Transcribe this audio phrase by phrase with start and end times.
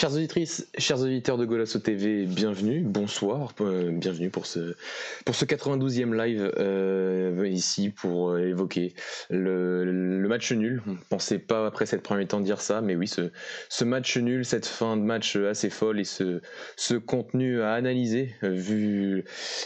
[0.00, 4.74] Chers auditrices, chers auditeurs de Golasso TV, bienvenue, bonsoir, euh, bienvenue pour ce,
[5.26, 8.94] pour ce 92e live euh, ici pour euh, évoquer
[9.28, 10.82] le, match nul.
[10.86, 13.30] On ne pensait pas après cette première temps dire ça, mais oui, ce,
[13.68, 16.40] ce match nul, cette fin de match assez folle et ce,
[16.76, 19.24] ce contenu à analyser, vu,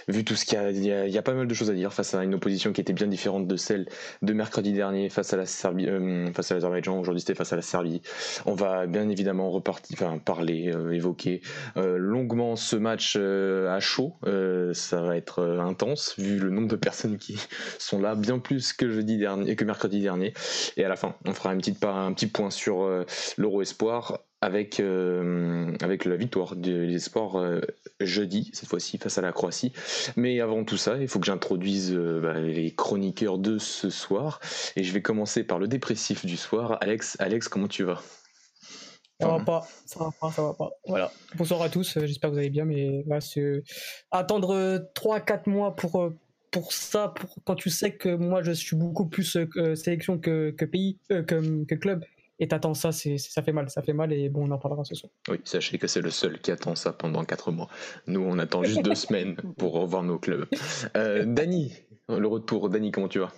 [0.08, 0.70] vu tout ce qu'il y a,
[1.06, 2.92] il y a, pas mal de choses à dire face à une opposition qui était
[2.92, 3.86] bien différente de celle
[4.22, 5.86] de mercredi dernier face à la Serbie,
[6.34, 6.98] face à l'Azerbaïdjan.
[6.98, 8.02] Aujourd'hui, c'était face à la Serbie.
[8.46, 11.40] On va bien évidemment repartir, parler, euh, évoquer
[11.76, 14.16] euh, longuement ce match euh, à chaud.
[14.72, 17.38] ça va être intense vu le nombre de personnes qui
[17.78, 20.32] sont là, bien plus que jeudi dernier, que mercredi dernier.
[20.76, 23.04] Et à la fin, on fera un petit point sur
[23.36, 27.60] l'Euro Espoir avec, avec la victoire des espoirs
[28.00, 29.72] jeudi, cette fois-ci face à la Croatie.
[30.16, 34.40] Mais avant tout ça, il faut que j'introduise bah, les chroniqueurs de ce soir.
[34.76, 36.78] Et je vais commencer par le dépressif du soir.
[36.80, 38.02] Alex, Alex comment tu vas?
[39.24, 40.70] Ça va pas, ça va pas, ça va pas.
[40.86, 41.10] Voilà.
[41.36, 43.18] Bonsoir à tous, euh, j'espère que vous allez bien, mais là,
[44.10, 46.16] attendre 3-4 mois pour, euh,
[46.50, 50.50] pour ça, pour, quand tu sais que moi je suis beaucoup plus euh, sélection que,
[50.50, 52.04] que pays, que, que, club,
[52.38, 54.84] et t'attends ça, c'est, ça fait mal, ça fait mal, et bon, on en parlera
[54.84, 55.10] ce soir.
[55.28, 57.68] Oui, sachez que c'est le seul qui attend ça pendant 4 mois.
[58.06, 60.46] Nous, on attend juste 2 semaines pour revoir nos clubs.
[60.94, 61.72] Dany,
[62.08, 63.32] le retour, Dany, comment tu vas?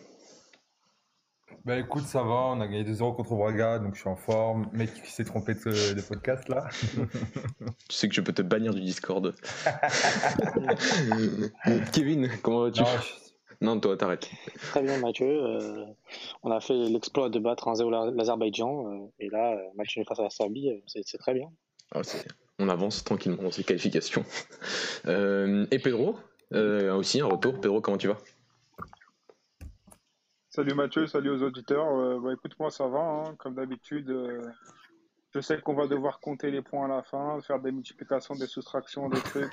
[1.66, 4.68] Bah écoute, ça va, on a gagné 2-0 contre Braga, donc je suis en forme.
[4.72, 6.68] Mec qui s'est trompé de, podcast là?
[7.88, 9.34] tu sais que je peux te bannir du Discord.
[11.92, 12.84] Kevin, comment vas-tu?
[13.60, 14.30] Non, toi, t'arrêtes.
[14.68, 15.26] Très bien, Mathieu.
[15.26, 15.86] Euh,
[16.44, 18.86] on a fait l'exploit de battre 1-0 l'Azerbaïdjan.
[18.86, 21.50] Euh, et là, euh, match face à la Serbie, c'est très bien.
[21.92, 22.02] Ah,
[22.60, 24.24] on avance tranquillement dans ces qualifications.
[25.04, 26.16] et Pedro,
[26.52, 27.60] aussi un retour.
[27.60, 28.18] Pedro, comment tu vas?
[30.56, 31.86] Salut Mathieu, salut aux auditeurs.
[31.86, 34.08] Euh, bah, écoute, moi ça va, hein, comme d'habitude.
[34.08, 34.40] Euh,
[35.34, 38.46] je sais qu'on va devoir compter les points à la fin, faire des multiplications, des
[38.46, 39.52] soustractions, des trucs.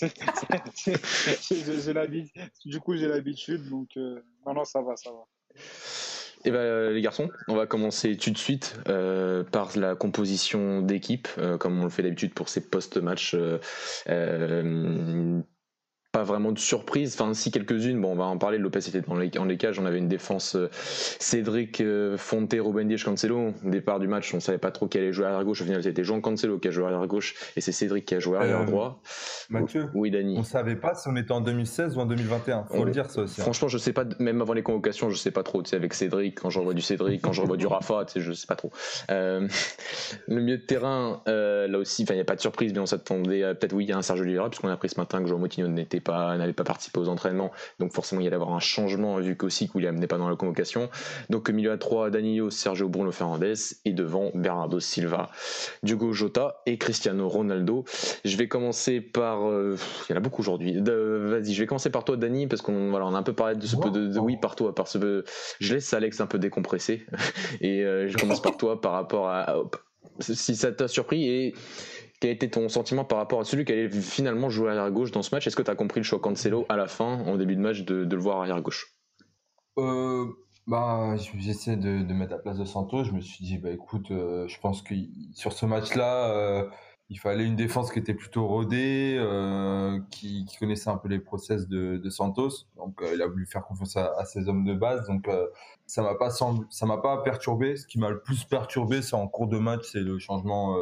[2.64, 5.26] du coup, j'ai l'habitude, donc euh, non, non, ça va, ça va.
[6.46, 8.80] Eh ben, les garçons, on va commencer tout de suite
[9.52, 11.28] par la composition d'équipe,
[11.60, 13.36] comme on le fait d'habitude pour ces post-matchs
[16.18, 19.14] pas vraiment de surprise, enfin si quelques-unes, bon on va en parler, Lopez était dans
[19.14, 23.54] les, en les cages, on avait une défense euh, Cédric euh, Fonte, Ruben Dias, Cancelo,
[23.64, 25.80] au départ du match on savait pas trop qui allait jouer à gauche, au final
[25.80, 28.42] c'était Jean Cancelo qui a joué à gauche et c'est Cédric qui a joué à
[28.42, 29.00] euh, droit.
[29.48, 30.34] Mathieu, oui Dani.
[30.36, 33.22] On savait pas si on était en 2016 ou en 2021, faut le dire ça
[33.22, 33.40] aussi.
[33.40, 33.44] Hein.
[33.44, 35.94] Franchement je sais pas, même avant les convocations je sais pas trop, tu sais avec
[35.94, 38.48] Cédric, quand je revois du Cédric, quand je revois du Rafa, tu sais je sais
[38.48, 38.72] pas trop.
[39.08, 39.48] le
[40.28, 43.72] milieu de terrain, là aussi, il n'y a pas de surprise, mais on s'attendait peut-être
[43.72, 45.68] oui il y a un Sergio Oliveira puisqu'on a appris ce matin que João Moutinho
[45.68, 49.18] n'était pas n'allait pas participer aux entraînements, donc forcément il y allait avoir un changement
[49.18, 50.88] vu qu'aussi qu'il n'est pas dans la convocation.
[51.30, 53.54] Donc milieu à 3, Danilo, Sergio Bruno Fernandez
[53.84, 55.30] et devant Bernardo Silva,
[55.82, 57.84] Diogo Jota et Cristiano Ronaldo.
[58.24, 59.76] Je vais commencer par, euh,
[60.08, 60.74] il y en a beaucoup aujourd'hui.
[60.80, 63.54] Vas-y, je vais commencer par toi, Dani, parce qu'on voilà, on a un peu parlé
[63.54, 64.98] de ce peu de, oui par toi, par ce
[65.60, 67.06] je laisse Alex un peu décompresser
[67.60, 69.62] et euh, je commence par toi par rapport à
[70.20, 71.54] si ça t'a surpris et
[72.20, 75.22] quel était ton sentiment par rapport à celui qui allait finalement jouer arrière gauche dans
[75.22, 75.46] ce match?
[75.46, 77.82] Est-ce que tu as compris le choix Cancelo à la fin, en début de match,
[77.82, 78.92] de, le voir arrière gauche?
[79.78, 80.26] Euh,
[80.66, 83.04] bah, J'essaie de, mettre la place de Santos.
[83.04, 84.94] Je me suis dit, bah, écoute, euh, je pense que
[85.32, 86.68] sur ce match-là, euh,
[87.08, 89.16] il fallait une défense qui était plutôt rodée,
[90.10, 92.66] qui, connaissait un peu les process de, Santos.
[92.76, 95.06] Donc, il a voulu faire confiance à, ses hommes de base.
[95.06, 95.30] Donc,
[95.86, 97.76] ça m'a m'a pas perturbé.
[97.76, 100.76] Ce qui m'a le plus perturbé, c'est en cours de match, c'est le changement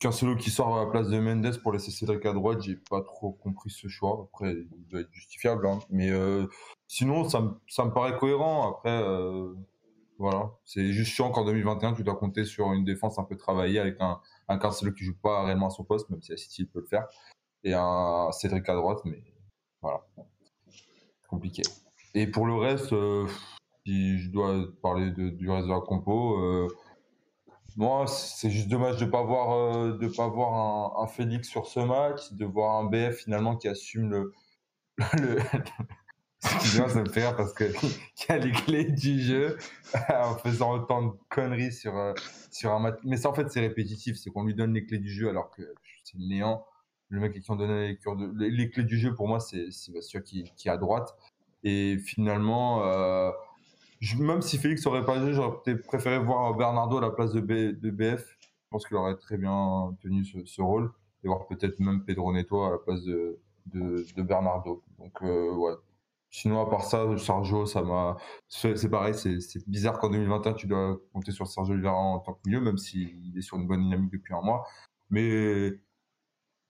[0.00, 3.02] Cancelo qui sort à la place de Mendes pour laisser Cédric à droite, j'ai pas
[3.02, 4.28] trop compris ce choix.
[4.28, 5.78] Après, il doit être justifiable, hein.
[5.90, 6.46] mais euh,
[6.86, 8.70] sinon, ça, me paraît cohérent.
[8.70, 9.54] Après, euh,
[10.18, 13.78] voilà, c'est juste chiant qu'en 2021, tu dois compter sur une défense un peu travaillée
[13.78, 16.80] avec un, un Cancelo qui joue pas réellement à son poste, même si City peut
[16.80, 17.06] le faire,
[17.64, 19.22] et un Cédric à droite, mais
[19.80, 20.06] voilà,
[21.28, 21.62] compliqué.
[22.14, 23.26] Et pour le reste, euh,
[23.86, 26.68] si je dois parler du reste de la compo,
[27.80, 31.80] moi, c'est juste dommage de pas voir euh, de pas voir un, Félix sur ce
[31.80, 34.34] match, de voir un BF finalement qui assume le.
[35.18, 35.38] le
[36.42, 37.64] ça me fait rire parce que
[38.14, 39.56] qui a les clés du jeu
[40.10, 42.12] en faisant autant de conneries sur euh,
[42.50, 42.98] sur un match.
[43.02, 45.48] Mais ça en fait c'est répétitif, c'est qu'on lui donne les clés du jeu alors
[45.50, 45.62] que
[46.04, 46.66] c'est le néant.
[47.08, 47.98] Le mec qui ont donné
[48.36, 51.16] les, les, clés du jeu pour moi c'est sûr qui qui est à droite
[51.64, 52.84] et finalement.
[52.84, 53.30] Euh,
[54.18, 57.40] même si Félix aurait pas joué, j'aurais peut-être préféré voir Bernardo à la place de,
[57.40, 58.36] de BF.
[58.40, 60.92] Je pense qu'il aurait très bien tenu ce, rôle.
[61.22, 64.82] Et voir peut-être même Pedro Neto à la place de, de, Bernardo.
[64.98, 65.74] Donc, euh, ouais.
[66.30, 68.16] Sinon, à part ça, Sergio, ça m'a.
[68.48, 72.40] C'est pareil, c'est bizarre qu'en 2021, tu dois compter sur Sergio Oliveira en tant que
[72.46, 74.64] milieu, même s'il est sur une bonne dynamique depuis un mois.
[75.10, 75.72] Mais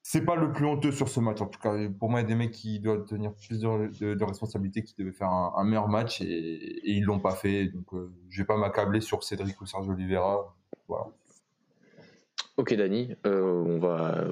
[0.02, 1.40] c'est pas le plus honteux sur ce match.
[1.40, 4.24] En tout cas, pour moi, il y a des mecs qui doivent tenir plus de,
[4.24, 7.66] responsabilités, qui devaient faire un, meilleur match et, et ils l'ont pas fait.
[7.66, 10.54] Donc, euh, je vais pas m'accabler sur Cédric ou Sergio Oliveira.
[10.88, 11.06] Voilà.
[12.60, 14.22] Ok Dani, euh, on va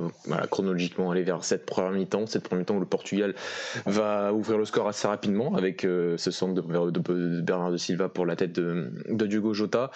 [0.51, 3.35] chronologiquement aller vers cette première mi-temps, cette première mi-temps où le Portugal
[3.87, 8.11] va ouvrir le score assez rapidement avec euh, ce centre de, de, Bernard de Silva
[8.11, 9.91] pour la tête de, de Diogo Jota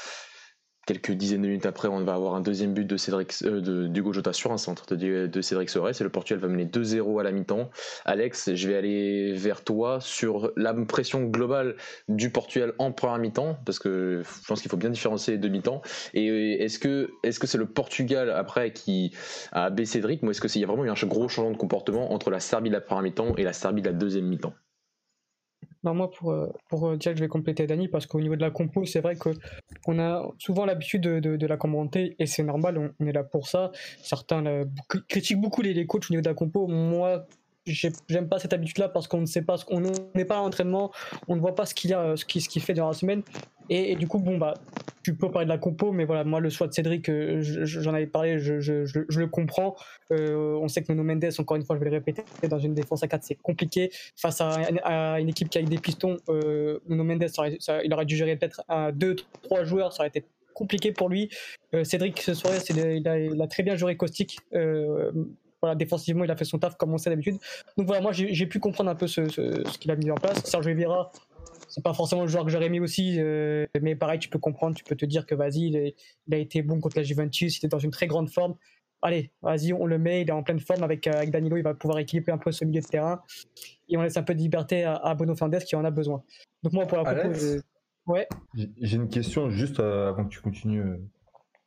[0.86, 4.32] quelques dizaines de minutes après, on va avoir un deuxième but de Cédric euh, Jota
[4.32, 7.70] sur un centre de, Cédric Soares et le Portugal va mener 2-0 à la mi-temps.
[8.04, 11.76] Alex, je vais aller vers toi sur l'impression globale
[12.08, 15.48] du Portugal en première mi-temps parce que je pense qu'il faut bien différencier les deux
[15.48, 15.82] mi-temps.
[16.14, 19.14] Et est-ce que est-ce que c'est le Portugal après qui
[19.52, 22.12] a baissé Cédric ou est-ce que y a vraiment eu un gros changement de comportement
[22.12, 24.54] entre la Serbie de la première mi-temps et la Serbie de la deuxième mi-temps?
[25.84, 28.36] Non, moi, pour, euh, pour euh, dire que je vais compléter Dani, parce qu'au niveau
[28.36, 32.44] de la compo, c'est vrai qu'on a souvent l'habitude de, de, la commenter, et c'est
[32.44, 33.72] normal, on, est là pour ça.
[34.02, 34.64] Certains
[35.08, 36.68] critiquent beaucoup les, les coachs au niveau de la compo.
[36.68, 37.26] Moi,
[37.66, 39.80] j'aime pas cette habitude là parce qu'on ne sait pas ce qu'on
[40.14, 40.90] n'est pas à l'entraînement
[41.28, 43.22] on ne voit pas ce qu'il y a ce qu'il ce fait durant la semaine
[43.68, 44.54] et, du coup bon bah
[45.02, 47.94] tu peux parler de la compo mais voilà moi le choix de Cédric euh, j'en
[47.94, 49.76] avais parlé je, le comprends
[50.12, 52.74] euh, on sait que Nuno Mendes encore une fois je vais le répéter dans une
[52.74, 57.26] défense à 4 c'est compliqué face à, une équipe qui a des pistons euh, Mendes
[57.84, 60.24] il aurait dû gérer peut-être un, deux trois joueurs ça aurait été
[60.54, 61.30] compliqué pour lui
[61.82, 64.38] Cédric ce soir il a, il a, très bien joué caustique
[65.62, 67.36] voilà, défensivement, il a fait son taf comme on sait d'habitude.
[67.76, 70.42] Donc voilà, moi j'ai pu comprendre un peu ce, ce, qu'il a mis en place.
[70.44, 71.12] Sergio Oliveira,
[71.72, 74.76] c'est pas forcément le joueur que j'aurais mis aussi, euh, mais pareil, tu peux comprendre,
[74.76, 75.94] tu peux te dire que vas-y, il,
[76.34, 78.56] a été bon contre la Juventus, il était dans une très grande forme.
[79.00, 81.62] Allez, vas-y, on le met, il est en pleine forme avec, euh, avec Danilo, il
[81.62, 83.22] va pouvoir équilibrer un peu ce milieu de terrain.
[83.88, 86.22] Et on laisse un peu de liberté à, à Bono Fernandez qui en a besoin.
[86.62, 87.38] Donc moi, pour la compo,
[88.06, 88.28] ouais.
[88.54, 90.84] J'ai une question juste euh, avant que tu continues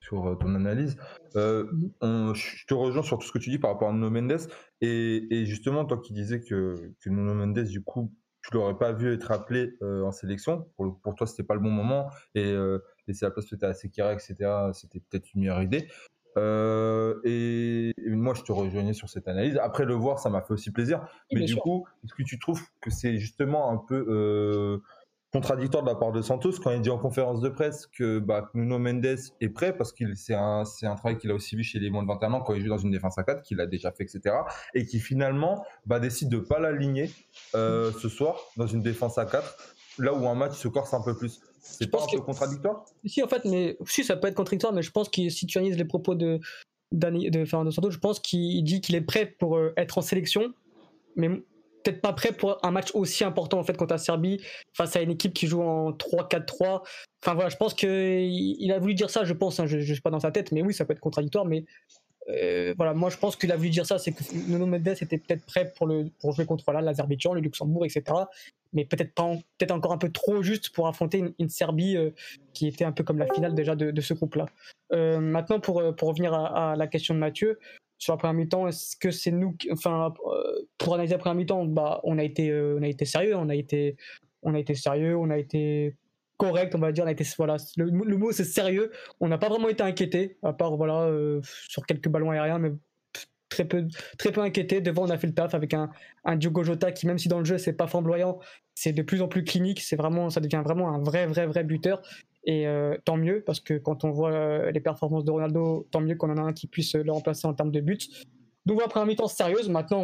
[0.02, 0.98] sur ton analyse.
[1.36, 1.66] Euh,
[2.02, 2.36] mhm.
[2.36, 4.48] je te rejoins sur tout ce que tu dis par rapport à Nuno Mendes.
[4.82, 8.14] Et, justement, toi qui disais que, que Nuno Mendes, du coup,
[8.50, 10.68] tu l'aurais pas vu être appelé euh, en sélection.
[10.76, 12.10] Pour, pour toi, c'était pas le bon moment.
[12.34, 12.56] Et
[13.08, 14.36] laisser la place peut-être à Sekira, etc.,
[14.74, 15.88] c'était peut-être une meilleure idée.
[16.38, 19.58] et, moi, je te rejoignais sur cette analyse.
[19.58, 21.08] Après le voir, ça m'a fait aussi plaisir.
[21.32, 24.82] Mais du coup, est-ce que tu trouves que c'est justement un peu
[25.36, 28.50] contradictoire de la part de Santos quand il dit en conférence de presse que bah,
[28.54, 31.78] Nuno Mendes est prêt parce que c'est un, un travail qu'il a aussi vu chez
[31.78, 33.66] les moins de 21 ans quand il joue dans une défense à 4, qu'il a
[33.66, 34.34] déjà fait, etc.
[34.74, 37.12] Et qui finalement bah, décide de pas l'aligner
[37.54, 39.58] euh, ce soir dans une défense à 4,
[40.00, 41.42] là où un match se corse un peu plus.
[41.60, 42.86] C'est pas un peu contradictoire?
[43.04, 45.58] Si, en fait, mais si, ça peut être contradictoire, mais je pense que si tu
[45.58, 46.40] analyses les propos de,
[46.94, 50.54] de Fernando Santos, je pense qu'il dit qu'il est prêt pour euh, être en sélection,
[51.18, 51.30] mais
[51.86, 54.42] peut-être pas prêt pour un match aussi important en fait contre la Serbie
[54.74, 56.82] face à une équipe qui joue en 3-4-3.
[57.24, 59.84] Enfin voilà, je pense qu'il il a voulu dire ça, je pense, hein, je, ne
[59.84, 61.66] suis pas dans sa tête, mais oui, ça peut être contradictoire, mais
[62.30, 65.18] euh, voilà, moi je pense qu'il a voulu dire ça, c'est que Nuno Mendes était
[65.20, 68.04] peut-être prêt pour, le, pour jouer contre l'Azerbaïdjan, le Luxembourg, etc.
[68.74, 72.10] Mais peut-être pas, peut-être encore un peu trop juste pour affronter une, Serbie euh,
[72.54, 74.48] qui était un peu comme la finale déjà de, ce groupe-là.
[74.92, 77.60] Euh, maintenant, pour, pour revenir à, la question de Mathieu,
[77.98, 81.66] sur la première mi-temps, est-ce que c'est nous, enfin, euh, pour analyser la première mi-temps,
[81.66, 83.96] bah, on a été, euh, on a été sérieux, on a été,
[84.44, 85.96] on a été sérieux, on a été
[86.38, 88.92] correct, on va dire, on a été, voilà, le, mot c'est sérieux.
[89.20, 92.72] On n'a pas vraiment été inquiété, à part voilà euh, sur quelques ballons aériens, mais
[93.50, 93.88] très peu,
[94.18, 94.82] très peu inquiété.
[94.82, 95.90] Devant, on a fait le taf avec un,
[96.26, 98.40] un Diogo Jota qui, même si dans le jeu c'est pas flamboyant,
[98.74, 99.82] c'est de plus en plus clinique.
[99.82, 102.02] C'est vraiment, ça devient vraiment un vrai, vrai, vrai buteur.
[102.46, 106.00] Et euh, tant mieux, parce que quand on voit euh, les performances de Ronaldo, tant
[106.00, 107.98] mieux qu'on en a un qui puisse le remplacer en termes de buts.
[108.68, 109.68] Donc voilà, première mi-temps sérieuse.
[109.68, 110.02] Maintenant,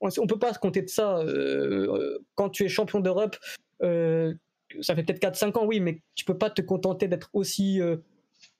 [0.00, 1.18] on ne peut pas se compter de ça.
[1.18, 3.36] Euh, quand tu es champion d'Europe,
[3.80, 7.80] ça fait peut-être 4-5 ans, oui, mais tu peux pas te contenter d'être aussi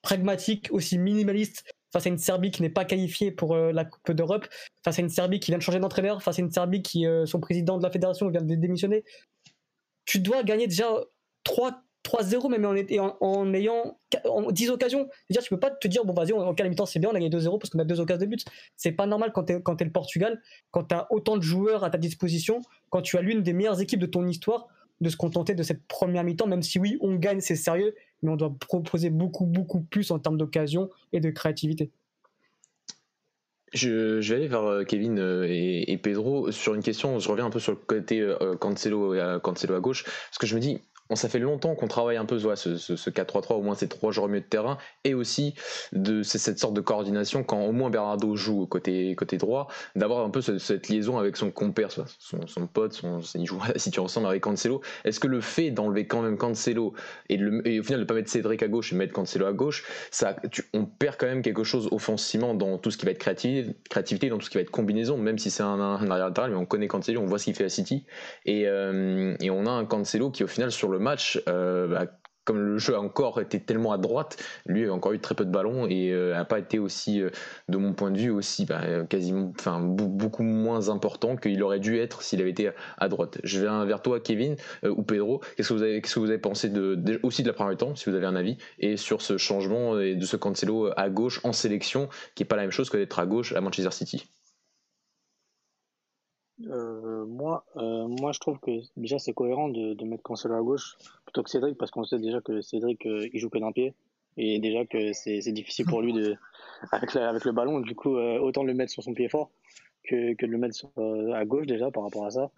[0.03, 4.47] pragmatique, aussi minimaliste face à une Serbie qui n'est pas qualifiée pour la Coupe d'Europe,
[4.83, 7.41] face à une Serbie qui vient de changer d'entraîneur, face à une Serbie qui, son
[7.41, 9.05] président de la fédération vient de démissionner.
[10.05, 10.89] Tu dois gagner déjà
[11.45, 13.99] 3 3-0 même en, ayant
[14.51, 15.09] 10 occasions.
[15.31, 17.21] Dire, tu peux pas te dire, bon, vas-y, en quelle mi-temps c'est bien, on a
[17.21, 18.45] gagné 2-0 parce qu'on a deux occasions de but.
[18.77, 21.85] C'est pas normal quand tu es, es, le Portugal, quand tu as autant de joueurs
[21.85, 22.61] à ta disposition,
[22.91, 24.69] quand tu as l'une des meilleures équipes de ton histoire,
[25.01, 28.31] de se contenter de cette première mi-temps, même si oui, on gagne, c'est sérieux, mais
[28.31, 31.91] on doit proposer beaucoup, beaucoup plus en termes d'occasion et de créativité.
[33.73, 37.19] Je, vais aller vers euh, Kevin euh, et, Pedro sur une question.
[37.19, 40.55] Je reviens un peu sur le côté euh, Cancelo, Cancelo à gauche, parce que je
[40.55, 40.81] me dis,
[41.15, 44.25] ça fait longtemps qu'on travaille un peu ce, ce, 4-3-3, au moins ces trois joueurs
[44.25, 45.55] au milieu de terrain, et aussi
[45.93, 50.31] de cette sorte de coordination quand au moins Bernardo joue côté, côté droit, d'avoir un
[50.31, 54.27] peu cette, liaison avec son compère, son, son pote, son, il joue, si tu ressembles
[54.27, 54.81] avec Cancelo.
[55.05, 56.95] Est-ce que le fait d'enlever quand même Cancelo
[57.29, 59.85] et, au final de ne pas mettre Cédric à gauche et mettre Cancelo à gauche,
[60.11, 60.37] ça,
[60.73, 64.39] on perd quand même quelque chose offensivement dans tout ce qui va être créativité, dans
[64.39, 66.89] tout ce qui va être combinaison, même si c'est un, arrière latéral, mais on connaît
[66.89, 68.05] Cancelo, on voit ce qu'il fait à City,
[68.45, 72.07] et, euh, et on a un Cancelo qui au final sur le match, euh, bah,
[72.45, 74.37] comme le jeu a encore été tellement à droite,
[74.67, 77.31] lui a encore eu très peu de ballons et n'a euh, pas été aussi, euh,
[77.69, 82.23] de mon point de vue, aussi bah, quasiment, beaucoup moins important qu'il aurait dû être
[82.23, 83.39] s'il avait été à droite.
[83.43, 85.41] Je viens vers toi, Kevin ou Pedro.
[85.57, 87.97] Qu'est-ce que vous avez, qu'est-ce que vous avez pensé de, aussi de la première temps,
[87.97, 91.41] si vous avez un avis, et sur ce changement et de ce Cancelo à gauche
[91.43, 94.36] en sélection, qui est pas la même chose que d'être à gauche à Manchester City?
[96.65, 100.63] Euh, moi, euh, moi, je trouve que déjà c'est cohérent de, de mettre Cancelo à
[100.63, 103.73] gauche plutôt que Cédric parce qu'on sait déjà que Cédric euh, il joue que d'un
[103.73, 103.95] pied
[104.39, 106.37] et déjà que c'est difficile pour lui de
[106.93, 107.81] avec, avec le ballon.
[107.81, 109.51] Du coup, euh, autant le mettre sur son pied fort
[110.05, 110.91] que, que de le mettre sur,
[111.35, 112.51] à gauche déjà par rapport à ça.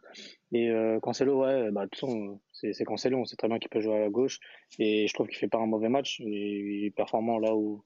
[0.52, 0.70] Et
[1.02, 4.04] Cancelo, ouais, bah de toute façon c'est Cancelo, on sait très bien qu'il peut jouer
[4.04, 4.38] à gauche
[4.78, 6.20] et je trouve qu'il fait pas un mauvais match.
[6.20, 7.82] Il est performant là où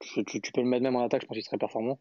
[0.00, 1.98] tu, peux le mettre même en attaque, je pense qu'il serait performant.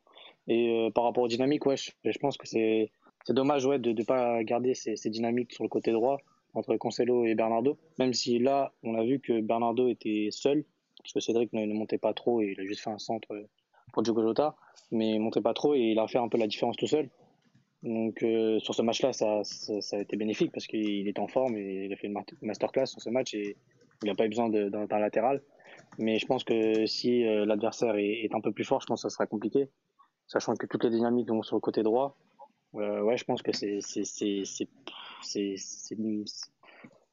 [0.47, 2.91] Et par rapport aux dynamiques, ouais, je pense que c'est
[3.25, 6.17] c'est dommage ouais, de ne pas garder ces, dynamiques sur le côté droit
[6.53, 10.65] entre Cancelo et Bernardo, même si là, on a vu que Bernardo était seul,
[11.01, 13.47] parce que Cédric ne, montait pas trop et il a juste fait un centre
[13.93, 14.55] pour Diogo Jota,
[14.91, 17.09] mais il montait pas trop et il a fait un peu la différence tout seul.
[17.83, 21.55] Donc euh, sur ce match-là, ça, ça, a été bénéfique parce qu'il est en forme
[21.55, 23.57] et il a fait une masterclass sur ce match et
[24.03, 25.41] il n'a pas eu besoin d'un latéral.
[25.97, 29.01] Mais je pense que si euh, l'adversaire est, est, un peu plus fort, je pense
[29.01, 29.69] que ça sera compliqué,
[30.27, 32.17] sachant que toutes les dynamiques vont sur le côté droit.
[32.75, 33.79] Euh, ouais, je pense que c'est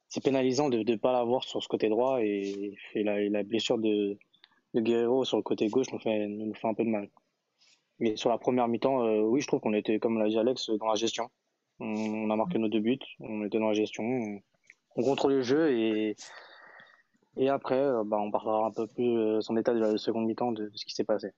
[0.09, 3.77] c'est pénalisant de ne pas l'avoir sur ce côté droit et, et, la, la, blessure
[3.77, 4.17] de,
[4.73, 7.09] de Guerrero sur le côté gauche nous fait, nous fait un peu de mal.
[7.99, 10.71] Mais sur la première mi-temps, euh, oui, je trouve qu'on était, comme l'a dit Alex,
[10.79, 11.29] dans la gestion.
[11.79, 14.41] On, a marqué nos deux buts, on était dans la gestion, on,
[14.97, 16.15] on contrôle le jeu et,
[17.37, 20.51] et après, euh, bah, on parlera un peu plus son état de la seconde mi-temps
[20.51, 21.29] de ce qui s'est passé.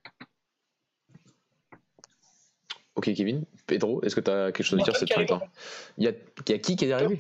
[3.02, 3.46] Ok, Kevin.
[3.66, 5.42] Pedro, est-ce que tu as quelque chose à dire cette temps
[5.98, 7.18] il y, a, il y a qui qui est arrivé?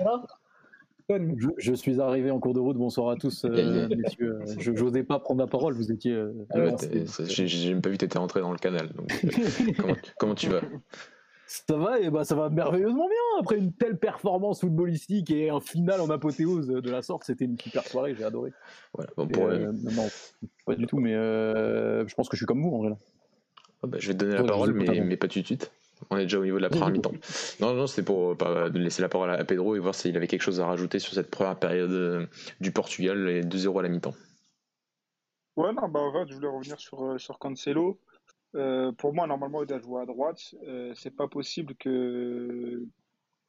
[1.57, 2.77] Je, suis arrivé en cours de route.
[2.77, 4.41] Bonsoir à tous, euh, messieurs.
[4.59, 5.73] Je n'osais pas prendre la parole.
[5.73, 6.11] Vous étiez.
[6.11, 6.59] Euh, ah
[7.25, 8.91] J'ai même pas vu que tu étais rentré dans le canal.
[9.79, 10.61] Euh, comment, tu vas?
[11.47, 13.39] Ça va et bah ça va merveilleusement bien.
[13.39, 17.59] Après une telle performance footballistique et un final en apothéose de la sorte, c'était une
[17.59, 18.13] super soirée.
[18.15, 18.53] J'ai adoré.
[19.17, 20.07] non,
[20.67, 22.91] pas du tout, mais je pense que je suis comme vous en vrai.
[23.83, 25.71] Oh, bah, je vais te donner la parole, mais, pas tout de suite.
[26.09, 27.13] On est déjà au niveau de la première mi-temps.
[27.59, 30.41] Non, non, c'était pour pas laisser la parole à Pedro et voir s'il avait quelque
[30.41, 32.25] chose à rajouter sur cette première période euh,
[32.59, 34.15] du Portugal et 2-0 à la mi-temps.
[35.57, 37.99] Ouais, non, bah, en fait, je voulais revenir sur, euh, sur Cancelo.
[38.55, 40.55] Euh, pour moi, normalement, il doit jouer à droite.
[40.95, 42.83] c'est pas possible que,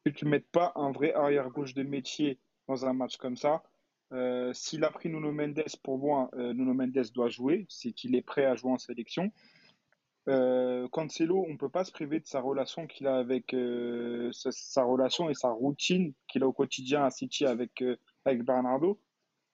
[0.05, 3.63] que tu mettes pas un vrai arrière-gauche de métier dans un match comme ça.
[4.53, 7.65] S'il a pris Nuno Mendes, pour moi, Nuno Mendes doit jouer.
[7.67, 9.31] C'est qu'il est prêt à jouer en sélection.
[10.29, 14.83] Euh, Cancelo, on peut pas se priver de sa relation qu'il a avec euh, sa,
[14.83, 18.99] relation et sa routine qu'il a au quotidien à City avec euh, avec Bernardo.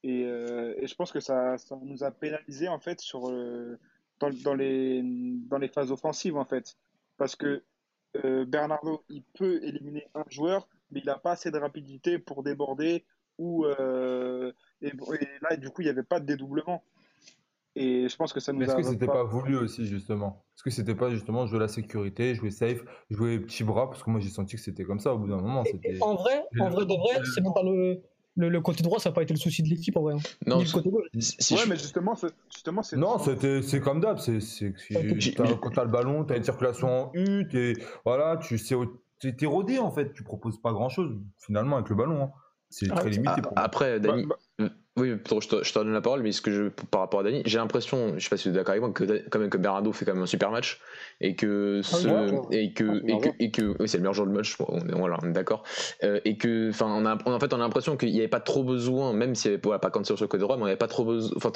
[0.04, 3.32] Et, euh, et, je pense que ça, ça nous a pénalisé en fait sur
[4.20, 6.78] dans, dans, les dans les phases offensives en fait,
[7.18, 7.64] parce que
[8.46, 13.06] Bernardo il peut éliminer un joueur, mais il n'a pas assez de rapidité pour déborder
[13.40, 14.92] ou et, et,
[15.42, 16.84] là du coup il n'y avait pas de dédoublement.
[17.80, 19.24] Et je pense que ça nous Est-ce que c'était pas...
[19.24, 20.44] voulu aussi, justement?
[20.54, 23.90] Est-ce que c'était pas justement jouer la sécurité, jouer safe, jouer petit bras?
[23.90, 25.64] Parce que moi, j'ai senti que c'était comme ça au bout d'un moment.
[26.02, 28.02] En vrai, en vrai de vrai, c'est même pas le.
[28.36, 30.14] Le, côté droit, ça n'a pas été le souci de l'équipe en vrai.
[30.14, 30.20] Hein.
[30.46, 32.16] Non, le côté ouais, mais justement,
[32.50, 32.96] justement c'est.
[32.96, 34.18] Non, c'est comme d'hab.
[34.20, 34.74] C'est
[35.36, 37.74] quand tu as le ballon, tu as une circulation en U, es,
[38.06, 38.76] voilà, tu sais,
[39.24, 40.14] es rodé en fait.
[40.14, 42.24] Tu proposes pas grand chose finalement avec le ballon.
[42.24, 42.32] Hein.
[42.70, 43.42] C'est ah, très limité.
[43.42, 44.49] Pour après, Dani, bah, bah,
[45.00, 47.24] oui, je te, je te, donne la parole, mais ce que je, par rapport à
[47.24, 49.50] Dani, j'ai l'impression, je sais pas si tu es d'accord avec moi, que quand même
[49.50, 50.79] que Bernardo fait quand même un super match
[51.22, 52.08] et que ah ce,
[52.53, 54.79] et que ah, et que, et que oui, c'est le meilleur joueur de match, on
[54.98, 55.63] voilà, on est d'accord,
[56.03, 58.39] euh, et que enfin on a en fait on a l'impression qu'il n'y avait pas
[58.39, 60.65] trop besoin, même s'il n'y avait pas, pas quand sur le côté droit, mais on
[60.65, 61.51] n'avait pas trop besoin, enfin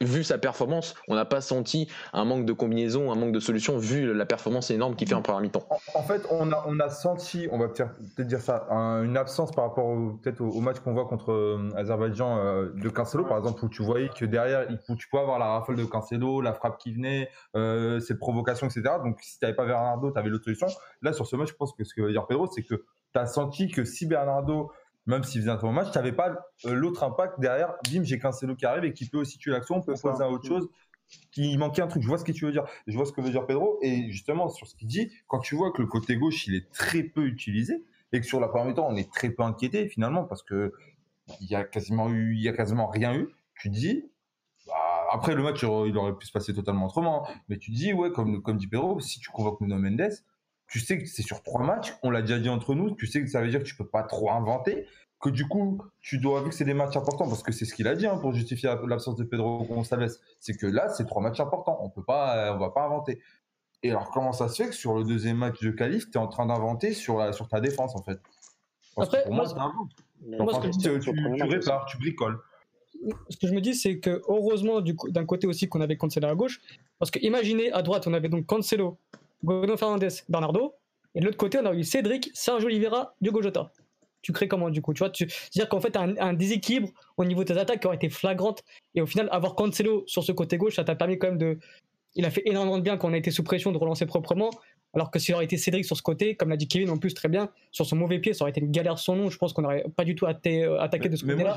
[0.00, 3.78] vu sa performance, on n'a pas senti un manque de combinaison, un manque de solution,
[3.78, 5.66] vu la performance énorme qu'il fait en première mi-temps.
[5.94, 10.40] En, fait, on a, senti, on va peut-être dire ça, une absence par rapport peut-être
[10.40, 14.08] au, match qu'on voit contre euh, Azerbaïdjan euh, de Cancelo, par exemple, où tu voyais
[14.08, 18.00] que derrière, où tu pouvais avoir la rafale de Cancelo, la frappe qui venait, euh,
[18.00, 18.82] cette provocation, etc.
[19.02, 20.68] Donc, si tu n'avais pas Bernardo, tu avais l'autre solution.
[21.02, 23.18] Là, sur ce match, je pense que ce que va dire Pedro, c'est que tu
[23.18, 24.70] as senti que si Bernardo
[25.08, 26.36] même s'il faisait un très bon match, tu n'avais pas
[26.66, 27.74] euh, l'autre impact derrière.
[27.90, 30.68] Bim, j'ai Cancelo qui arrive et qui peut aussi tuer l'action, proposer à autre chose.
[31.32, 32.02] Qui manquait un truc.
[32.02, 32.64] Je vois ce que tu veux dire.
[32.86, 33.78] Je vois ce que veut dire Pedro.
[33.80, 36.70] Et justement, sur ce qu'il dit, quand tu vois que le côté gauche, il est
[36.70, 40.24] très peu utilisé et que sur la première temps, on est très peu inquiété finalement
[40.24, 40.74] parce que
[41.40, 43.28] il y a quasiment eu, il y a quasiment rien eu.
[43.58, 44.10] Tu dis,
[44.66, 44.74] bah,
[45.10, 47.26] après le match, il aurait pu se passer totalement autrement.
[47.26, 47.34] Hein.
[47.48, 50.12] Mais tu dis, ouais, comme, comme dit Pedro, si tu convoques Nuno Mendes,
[50.68, 53.20] tu sais que c'est sur trois matchs, on l'a déjà dit entre nous, tu sais
[53.22, 54.86] que ça veut dire que tu peux pas trop inventer,
[55.20, 57.74] que du coup, tu dois, vu que c'est des matchs importants, parce que c'est ce
[57.74, 61.22] qu'il a dit hein, pour justifier l'absence de Pedro Gonçalves, c'est que là, c'est trois
[61.22, 63.20] matchs importants, on peut pas, on va pas inventer.
[63.82, 66.20] Et alors, comment ça se fait que sur le deuxième match de qualif, tu es
[66.20, 68.18] en train d'inventer sur, sur ta défense, en fait?
[68.96, 69.72] Après, pour moi, c'est un
[70.60, 72.38] tu, tu répares, tu bricoles
[73.28, 76.34] ce que je me dis, c'est que heureusement, d'un côté aussi, qu'on avait Cancelo à
[76.34, 76.60] gauche.
[76.98, 78.98] Parce que imaginez, à droite, on avait donc Cancelo,
[79.42, 80.74] Bruno Fernandez, Bernardo.
[81.14, 83.72] Et de l'autre côté, on a eu Cédric, Sergio Oliveira, Diogo Jota.
[84.22, 87.44] Tu crées comment du coup Tu vois, c'est-à-dire qu'en fait, un, un, déséquilibre au niveau
[87.44, 88.64] de tes attaques qui aurait été flagrante.
[88.94, 91.58] Et au final, avoir Cancelo sur ce côté gauche, ça t'a permis quand même de.
[92.14, 94.50] Il a fait énormément de bien quand on a été sous pression de relancer proprement.
[94.94, 97.14] Alors que s'il aurait été Cédric sur ce côté, comme l'a dit Kevin en plus
[97.14, 99.30] très bien, sur son mauvais pied, ça aurait été une galère son nom.
[99.30, 101.56] Je pense qu'on n'aurait pas du tout euh, attaqué de ce côté-là.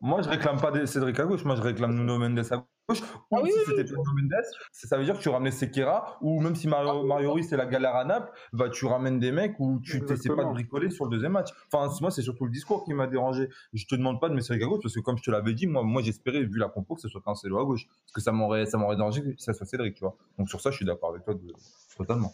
[0.00, 3.02] Moi, je réclame pas Cédric à gauche, moi je réclame Nuno Mendes à gauche.
[3.30, 6.56] Ou ah si c'était Nuno Mendes, ça veut dire que tu ramenais Sekera, ou même
[6.56, 9.58] si Mario, ah Mario Ruiz c'est la galère à Naples, bah tu ramènes des mecs
[9.58, 11.50] où tu t'essaies pas de bricoler sur le deuxième match.
[11.70, 13.48] Enfin, moi c'est surtout le discours qui m'a dérangé.
[13.72, 15.66] Je te demande pas de mettre à gauche parce que comme je te l'avais dit,
[15.66, 18.32] moi, moi j'espérais vu la compo que ce soit Cancelo à gauche, parce que ça
[18.32, 20.16] m'aurait ça m'aurait dérangé que ça soit Cédric, tu vois.
[20.38, 21.34] Donc sur ça, je suis d'accord avec toi
[21.96, 22.32] totalement.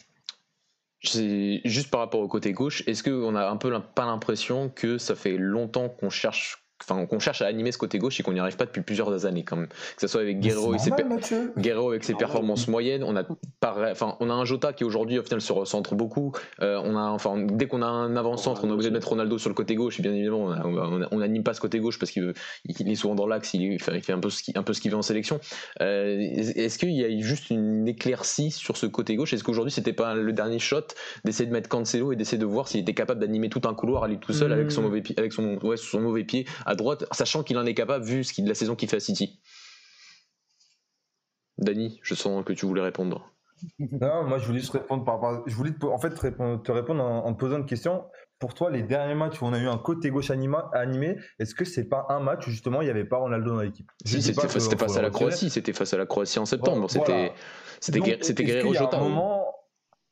[1.02, 5.14] Juste par rapport au côté gauche, est-ce qu'on n'a un peu pas l'impression que ça
[5.14, 8.40] fait longtemps qu'on cherche enfin qu'on cherche à animer ce côté gauche et qu'on n'y
[8.40, 9.68] arrive pas depuis plusieurs années quand même.
[9.68, 13.22] Que ce soit avec Guerrero et, ses avec ses performances moyennes, on a
[13.62, 16.32] enfin on a un Jota qui aujourd'hui au final se recentre beaucoup.
[16.60, 19.38] Euh, on a enfin dès qu'on a un avant-centre, on est obligé de mettre Ronaldo
[19.38, 20.52] sur le côté gauche et bien évidemment
[21.10, 22.32] on n'anime pas ce côté gauche parce qu'il
[22.68, 24.96] est souvent dans l'axe, il, fait un peu ce qu'il un peu ce qu'il veut
[24.96, 25.40] en sélection.
[25.80, 29.32] Euh, est-ce qu'il y a juste une éclaircie sur ce côté gauche?
[29.32, 30.86] Est-ce qu'aujourd'hui c'était pas le dernier shot
[31.24, 34.04] d'essayer de mettre Cancelo et d'essayer de voir s'il était capable d'animer tout un couloir
[34.04, 34.84] à lui tout seul avec son hmm.
[34.84, 38.04] mauvais pied, avec son ouais, son mauvais pied à droite, sachant qu'il en est capable
[38.04, 39.40] vu ce de la saison qu'il fait à City.
[41.58, 43.30] Dany, je sens que tu voulais répondre.
[43.78, 45.42] Non, moi je voulais juste répondre par rapport.
[45.46, 48.04] Je voulais te, en fait te répondre, en, te posant une question.
[48.40, 51.64] Pour toi, les derniers matchs où on a eu un côté gauche animé, est-ce que
[51.64, 53.90] c'est pas un match où justement il n'y avait pas Ronaldo dans l'équipe?
[54.04, 55.50] C'était face à la Croatie.
[55.50, 56.90] C'était face à la Croatie en septembre.
[56.90, 57.32] C'était
[57.80, 59.00] c'était Guerrero Jota.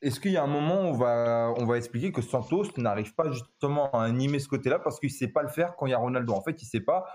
[0.03, 3.15] Est-ce qu'il y a un moment où on va, on va expliquer que Santos n'arrive
[3.15, 5.91] pas justement à animer ce côté-là parce qu'il ne sait pas le faire quand il
[5.91, 6.33] y a Ronaldo?
[6.33, 7.05] En fait, il sait pas.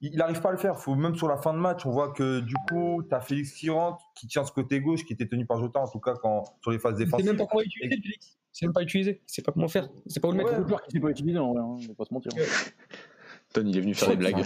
[0.00, 0.76] Il n'arrive pas à le faire.
[0.76, 3.52] Faut, même sur la fin de match, on voit que du coup, tu as Félix
[3.52, 6.14] qui rentre, qui tient ce côté gauche, qui était tenu par Jota, en tout cas
[6.14, 7.24] quand, sur les phases défensives.
[7.24, 8.36] C'est même pas comment utiliser, Félix.
[8.50, 9.22] C'est même pas utilisé.
[9.26, 9.88] C'est pas comment faire.
[10.08, 10.58] C'est pas où le mettre.
[10.58, 10.68] Ouais.
[10.68, 11.62] joueur qui ne pas utilisé, en vrai.
[11.62, 12.32] Hein, on va pas se mentir.
[13.52, 14.36] Ton, il est venu faire des blagues.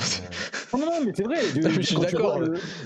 [0.72, 1.36] Non, non, mais c'est vrai.
[1.54, 2.40] je suis d'accord.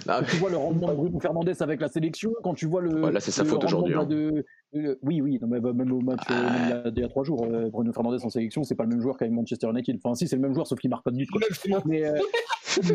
[0.07, 3.11] Quand tu vois le rendement de Bruno Fernandez avec la sélection, quand tu vois le.
[3.11, 3.95] là, c'est sa faute aujourd'hui.
[3.95, 4.07] Hein.
[5.03, 6.83] oui, oui, non, mais même au match euh, ah.
[6.87, 9.17] il, y a, trois jours, euh, Bruno Fernandez en sélection, c'est pas le même joueur
[9.17, 9.99] qu'avec Manchester United.
[10.03, 11.29] Enfin, si, c'est le même joueur, sauf qu'il marque pas de but.
[11.87, 12.19] Mais, euh,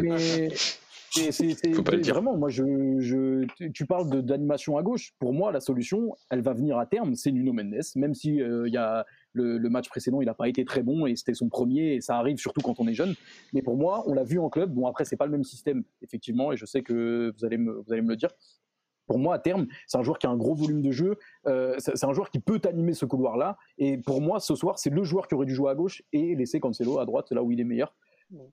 [0.01, 0.49] mais
[1.31, 2.63] c'est vraiment, moi, je,
[2.99, 5.13] je, tu parles d'animation à gauche.
[5.19, 8.71] Pour moi, la solution, elle va venir à terme, c'est Nuno Mendes, même si il
[8.71, 11.95] y a le, match précédent, il n'a pas été très bon et c'était son premier
[11.95, 13.13] et ça arrive surtout quand on est jeune.
[13.53, 14.73] Mais pour moi, on l'a vu en club.
[14.73, 17.81] Bon, après, c'est pas le même système, effectivement, et je sais que vous allez me,
[17.85, 18.29] vous allez me le dire.
[19.07, 21.17] Pour moi, à terme, c'est un joueur qui a un gros volume de jeu.
[21.45, 23.57] Euh, c'est un joueur qui peut animer ce couloir-là.
[23.77, 26.35] Et pour moi, ce soir, c'est le joueur qui aurait dû jouer à gauche et
[26.35, 27.93] laisser Cancelo à droite, là où il est meilleur.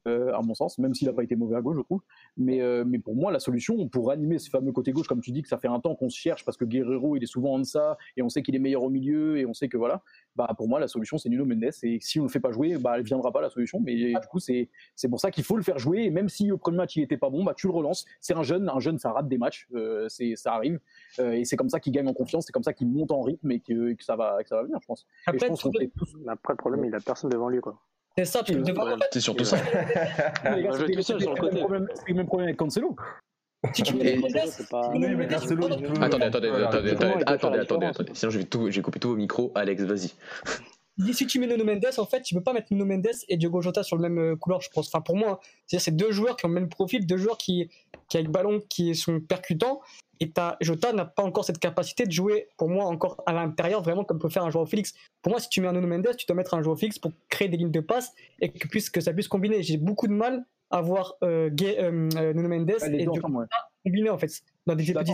[0.06, 2.00] Euh, à mon sens, même s'il n'a pas été mauvais à gauche, je trouve.
[2.36, 5.32] Mais, euh, mais pour moi, la solution pour animer ce fameux côté gauche, comme tu
[5.32, 7.54] dis que ça fait un temps qu'on se cherche parce que Guerrero il est souvent
[7.54, 10.02] en deçà et on sait qu'il est meilleur au milieu et on sait que voilà,
[10.36, 12.76] bah pour moi la solution c'est Nuno Mendes et si on le fait pas jouer,
[12.78, 13.80] bah elle viendra pas la solution.
[13.80, 14.20] Mais ah.
[14.20, 14.68] du coup c'est
[15.08, 17.16] pour ça qu'il faut le faire jouer et même si au premier match il était
[17.16, 18.04] pas bon, bah tu le relances.
[18.20, 20.80] C'est un jeune, un jeune ça rate des matchs, euh, ça arrive
[21.18, 23.50] et c'est comme ça qu'il gagne en confiance, c'est comme ça qu'il monte en rythme
[23.50, 25.06] et que, que, ça va que ça va venir, je pense.
[25.26, 25.66] Après, je pense
[26.28, 27.80] Après le problème il a personne devant lui quoi.
[28.16, 28.62] C'est ça, tu
[29.12, 29.56] C'est surtout ça.
[29.58, 32.96] C'est le même problème avec Cancelo.
[33.74, 34.18] Si tu mets
[36.00, 36.90] Attendez, attendez, attendez,
[37.26, 38.10] attendez, attendez, attendez.
[38.14, 38.68] Sinon, je vais, tout,
[39.04, 39.52] vos micros.
[39.54, 40.12] Alex, vas-y.
[41.12, 43.62] Si tu mets Nuno Mendes, en fait, tu peux pas mettre Nuno Mendes et Diogo
[43.62, 44.88] Jota sur le même euh, couloir, je pense.
[44.88, 47.70] Enfin, pour moi, c'est deux joueurs qui ont le même profil, deux joueurs qui,
[48.08, 49.80] qui avec ballon, qui sont percutants.
[50.22, 54.04] Et Jota n'a pas encore cette capacité de jouer, pour moi, encore à l'intérieur, vraiment
[54.04, 54.94] comme peut faire un joueur Félix.
[55.20, 57.10] Pour moi, si tu mets un Nuno Mendes, tu dois mettre un joueur Félix pour
[57.28, 59.64] créer des lignes de passe et que, puisse, que ça puisse combiner.
[59.64, 63.28] J'ai beaucoup de mal à voir euh, euh, euh Nuno Mendes et Jota
[63.84, 64.30] combiner, en fait,
[64.64, 65.12] dans des petits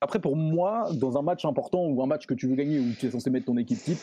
[0.00, 2.94] Après, pour moi, dans un match important ou un match que tu veux gagner où
[2.98, 3.98] tu es censé mettre ton équipe type,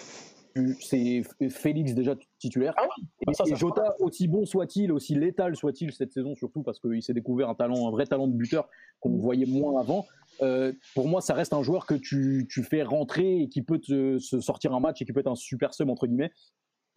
[0.79, 2.73] c'est Félix déjà titulaire.
[2.77, 2.87] Ah
[3.27, 7.49] et, Jota, aussi bon soit-il, aussi létal soit-il cette saison, surtout parce qu'il s'est découvert
[7.49, 9.19] un talent, un vrai talent de buteur qu'on mm.
[9.19, 10.05] voyait moins avant.
[10.41, 13.79] Euh, pour moi, ça reste un joueur que tu, tu fais rentrer et qui peut
[13.79, 16.31] te, se sortir un match et qui peut être un super sub entre guillemets.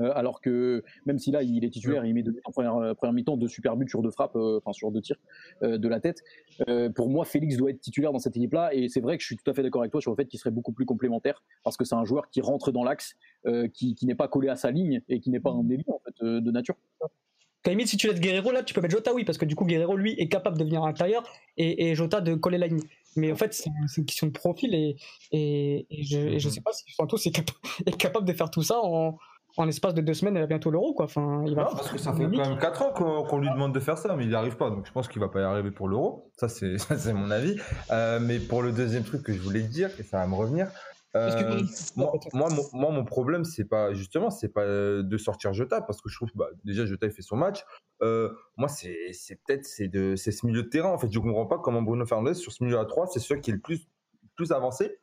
[0.00, 3.12] Euh, alors que même si là il est titulaire, il met en première, euh, première
[3.12, 5.16] mi-temps deux super buts sur deux frappes, euh, enfin sur deux tirs
[5.62, 6.22] de la tête.
[6.94, 9.36] pour moi, Félix doit être titulaire dans cette équipe-là, et c'est vrai que je suis
[9.36, 11.76] tout à fait d'accord avec toi sur le fait qu'il serait beaucoup plus complémentaire, parce
[11.76, 13.16] que c'est un joueur qui rentre dans l'axe,
[13.74, 16.24] qui, n'est pas collé à sa ligne et qui n'est pas un élu en fait
[16.24, 16.76] de nature.
[17.62, 19.66] Kaimil, si tu laisses Guerrero là, tu peux mettre Jota, oui, parce que du coup,
[19.66, 21.22] Guerrero, lui, est capable de venir à l'intérieur
[21.58, 22.82] et, Jota de coller la ligne.
[23.16, 24.96] Mais en fait, c'est une question de profil et,
[25.32, 27.36] et, je, ne sais pas si Santos est,
[27.86, 29.18] est, capable de faire tout ça en,
[29.56, 31.06] en l'espace de deux semaines, elle a bientôt l'euro, quoi.
[31.06, 32.92] Enfin, il va non, parce que ça fait quand même 4 ans
[33.24, 34.70] qu'on lui demande de faire ça, mais il n'y arrive pas.
[34.70, 36.30] Donc je pense qu'il va pas y arriver pour l'euro.
[36.36, 37.56] Ça, c'est mon avis.
[37.90, 40.68] Euh, mais pour le deuxième truc que je voulais dire, et ça va me revenir.
[41.16, 41.60] Euh,
[41.96, 46.08] moi, moi, mon, mon, problème, c'est pas justement, c'est pas de sortir Jota parce que
[46.08, 47.64] je trouve bah, déjà Jota il fait son match.
[48.00, 49.12] Euh, moi, c'est
[49.44, 51.12] peut-être c'est de c'est ce milieu de terrain en fait.
[51.12, 53.54] Je comprends pas comment Bruno Fernandes sur ce milieu à 3 c'est celui qui est
[53.54, 53.88] le plus
[54.36, 54.99] plus avancé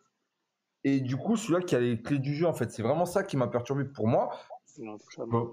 [0.83, 3.23] et du coup, celui-là qui a les clés du jeu, en fait, c'est vraiment ça
[3.23, 4.29] qui m'a perturbé pour moi.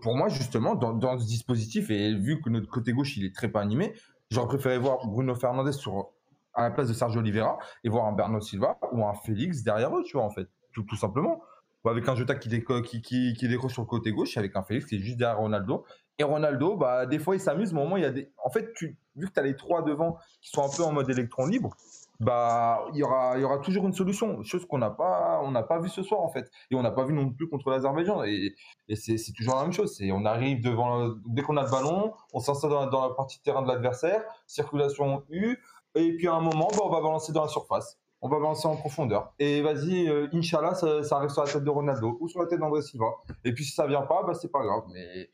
[0.03, 3.49] Pour moi, justement, dans, ce dispositif, et vu que notre côté gauche, il est très
[3.49, 3.95] pas animé,
[4.31, 6.11] j'aurais préféré voir Bruno Fernandez sur,
[6.53, 9.97] à la place de Sergio Oliveira et voir un Bernardo Silva ou un Félix derrière
[9.97, 11.41] eux, tu vois, en fait, tout, tout simplement.
[11.85, 14.41] Ou avec un Jota qui, déco qui, qui, qui décroche sur le côté gauche et
[14.41, 15.85] avec un Félix qui est juste derrière Ronaldo.
[16.19, 18.31] Et Ronaldo, bah, des fois, il s'amuse, mais au moment, il y a des.
[18.43, 20.93] En fait, tu, vu que tu as les trois devant qui sont un peu en
[20.93, 21.77] mode électron libre,
[22.21, 25.79] bah il y aura y aura toujours une solution chose qu'on n'a pas on pas
[25.79, 26.51] vu ce soir en fait.
[26.71, 28.25] Et on n'a pas vu non plus contre l'Azerbaïdjan.
[28.25, 28.55] Et,
[28.89, 29.97] et c'est, toujours la même chose.
[29.97, 33.39] C'est on arrive devant dès qu'on a le ballon on s'installe dans, dans, la partie
[33.39, 35.59] de terrain de l'adversaire circulation U
[35.97, 37.99] et puis à un moment bah, on va balancer dans la surface.
[38.21, 39.35] On va balancer en profondeur.
[39.39, 42.59] Et vas-y euh, Inch'Allah ça, arrive sur la tête de Ronaldo ou sur la tête
[42.59, 43.07] d'André Silva.
[43.45, 44.85] Et puis si ça vient pas bah c'est pas grave.
[44.93, 45.29] Mais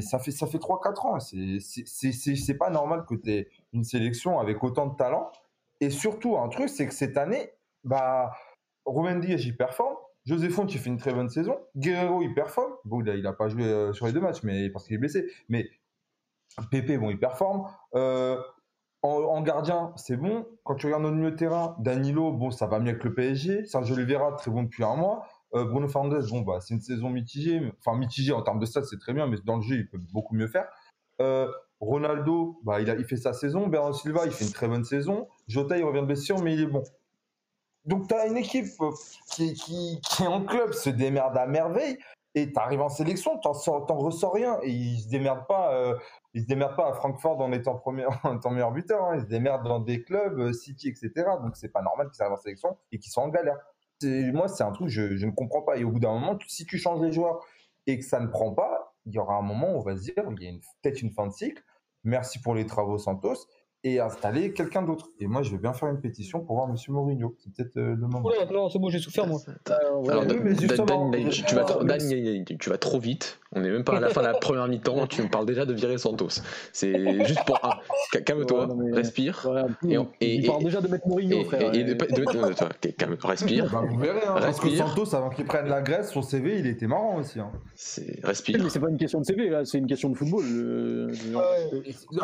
[0.00, 1.20] ça fait ça fait 3 4 ans.
[1.20, 5.30] C'est c'est c'est pas normal que tu aies une sélection avec autant de talent
[5.80, 7.52] et surtout, un truc, c'est que cette année,
[7.84, 8.32] bah,
[8.84, 9.96] Romain Diaz, il performe.
[10.26, 11.58] José Font, il fait une très bonne saison.
[11.76, 12.72] Guerrero, il performe.
[12.84, 15.26] Bon, il n'a pas joué euh, sur les deux matchs, mais parce qu'il est blessé.
[15.48, 15.68] Mais
[16.70, 17.66] Pépé, bon, il performe.
[17.94, 18.38] Euh,
[19.02, 20.46] en, gardien, c'est bon.
[20.64, 23.64] Quand tu regardes notre milieu de terrain, Danilo, bon, ça va mieux avec le PSG.
[23.64, 25.26] Sergio Oliveira, très bon depuis un mois.
[25.54, 27.72] Euh, Bruno Fernandes, bon, bah, c'est une saison mitigée.
[27.78, 29.98] Enfin, mitigée en termes de stats, c'est très bien, mais dans le jeu, il peut
[30.12, 30.68] beaucoup mieux faire.
[31.80, 33.66] Ronaldo, bah, il, il fait sa saison.
[33.68, 35.28] Bernardo Silva, il fait une très bonne saison.
[35.50, 36.84] Jota, il revient de blessure, mais il est bon.
[37.84, 38.90] Donc, tu as une équipe euh,
[39.32, 41.98] qui, qui, en club se démerde à merveille
[42.36, 44.58] et tu arrives en sélection, tu n'en ressors rien.
[44.62, 45.74] Et ils se démerdent pas.
[45.74, 45.96] Euh,
[46.36, 49.02] se démerdent pas à Francfort en étant, premier, en étant meilleur buteur.
[49.04, 49.16] Hein.
[49.16, 51.10] Ils se démerdent dans des clubs, euh, City, etc.
[51.42, 53.58] Donc, c'est pas normal qu'ils arrivent en sélection et qu'ils soient en galère.
[54.02, 55.76] Moi, c'est un truc je, je ne comprends pas.
[55.76, 57.44] Et au bout d'un moment, si tu changes les joueurs
[57.86, 60.02] et que ça ne prend pas, il y aura un moment où on va se
[60.02, 61.64] dire, il y a peut-être une fin de cycle
[62.04, 63.46] merci pour les travaux Santos
[63.82, 65.08] et installer quelqu'un d'autre.
[65.20, 67.34] Et moi, je vais bien faire une pétition pour voir Monsieur Mourinho.
[67.38, 68.22] C'est peut-être euh, le moment.
[68.52, 69.40] non, c'est bon, j'ai souffert moi.
[70.08, 70.66] Alors, tu,
[72.68, 73.40] vas trop, vite.
[73.52, 75.06] On n'est même pas à la fin de la première mi-temps.
[75.06, 76.42] Tu me parles déjà de virer Santos.
[76.72, 77.58] C'est juste pour.
[78.26, 79.46] Calme-toi, respire.
[79.88, 81.74] et, et, il parle déjà de mettre Mourinho, frère.
[81.74, 81.94] Et, de,
[82.90, 83.70] calme, respire.
[83.72, 86.66] Bah, vous verrez, hein, parce que Santos, avant qu'il prenne la Grèce, son CV, il
[86.66, 87.40] était marrant aussi.
[87.40, 87.50] Hein.
[88.22, 88.62] Respire.
[88.62, 90.44] Mais c'est pas une question de CV, là, c'est une question de football.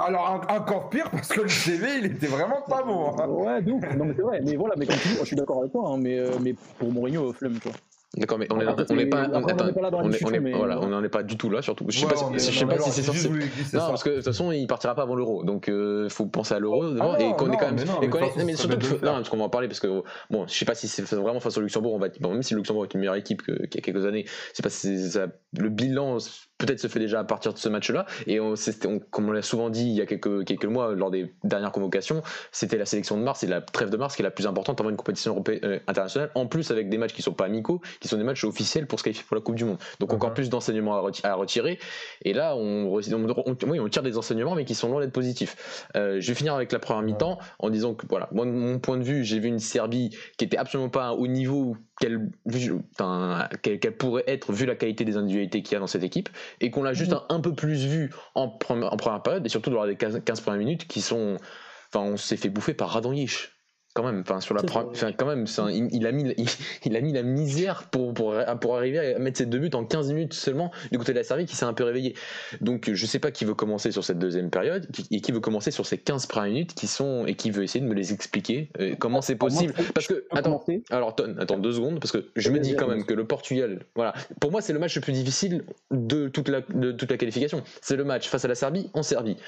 [0.06, 3.16] Alors, encore pire, parce que le CV, il était vraiment pas bon.
[3.18, 3.28] Hein.
[3.28, 4.40] Ouais, donc, non, mais c'est vrai.
[4.44, 6.54] Mais voilà, mais comme tu dis, je suis d'accord avec toi, hein, mais, euh, mais
[6.78, 7.76] pour Mourinho, flemme, tu vois.
[8.16, 8.64] D'accord, mais on n'est
[9.06, 11.84] pas, on, voilà, on n'en est pas du tout là, surtout.
[11.88, 13.28] Je sais pas, si, je sais pas si c'est censé.
[13.28, 13.38] non,
[13.72, 16.54] parce que de toute façon, il partira pas avant l'euro, donc il euh, faut penser
[16.54, 18.44] à l'euro ah et qu'on est quand même.
[18.46, 20.88] Mais, surtout, non, parce qu'on va en parler parce que bon, je sais pas si
[20.88, 23.16] c'est vraiment face au Luxembourg, on va bon, même si le Luxembourg est une meilleure
[23.16, 25.26] équipe qu'il y a quelques années, c'est pas ça,
[25.58, 26.16] le bilan
[26.58, 28.06] peut-être se fait déjà à partir de ce match-là.
[28.26, 28.54] Et on,
[29.10, 32.22] comme on l'a souvent dit il y a quelques, quelques mois lors des dernières convocations,
[32.52, 34.80] c'était la sélection de mars et la trêve de mars qui est la plus importante
[34.80, 36.30] avant une compétition européenne, euh, internationale.
[36.34, 38.98] En plus, avec des matchs qui sont pas amicaux, qui sont des matchs officiels pour
[38.98, 39.78] se qualifier pour la Coupe du Monde.
[40.00, 41.78] Donc encore plus d'enseignements à, retirer.
[42.22, 45.86] Et là, on, oui, on tire des enseignements, mais qui sont loin d'être positifs.
[45.96, 48.78] Euh, je vais finir avec la première mi-temps en disant que voilà, moi, de mon
[48.78, 52.30] point de vue, j'ai vu une Serbie qui était absolument pas au niveau qu'elle
[53.62, 56.28] qu'elle pourrait être vu la qualité des individualités qu'il y a dans cette équipe
[56.60, 57.20] et qu'on l'a juste mm.
[57.28, 58.48] un, peu plus vu en, en,
[58.96, 61.36] première période et surtout dans les 15, 15 premières minutes qui sont
[61.88, 63.55] enfin on s'est fait bouffer par Radonjic
[63.96, 64.20] quand même.
[64.20, 65.46] Enfin, sur la enfin, quand même,
[65.90, 66.34] il, a mis,
[66.84, 69.84] il, a mis la misère pour, pour, pour arriver à mettre ses deux buts en
[69.84, 72.14] 15 minutes seulement du côté de la Serbie qui s'est un peu réveillé.
[72.60, 75.70] Donc, je sais pas qui veut commencer sur cette deuxième période et qui veut commencer
[75.70, 78.70] sur ces 15 premières minutes qui sont et qui veut essayer de me les expliquer
[78.80, 79.72] euh, comment c'est possible.
[79.94, 83.14] parce que, attends, alors, attends deux secondes, parce que je me dis quand même que
[83.14, 86.92] le Portugal, voilà, pour moi, c'est le match le plus difficile de toute la, de
[86.92, 87.62] toute la qualification.
[87.80, 89.38] C'est le match face à la Serbie en Serbie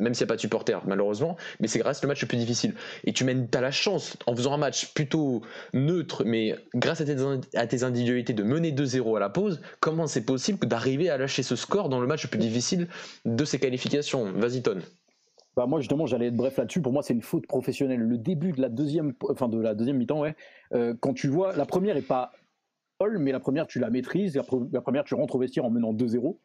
[0.00, 2.38] même s'il n'y a pas de supporter malheureusement, mais c'est grâce le match le plus
[2.38, 2.74] difficile.
[3.04, 7.04] Et tu mènes, as la chance, en faisant un match plutôt neutre, mais grâce à
[7.04, 7.16] tes,
[7.54, 11.42] à tes individualités, de mener 2-0 à la pause, comment c'est possible d'arriver à lâcher
[11.42, 12.88] ce score dans le match le plus difficile
[13.24, 14.32] de ces qualifications?
[14.32, 14.78] Vas-y, Ton.
[15.56, 16.80] Bah moi justement j'allais être bref là-dessus.
[16.80, 18.00] Pour moi c'est une faute professionnelle.
[18.00, 20.36] Le début de la deuxième, enfin de la deuxième mi-temps, ouais.
[20.72, 22.30] Euh, quand tu vois la première est pas
[22.98, 24.36] folle, mais la première tu la maîtrises.
[24.36, 26.36] La, première tu rentres au vestiaire en menant 2-0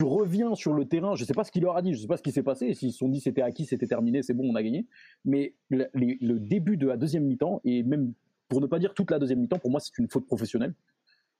[0.00, 1.98] tu reviens sur le terrain, je ne sais pas ce qu'il leur a dit, je
[1.98, 4.22] ne sais pas ce qui s'est passé, s'ils se sont dit c'était acquis, c'était terminé,
[4.22, 4.86] c'est bon, on a gagné,
[5.26, 8.14] mais le, le début de la deuxième mi-temps, et même
[8.48, 10.72] pour ne pas dire toute la deuxième mi-temps, pour moi c'est une faute professionnelle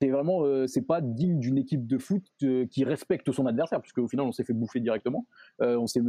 [0.01, 3.81] c'est vraiment euh, c'est pas digne d'une équipe de foot euh, qui respecte son adversaire
[3.81, 5.27] puisque au final on s'est fait bouffer directement
[5.61, 6.01] euh, on s'est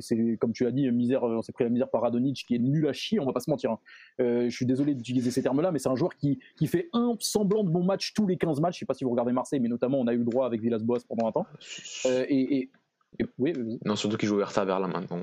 [0.00, 2.58] c'est comme tu l'as dit misère on s'est pris la misère par Radonic qui est
[2.58, 3.78] nul à chier on va pas se mentir hein.
[4.18, 7.14] je suis désolé d'utiliser ces termes là mais c'est un joueur qui, qui fait un
[7.20, 9.60] semblant de bon match tous les 15 matchs je sais pas si vous regardez Marseille
[9.60, 11.46] mais notamment on a eu le droit avec Villas-Boas pendant un temps
[12.06, 12.70] et,
[13.38, 13.52] oui,
[13.84, 15.22] Non, surtout qu'il joue Hertha Berlin maintenant.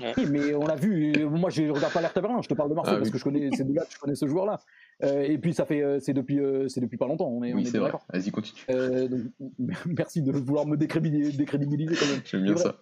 [0.00, 1.12] Oui, mais on l'a vu.
[1.26, 2.40] Moi, je regarde pas l'Hertha Berlin.
[2.40, 3.82] Je te parle de Marseille ah parce que je connais ces deux-là.
[3.90, 4.60] Je connais ce joueur-là.
[5.02, 7.28] Euh, et puis ça fait, euh, c'est depuis, euh, c'est depuis pas longtemps.
[7.28, 7.92] On est, oui, c'est vrai.
[8.12, 8.60] Vas-y, continue.
[9.08, 9.20] donc,
[9.86, 12.20] merci de vouloir me décrédibiliser, décrédibiliser quand même.
[12.24, 12.76] J'aime bien ça.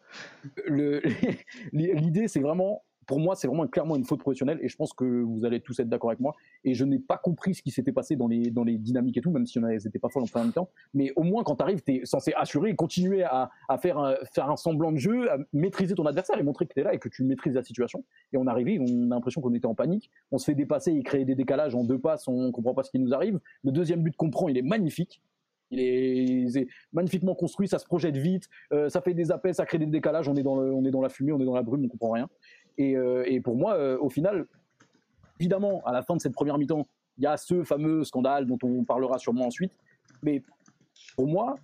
[1.73, 5.05] L'idée, c'est vraiment pour moi, c'est vraiment clairement une faute professionnelle et je pense que
[5.05, 6.37] vous allez tous être d'accord avec moi.
[6.63, 9.23] Et je n'ai pas compris ce qui s'était passé dans les, dans les dynamiques et
[9.23, 10.69] tout, même si on n'était pas folles en première mi-temps.
[10.93, 13.99] Mais au moins, quand tu arrives, tu es censé assurer et continuer à, à faire,
[13.99, 16.85] un, faire un semblant de jeu, à maîtriser ton adversaire et montrer que tu es
[16.85, 18.05] là et que tu maîtrises la situation.
[18.35, 20.11] Et on arrivait, on a l'impression qu'on était en panique.
[20.31, 22.91] On se fait dépasser et créer des décalages en deux passes, on comprend pas ce
[22.91, 23.41] qui nous arrive.
[23.65, 25.23] Le deuxième but qu'on prend, il est magnifique.
[25.71, 29.79] Il est, magnifiquement construit, ça se projette vite, euh, ça fait des appels, ça crée
[29.79, 31.63] des décalages, on est, dans le, on est dans la fumée, on est dans la
[31.63, 32.29] brume, on comprend rien.
[32.81, 34.47] Euh, et, pour moi, euh, au final,
[35.41, 36.87] évidemment, à la fin de cette première mi-temps,
[37.19, 39.73] il y a ce fameux scandale dont on parlera sûrement ensuite.
[40.23, 40.43] Mais
[41.17, 41.57] pour moi,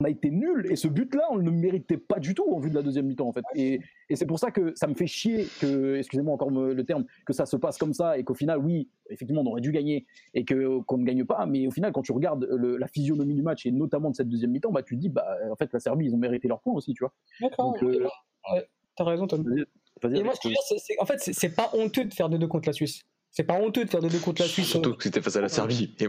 [0.00, 2.58] on a été nul et ce but-là, on ne le méritait pas du tout en
[2.58, 3.44] vue de la deuxième mi-temps en fait.
[3.54, 3.80] Et,
[4.14, 7.46] c'est pour ça que ça me fait chier que, excusez-moi encore le terme, que ça
[7.46, 10.80] se passe comme ça et qu'au final, oui, effectivement, on aurait dû gagner et que
[10.80, 11.46] qu'on ne gagne pas.
[11.46, 14.50] Mais au final, quand tu regardes la physionomie du match et notamment de cette deuxième
[14.50, 16.74] mi-temps, bah tu te dis, bah en fait, la Serbie, ils ont mérité leur point
[16.74, 17.14] aussi, tu vois.
[17.40, 17.74] D'accord.
[17.82, 18.60] Euh,
[18.96, 19.44] t'as raison, Tom.
[20.04, 20.50] Et moi, c'est,
[21.00, 23.02] en fait, c'est pas honteux de faire de deux contre la Suisse.
[23.34, 24.68] C'est pas honteux de faire de deux contre la Suisse.
[24.68, 25.96] Surtout que c'était face à la Serbie.
[26.02, 26.08] euh,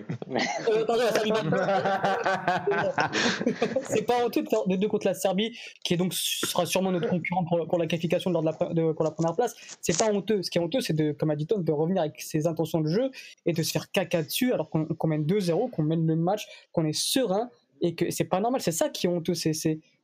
[0.85, 1.31] pardon, la Serbie.
[3.89, 6.91] c'est pas honteux de faire de deux contre la Serbie, qui est donc sera sûrement
[6.91, 9.55] notre concurrent pour, pour la qualification lors de la, de, pour la première place.
[9.79, 10.43] C'est pas honteux.
[10.43, 12.81] Ce qui est honteux, c'est de, comme a dit Tom, de revenir avec ses intentions
[12.81, 13.09] de jeu
[13.45, 16.45] et de se faire caca dessus alors qu'on, qu'on mène 2-0, qu'on mène le match,
[16.73, 17.49] qu'on est serein
[17.83, 18.61] et que c'est pas normal.
[18.61, 19.33] C'est ça qui est honteux.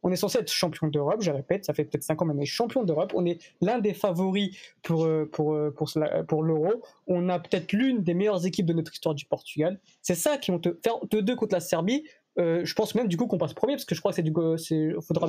[0.03, 2.39] On est censé être champion d'Europe, je répète, ça fait peut-être 5 ans mais on
[2.39, 3.13] est champion d'Europe.
[3.15, 6.83] On est l'un des favoris pour, euh, euh, pour, l'Euro.
[7.07, 9.79] On a peut-être l'une des meilleures équipes de notre histoire du Portugal.
[10.01, 12.03] C'est ça qui vont te faire de deux contre la Serbie.
[12.37, 14.23] Euh, je pense même du coup qu'on passe premier parce que je crois que c'est
[14.23, 15.27] du c'est faudra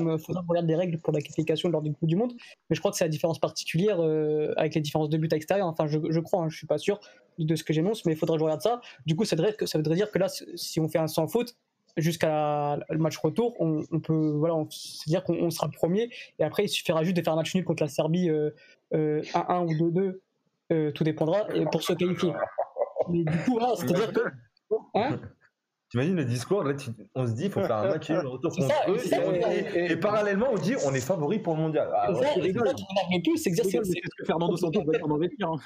[0.49, 2.35] regarder les règles pour la qualification lors du Coupe du Monde
[2.69, 3.99] mais je crois que c'est la différence particulière
[4.57, 6.77] avec les différences de buts à l'extérieur enfin je, je crois hein, je suis pas
[6.77, 7.01] sûr
[7.39, 9.57] de ce que j'énonce mais il faudra que je regarde ça du coup ça voudrait,
[9.65, 11.57] ça voudrait dire que là si on fait un sans faute
[11.97, 17.03] jusqu'à le match retour, on, peut, voilà, c'est-à-dire qu'on sera premier, et après il suffira
[17.05, 18.53] juste de faire un match nul contre la Serbie 1-1
[18.95, 20.21] euh, euh, ou 2-2,
[20.73, 22.33] euh, tout dépendra, et pour se qualifier.
[23.09, 24.21] Mais du coup, voilà, c'est-à-dire que.
[24.95, 25.21] Hein?
[25.91, 26.75] T'imagines le discours, là,
[27.17, 30.47] on se dit, il faut faire un match nul retour contre ça, eux, et, parallèlement,
[30.53, 31.91] on dit, on est favori pour le mondial.
[31.93, 35.07] Ah, c'est ça, qui plus, c'est ce que Fernando Santos va dire
[35.41, 35.59] dans.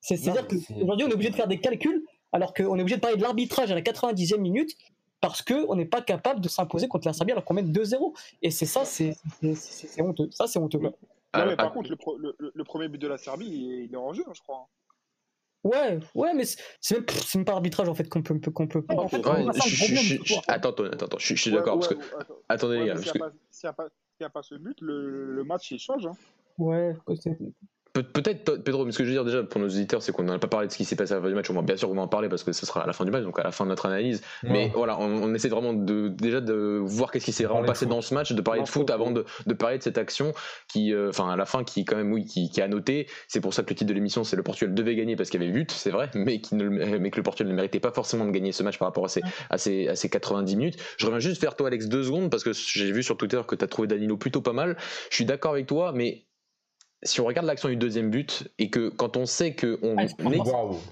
[0.00, 3.16] C'est-à-dire qu'aujourd'hui, on est obligé de faire des calculs, alors qu'on est obligé de parler
[3.16, 4.70] de l'arbitrage à la 90e minute,
[5.20, 8.16] parce qu'on n'est pas capable de s'imposer contre la Serbie alors qu'on mène 2-0.
[8.42, 9.14] Et c'est ça, c'est
[9.98, 10.28] honteux.
[10.30, 10.78] Ça, c'est honteux.
[10.78, 14.40] Non, mais par contre, le, premier but de la Serbie, il est en jeu, je
[14.40, 14.68] crois.
[15.62, 16.44] Ouais, ouais, mais
[16.80, 17.04] c'est même,
[17.34, 18.38] même, pas arbitrage en fait qu'on peut.
[18.50, 19.18] Qu'on peut en fait,
[20.48, 21.78] attends, attends, attends, je suis d'accord.
[21.78, 22.00] parce que...
[22.48, 22.96] Attendez, les gars.
[22.96, 23.70] S'il
[24.20, 26.06] n'y a, pas ce but, le, match il change.
[26.06, 26.16] Hein.
[26.56, 26.96] Ouais,
[27.92, 30.38] Peut-être, Pedro, mais ce que je veux dire déjà pour nos auditeurs, c'est qu'on n'a
[30.38, 31.50] pas parlé de ce qui s'est passé à la fin du match.
[31.50, 33.04] On va bien sûr qu'on va en parler parce que ce sera à la fin
[33.04, 34.22] du match, donc à la fin de notre analyse.
[34.44, 38.00] Mais voilà, on, essaie vraiment de, déjà de voir qu'est-ce qui s'est vraiment passé dans
[38.00, 39.24] ce match, de parler de foot avant de,
[39.54, 40.32] parler de cette action
[40.68, 43.08] qui, euh, enfin, à la fin, qui quand même, oui, qui, a noté.
[43.26, 45.42] C'est pour ça que le titre de l'émission, c'est le Portugal devait gagner parce qu'il
[45.42, 47.90] y avait but, c'est vrai, mais, qui ne, mais que le Portugal ne méritait pas
[47.90, 50.76] forcément de gagner ce match par rapport à ces, à ces, à ces 90 minutes.
[50.96, 53.56] Je reviens juste faire toi, Alex, deux secondes parce que j'ai vu sur Twitter que
[53.56, 54.76] tu as trouvé Danilo plutôt pas mal.
[55.10, 56.24] Je suis d'accord avec toi, mais
[57.02, 60.02] si on regarde l'action du deuxième but et que quand on sait que on Ah,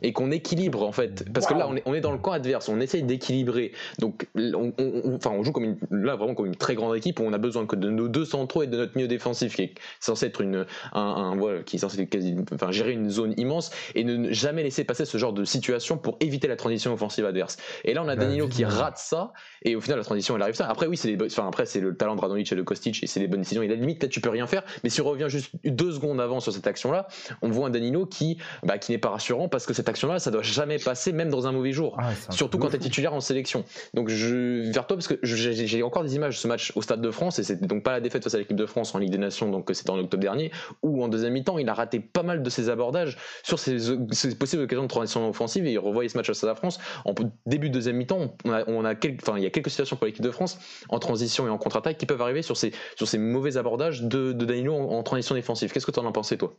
[0.02, 2.32] et qu'on équilibre en fait, parce que là on est, on est dans le camp
[2.32, 3.72] adverse, on essaye d'équilibrer.
[3.98, 7.20] Donc on, on- enfin on joue comme une, là vraiment comme une très grande équipe
[7.20, 9.62] où on a besoin que de nos deux centraux et de notre milieu défensif qui
[9.62, 13.34] est censé être une un, un- voilà, qui est censé quasi, enfin gérer une zone
[13.36, 17.26] immense et ne jamais laisser passer ce genre de situation pour éviter la transition offensive
[17.26, 17.58] adverse.
[17.84, 20.42] Et là on a Bah, Danilo qui rate ça et au final la transition elle
[20.42, 20.68] arrive ça.
[20.70, 23.20] Après oui c'est enfin après c'est le talent de Radonic et de Kostic et c'est
[23.20, 23.62] les bonnes décisions.
[23.62, 25.97] Et à la limite peut-être tu peux rien faire, mais si on revient juste deux
[25.98, 27.08] secondes avant sur cette action là,
[27.42, 30.18] on voit un Danilo qui bah, qui n'est pas rassurant parce que cette action là
[30.18, 31.96] ça doit jamais passer même dans un mauvais jour.
[31.98, 33.64] Ah, c'est Surtout quand tu es titulaire en sélection.
[33.94, 37.00] Donc je vers toi parce que j'ai encore des images de ce match au Stade
[37.00, 39.10] de France et c'était donc pas la défaite face à l'équipe de France en Ligue
[39.10, 40.50] des Nations donc c'était en octobre dernier
[40.82, 43.78] où en deuxième mi-temps il a raté pas mal de ses abordages sur ses,
[44.12, 46.78] ses possibles occasions de transition offensive et il revoyait ce match au Stade de France
[47.04, 47.14] en
[47.46, 49.96] début de deuxième mi-temps on a, on a quelques, enfin il y a quelques situations
[49.96, 50.58] pour l'équipe de France
[50.88, 54.32] en transition et en contre-attaque qui peuvent arriver sur ces sur ces mauvais abordages de,
[54.32, 55.72] de Danilo en, en transition défensive.
[55.72, 56.54] Qu'est-ce que tu en as pensé toi?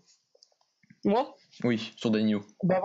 [1.05, 2.41] Moi, Oui, sur Danilo.
[2.63, 2.81] bah,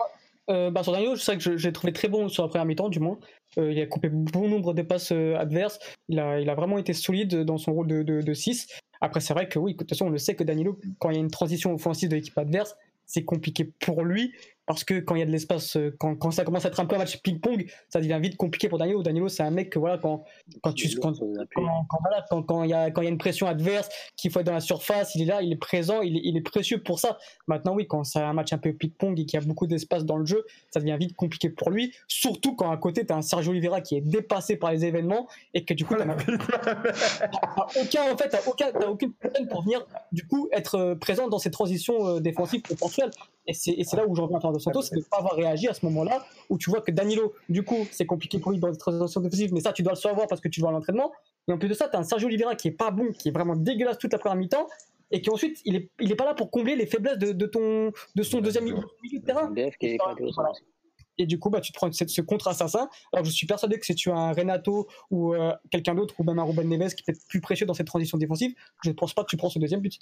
[0.50, 2.88] euh, bah, sur Danilo, c'est vrai que l'ai trouvé très bon sur la première mi-temps,
[2.88, 3.18] du moins.
[3.58, 5.78] Euh, il a coupé bon nombre de passes euh, adverses.
[6.08, 8.68] Il a, il a vraiment été solide dans son rôle de, de, de 6.
[9.00, 11.14] Après, c'est vrai que oui, de toute façon, on le sait que Danilo, quand il
[11.14, 12.76] y a une transition offensive de l'équipe adverse,
[13.06, 14.32] c'est compliqué pour lui
[14.66, 16.80] parce que quand il y a de l'espace, euh, quand, quand ça commence à être
[16.80, 19.02] un peu un match ping-pong, ça devient vite compliqué pour Danilo.
[19.02, 20.24] Danilo, c'est un mec que voilà, quand,
[20.62, 23.10] quand tu quand, quand, quand, voilà, quand, quand il y a quand il y a
[23.10, 26.00] une pression adverse, qu'il faut être dans la surface, il est là, il est présent,
[26.00, 27.18] il est, il est précieux pour ça.
[27.46, 30.04] Maintenant, oui, quand c'est un match un peu ping-pong et qu'il y a beaucoup d'espace
[30.04, 31.94] dans le jeu, ça devient vite compliqué pour lui.
[32.08, 35.28] Surtout quand à côté, tu as un Sergio Oliveira qui est dépassé par les événements
[35.52, 36.04] et que du coup, t'as
[37.82, 41.28] aucun, en fait, t'as aucun, t'as aucune personne pour venir du coup être euh, présent
[41.28, 43.10] dans ces transitions euh, défensives potentielles.
[43.46, 45.34] Et c'est et c'est là où j'en viens de Santos, c'est de ne pas avoir
[45.34, 48.58] réagi à ce moment-là, où tu vois que Danilo, du coup, c'est compliqué pour lui
[48.58, 50.70] dans les transitions défensives, mais ça, tu dois le savoir parce que tu le vois
[50.70, 51.12] à l'entraînement.
[51.48, 53.28] Et en plus de ça, tu as un Sergio Oliveira qui est pas bon, qui
[53.28, 54.66] est vraiment dégueulasse toute la première mi-temps,
[55.10, 57.46] et qui ensuite, il est, il est pas là pour combler les faiblesses de, de
[57.46, 59.52] ton, de son deuxième milieu, milieu de terrain.
[59.80, 59.98] Et,
[60.34, 60.50] voilà.
[61.18, 62.88] du coup, bah, tu te prends ce, ce contre-assassin.
[63.12, 66.24] Alors, je suis persuadé que si tu as un Renato ou euh, quelqu'un d'autre, ou
[66.24, 68.94] même un Ruben Neves qui peut être plus précieux dans cette transition défensive, je ne
[68.94, 70.00] pense pas que tu prends ce deuxième but.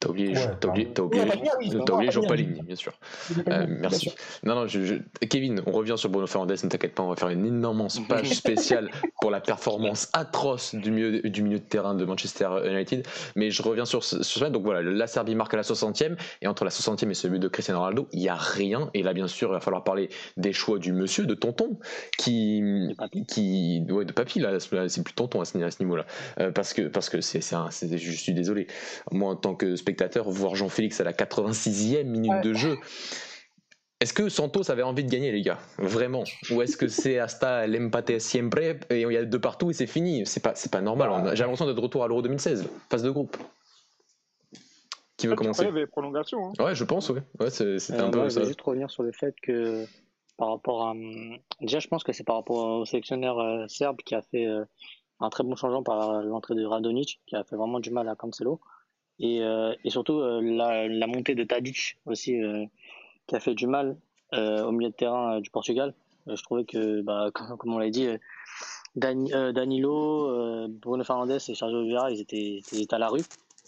[0.00, 1.32] T'as oublié, Ouais, t'as oublié, t'as oublié, bah,
[1.84, 2.28] t'as oublié bah, Jean bien.
[2.30, 2.92] Paligny, bien sûr.
[3.36, 4.00] Euh, bien merci.
[4.00, 4.12] sûr.
[4.44, 7.16] Non, non, je, je- Kevin, on revient sur Bruno Fernandes, ne t'inquiète pas, on va
[7.16, 11.94] faire une immense page spéciale pour la performance atroce du milieu, du milieu de terrain
[11.94, 13.06] de Manchester United.
[13.36, 14.48] Mais je reviens sur ce, sur ça.
[14.48, 17.38] Donc voilà, la Serbie marque à la 60e, et entre la 60e et ce but
[17.38, 18.88] de Cristiano Ronaldo, il n'y a rien.
[18.94, 20.08] Et là, bien sûr, il va falloir parler
[20.38, 21.78] des choix du monsieur, de Tonton,
[22.16, 22.62] qui.
[22.62, 23.26] De Papy.
[23.26, 26.06] qui ouais, de Papy, là, c'est plus Tonton à ce, à ce niveau-là.
[26.40, 28.66] Euh, parce que, parce que c'est, c'est un- c'est- je suis désolé.
[29.12, 29.89] Moi, en tant que spectateur,
[30.26, 32.40] voir Jean-Félix à la 86e minute Ouais.
[32.40, 32.78] de jeu.
[34.00, 35.58] Est-ce que Santos avait envie de gagner, les gars?
[35.76, 36.24] Vraiment?
[36.50, 39.86] Ou est-ce que c'est hasta l'empate siempre et il y a deux partout et c'est
[39.86, 40.24] fini?
[40.24, 41.32] C'est pas, c'est pas normal.
[41.36, 43.36] J'ai l'impression d'être de retour à l'Euro 2016, phase de groupe.
[45.18, 45.66] Qui veut Ah, commencer?
[45.66, 46.46] qu'il y avait prolongation.
[46.48, 46.52] Hein?
[46.64, 47.22] Ouais, je pense, ouais.
[47.40, 48.40] ouais c'est- c'était Euh, un peu moi, je ça.
[48.40, 49.84] vais juste revenir sur le fait que
[50.38, 50.94] par rapport à.
[51.60, 54.64] Déjà, je pense que c'est par rapport au sélectionneur euh, serbe qui a fait euh,
[55.20, 58.14] un très bon changement par l'entrée de Radonic, qui a fait vraiment du mal à
[58.16, 58.60] Cancelo.
[59.20, 62.64] Et, euh, et surtout euh, la, montée de Tadic aussi, euh,
[63.26, 63.96] qui a fait du mal
[64.32, 65.92] au milieu de terrain du Portugal.
[66.26, 68.06] Je trouvais que, bah, comme, on l'a dit,
[68.96, 73.22] Dani- Danilo, Bruno Fernandes et Sergio Oliveira, ils étaient, à la rue.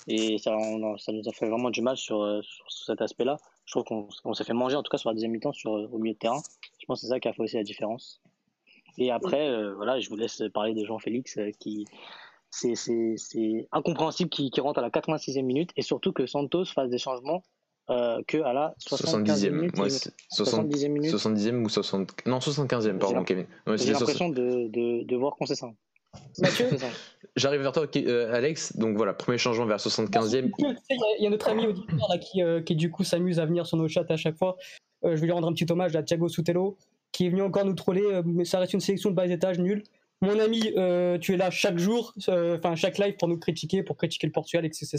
[0.07, 3.39] Et ça, nous a fait vraiment du mal sur, cet aspect-là.
[3.65, 5.73] Je trouve qu'on on s'est fait manger, en tout cas sur la deuxième mi-temps, sur,
[5.73, 6.41] au milieu de terrain.
[6.79, 8.21] Je pense que c'est ça qui a fait aussi la différence.
[8.99, 11.87] Et après, voilà, je vous laisse parler de Jean-Félix, qui
[12.53, 16.67] c'est c'est- c'est incompréhensible qui, qui rentre à la 86e minute et surtout que Santos
[16.67, 17.43] fasse des changements
[17.91, 19.51] euh, que à la 75e 70e.
[19.51, 19.79] minute.
[19.79, 21.11] Ouais, il c'est- met- 60 70e minute.
[21.11, 22.27] 70e ou 60.
[22.27, 23.47] Non, 75e, pardon, J'ai Kevin.
[23.67, 25.69] Ouais, J'ai l'impression de, de, de voir qu'on s'est ça.
[26.39, 26.67] Mathieu.
[27.37, 28.77] J'arrive vers toi, euh, Alex.
[28.77, 30.51] Donc voilà, premier changement vers 75e.
[30.59, 33.03] Tu sais, Il y, y a notre ami auditeur là, qui, euh, qui du coup
[33.03, 34.57] s'amuse à venir sur nos chats à chaque fois.
[35.05, 36.77] Euh, je vais lui rendre un petit hommage à Thiago Sutelo
[37.13, 39.59] qui est venu encore nous troller, euh, mais ça reste une sélection de bas étage
[39.59, 39.83] nul.
[40.23, 43.83] Mon ami, euh, tu es là chaque jour, euh, enfin chaque live pour nous critiquer,
[43.83, 44.97] pour critiquer le Portugal, etc.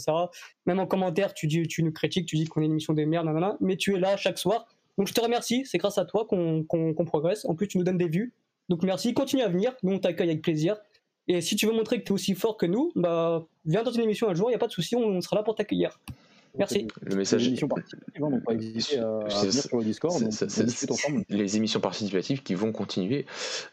[0.66, 1.48] Même en commentaire, tu,
[1.80, 4.18] nous critiques, tu dis qu'on est une émission de merde, nanana, mais tu es là
[4.18, 4.68] chaque soir.
[4.98, 7.46] Donc je te remercie, c'est grâce à toi qu'on progresse.
[7.46, 8.34] En plus, tu nous donnes des vues.
[8.68, 10.76] Donc merci, continue à venir, nous on t'accueille avec plaisir.
[11.30, 13.92] Et si tu veux montrer que tu es aussi fort que nous, bah viens dans
[13.92, 16.02] une émission un jour, il n'y a pas de souci, on sera là pour t'accueillir.
[16.58, 16.88] Merci.
[17.02, 17.42] Le C'est message.
[17.44, 20.34] une émission participative, donc pas hésiter à, à C'est- venir sur le Discord, C'est- donc
[20.34, 21.24] c'est- on c'est- discute ensemble.
[21.30, 23.26] les émissions participatives qui vont continuer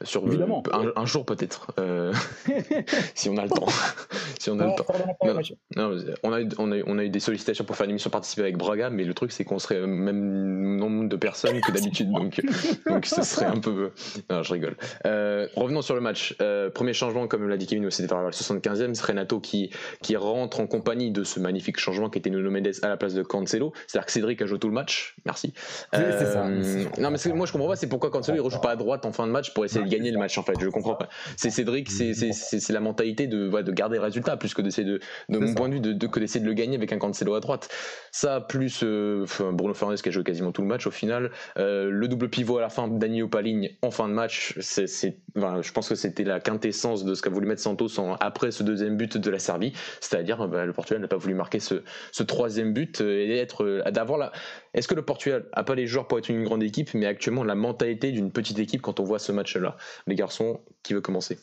[0.03, 0.63] sur Évidemment.
[0.73, 2.13] un, un jour peut-être euh,
[3.15, 3.67] si on a le temps
[4.41, 4.87] si on a le temps
[5.25, 5.35] Non.
[5.77, 7.91] Non, on, a eu, on, a eu, on a eu des sollicitations pour faire une
[7.91, 11.73] émission participative avec Braga, mais le truc c'est qu'on serait même nombre de personnes que
[11.73, 12.41] d'habitude, donc,
[12.87, 13.91] donc ce serait un peu.
[14.31, 14.77] Non, je rigole.
[15.07, 16.35] Euh, revenons sur le match.
[16.41, 19.71] Euh, premier changement, comme l'a dit Kevin, c'était vers le 75e, c'est Renato qui,
[20.03, 23.23] qui rentre en compagnie de ce magnifique changement qui était Mendes à la place de
[23.23, 23.73] Cancelo.
[23.87, 25.17] C'est-à-dire que Cédric a joué tout le match.
[25.25, 25.53] Merci.
[25.95, 29.05] Euh, non, mais moi je comprends pas, c'est pourquoi Cancelo il rejoue pas à droite
[29.07, 30.55] en fin de match pour essayer de gagner le match en fait.
[30.61, 31.09] Je comprends pas.
[31.37, 35.39] C'est Cédric, c'est la mentalité de, de garder le résultat plus que d'essayer de, de
[35.39, 37.41] mon point de vue, de, de que d'essayer de le gagner avec un Cancelo à
[37.41, 37.69] droite.
[38.13, 41.31] Ça, plus euh, Bruno Fernandes qui a joué quasiment tout le match au final.
[41.57, 45.73] Euh, le double pivot à la fin, Dani Paligne en fin de match, c'est, je
[45.73, 47.89] pense que c'était la quintessence de ce qu'a voulu mettre Santos
[48.21, 49.73] après ce deuxième but de la Serbie.
[50.01, 54.19] C'est-à-dire, bah, le Portugal n'a pas voulu marquer ce, ce troisième but et être, d'avoir
[54.19, 54.33] la.
[54.75, 57.45] Est-ce que le Portugal a pas les joueurs pour être une grande équipe, mais actuellement
[57.45, 59.77] la mentalité d'une petite équipe quand on voit ce match-là?
[60.07, 61.39] Les garçons, qui veut commencer?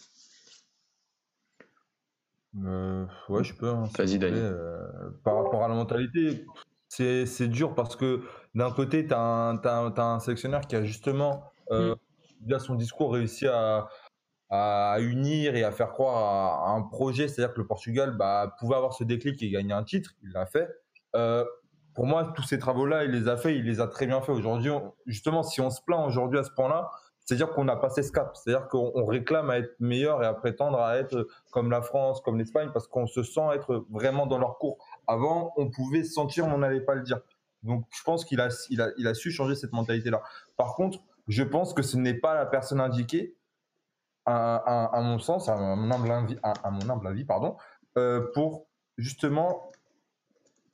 [2.65, 3.70] Euh, ouais, je peux.
[3.70, 4.38] Hein, Vas-y, Dani.
[4.38, 6.45] Euh, par rapport à la mentalité,
[6.88, 8.22] c'est dur parce que
[8.55, 9.59] d'un côté, tu as,
[9.97, 12.47] un sélectionneur qui a justement, euh, mm.
[12.47, 13.89] via son discours, réussi à,
[14.49, 17.28] à, unir et à faire croire à, un projet.
[17.28, 20.11] C'est-à-dire que le Portugal bah, pouvait avoir ce déclic et gagner un titre.
[20.24, 20.70] Il l'a fait.
[21.18, 21.43] Euh,
[21.93, 24.32] pour moi, tous ces travaux-là, il les a fait, il les a très bien fait.
[24.32, 24.72] Aujourd'hui,
[25.07, 28.38] justement, si on se plaint aujourd'hui à ce point-là, c'est-à-dire qu'on pas passé ce cap.
[28.38, 32.38] C'est-à-dire qu'on réclame à être meilleur et à prétendre à être comme la France, comme
[32.38, 34.78] l'Espagne, parce qu'on se sent être vraiment dans leur cours.
[35.07, 37.20] Avant, on pouvait sentir, mais on n'allait pas le dire.
[37.63, 40.22] Donc, je pense qu'il a, a, a su changer cette mentalité-là.
[40.55, 43.36] Par contre, je pense que ce n'est pas la personne indiquée,
[44.26, 47.55] à, mon sens, à mon humble avis, à, mon humble avis pardon,
[47.97, 49.66] euh, pour justement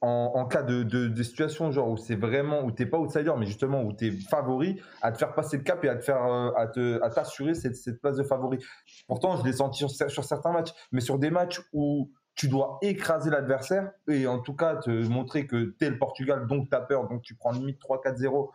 [0.06, 3.93] en, cas de, situation genre où c'est vraiment où t'es pas outsider mais justement où
[3.93, 6.68] tu es favori à te faire passer le cap et à te faire euh, à
[6.68, 8.60] te t'assurer cette, place de favori.
[9.08, 12.80] Pourtant je l'ai senti sur, sur, certains matchs mais sur des matchs où tu dois
[12.82, 16.76] écraser l'adversaire et en tout cas te montrer que tu es le Portugal donc tu
[16.76, 18.49] as peur donc tu prends limite 3-4-0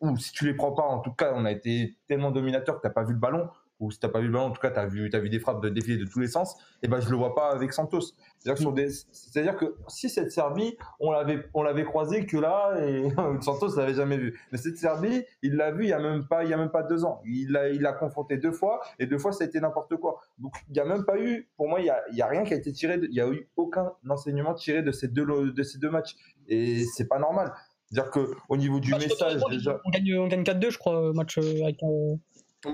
[0.00, 2.82] ou si tu les prends pas en tout cas on a été tellement dominateur que
[2.82, 3.48] t'as pas vu le ballon
[3.80, 5.28] ou si t'as pas vu le ballon, en tout cas, tu as vu, as vu
[5.28, 7.72] des frappes de défiler de tous les sens, et ben je le vois pas avec
[7.72, 8.12] Santos.
[8.40, 13.08] C'est-à-dire que, si cette Serbie, on l'avait, on l'avait croisé que là, et
[13.40, 14.38] Santos l'avait jamais vu.
[14.52, 16.70] Mais cette Serbie, il l'a vu il y a même pas, il y a même
[16.70, 17.20] pas deux ans.
[17.24, 20.20] Il l'a, il l'a confronté deux fois, et deux fois ça a été n'importe quoi.
[20.38, 22.44] Donc il y a même pas eu, pour moi, il y a, y a rien
[22.44, 25.62] qui a été tiré, il y a eu aucun enseignement tiré de ces deux, de
[25.62, 26.14] ces deux matchs,
[26.48, 27.52] et c'est pas normal.
[27.94, 31.38] C'est-à-dire que au niveau du message, déjà, on gagne, on gagne 4-2, je crois, match
[31.38, 31.82] euh, avec.
[31.82, 32.16] Euh,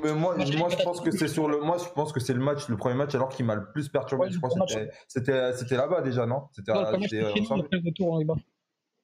[0.03, 2.41] mais moi, moi, je pense que c'est sur le, moi, je pense que c'est le
[2.41, 4.29] match, le premier match, alors qui m'a le plus perturbé.
[4.31, 4.51] je crois
[5.09, 6.45] c'était, c'était là-bas déjà, non?
[6.53, 6.73] C'était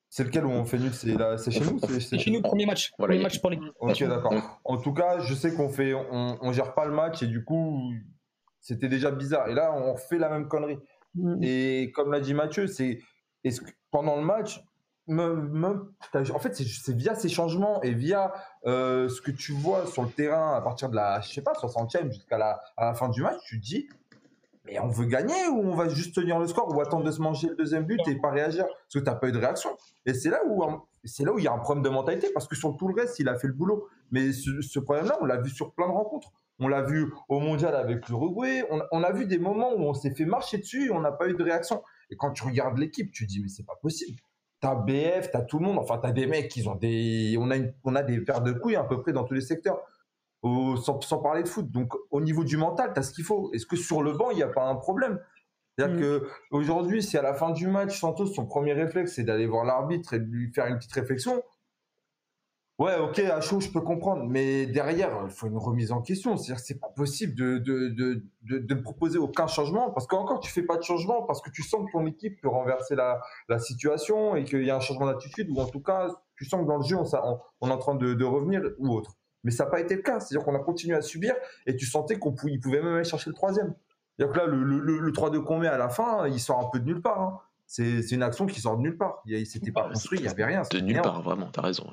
[0.09, 0.95] c'est lequel où on fait nul?
[0.95, 1.78] C'est là, c'est chez nous.
[2.01, 2.93] C'est chez nous, premier match.
[2.97, 3.59] Premier match pour les.
[3.80, 4.61] Ok, d'accord.
[4.64, 7.45] En tout cas, je sais qu'on fait, on, on gère pas le match et du
[7.45, 7.93] coup,
[8.61, 9.49] c'était déjà bizarre.
[9.49, 10.78] Et là, on fait la même connerie.
[11.14, 11.43] Mm.
[11.43, 13.01] Et comme l'a dit Mathieu, c'est,
[13.45, 14.62] est-ce que pendant le match,
[15.09, 18.32] en fait, c'est via ces changements et via
[18.66, 21.52] euh, ce que tu vois sur le terrain à partir de la, je sais pas,
[21.52, 23.88] 60e jusqu'à la, fin du match, tu te dis,
[24.64, 27.20] mais on veut gagner ou on va juste tenir le score ou attendre de se
[27.20, 28.64] manger le deuxième but et pas réagir?
[28.66, 29.70] Parce que tu n'as pas eu de réaction.
[30.07, 30.64] Et c'est là où
[31.04, 33.00] c'est là où il y a un problème de mentalité parce que sur tout le
[33.00, 33.86] reste, il a fait le boulot.
[34.11, 36.32] Mais ce, problème-là, on l'a vu sur plein de rencontres.
[36.59, 38.64] On l'a vu au mondial avec l'Uruguay.
[38.70, 41.12] On, on a vu des moments où on s'est fait marcher dessus et on n'a
[41.12, 41.84] pas eu de réaction.
[42.11, 44.18] Et quand tu regardes l'équipe, tu dis mais c'est pas possible
[44.61, 45.78] t'as BF, t'as tout le monde.
[45.78, 48.76] Enfin, t'as des mecs qui ont des, on a, on a des paires de couilles
[48.76, 49.80] à peu près dans tous les secteurs.
[50.42, 51.70] sans, parler de foot.
[51.70, 53.50] Donc, au niveau du mental, t'as ce qu'il faut.
[53.52, 55.20] Est-ce que sur le banc, il n'y a pas un problème?
[55.76, 56.00] C'est-à-dire mm.
[56.00, 59.64] que aujourd'hui, si à la fin du match, Santos, son premier réflexe, c'est d'aller voir
[59.64, 61.42] l'arbitre et de lui faire une petite réflexion,
[62.79, 66.37] Ouais, ok, à chaud, je peux comprendre, mais derrière, il faut une remise en question.
[66.37, 70.51] C'est-à-dire, c'est pas possible de de, de, de, de, proposer aucun changement, parce qu'encore, tu
[70.51, 73.59] fais pas de changement, parce que tu sens que ton équipe peut renverser la, la
[73.59, 76.66] situation et qu'il y a un changement d'attitude, ou en tout cas, tu sens que
[76.66, 79.16] dans le jeu, on, on, est en train de, de revenir ou autre.
[79.43, 80.20] Mais ça n'a pas été le cas.
[80.20, 81.35] C'est-à-dire qu'on a continué à subir
[81.66, 83.74] et tu sentais qu'on pouvait, pouvait même aller chercher le troisième.
[84.16, 86.68] C'est-à-dire que là, le, le, le, 3-2 qu'on met à la fin, il sort un
[86.70, 87.20] peu de nulle part.
[87.20, 87.39] Hein.
[87.66, 89.22] C'est une action qui sort de nulle part.
[89.24, 90.62] Il s'était pas construit, il n'y avait rien.
[90.70, 91.87] De nulle part, vraiment, tu as raison.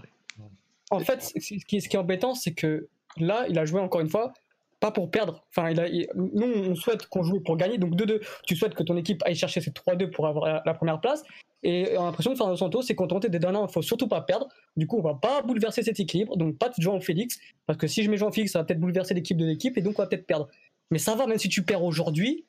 [0.93, 2.87] En fait, ce qui, est embêtant, c'est que
[3.17, 4.33] là, il a joué encore une fois,
[4.79, 5.43] pas pour perdre.
[5.49, 5.73] Enfin,
[6.15, 7.77] nous, on souhaite qu'on joue pour gagner.
[7.77, 10.99] Donc, 2-2, tu souhaites que ton équipe aille chercher ces 3-2 pour avoir la, première
[10.99, 11.23] place.
[11.63, 14.21] Et on a l'impression que Fernando Santos s'est contenté des derniers, il faut surtout pas
[14.21, 14.49] perdre.
[14.75, 16.35] Du coup, on va pas bouleverser cet équilibre.
[16.35, 17.39] Donc, pas de Jean Félix.
[17.65, 19.81] Parce que si je mets Jean Félix, ça va peut-être bouleverser l'équipe de l'équipe et
[19.81, 20.49] donc on va peut-être perdre.
[20.91, 22.45] Mais ça va, même si tu perds aujourd'hui,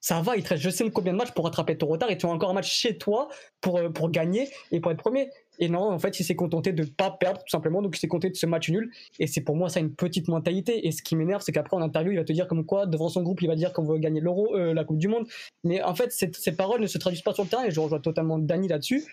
[0.00, 2.18] ça va, il te reste je sais combien de matchs pour rattraper ton retard et
[2.18, 3.28] tu as encore un match chez toi
[3.60, 5.30] pour, euh, pour gagner et pour être premier.
[5.58, 8.08] Et non, en fait, il s'est contenté de pas perdre tout simplement, donc il s'est
[8.08, 8.90] contenté de ce match nul.
[9.18, 10.86] Et c'est pour moi ça une petite mentalité.
[10.86, 13.08] Et ce qui m'énerve, c'est qu'après en interview, il va te dire comme quoi, devant
[13.08, 15.26] son groupe, il va dire qu'on veut gagner l'Euro, euh, la Coupe du Monde.
[15.64, 18.00] Mais en fait, ces paroles ne se traduisent pas sur le terrain et je rejoins
[18.00, 19.04] totalement Dani là-dessus.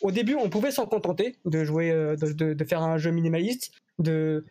[0.00, 3.72] Au début, on pouvait s'en contenter de jouer, euh, de, de, faire un jeu minimaliste,
[3.98, 4.44] de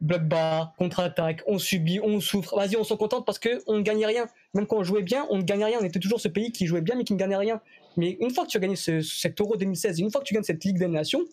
[0.00, 2.56] bloc bas, contre-attaque, on subit, on souffre.
[2.56, 4.26] Vas-y, on s'en contente parce qu'on ne gagnait rien.
[4.54, 5.78] Même quand on jouait bien, on ne gagnait rien.
[5.80, 7.60] On était toujours ce pays qui jouait bien mais qui ne gagnait rien.
[7.98, 10.32] Mais une fois que tu as gagné ce, cet Euro 2016, une fois que tu
[10.32, 11.24] gagnes cette Ligue des Nations,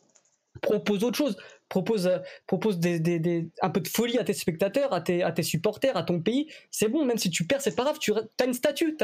[0.62, 1.38] propose autre chose.
[1.70, 2.10] Propose,
[2.48, 5.96] propose des, des, un peu de folie à tes spectateurs, à tes, à tes supporters,
[5.96, 6.48] à ton pays.
[6.72, 8.00] C'est bon, même si tu perds, c'est pas grave.
[8.00, 8.98] Tu as une statue.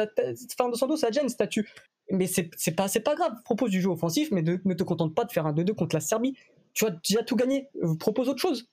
[0.58, 1.70] Fernando Santos ça a déjà une statue.
[2.10, 3.34] Mais c'est pas, pas grave.
[3.46, 6.02] Propose du jeu offensif, mais ne te contente pas de faire un 2-2 contre la
[6.02, 6.36] Serbie.
[6.74, 7.70] Tu as déjà tout gagné.
[8.00, 8.68] Propose autre chose.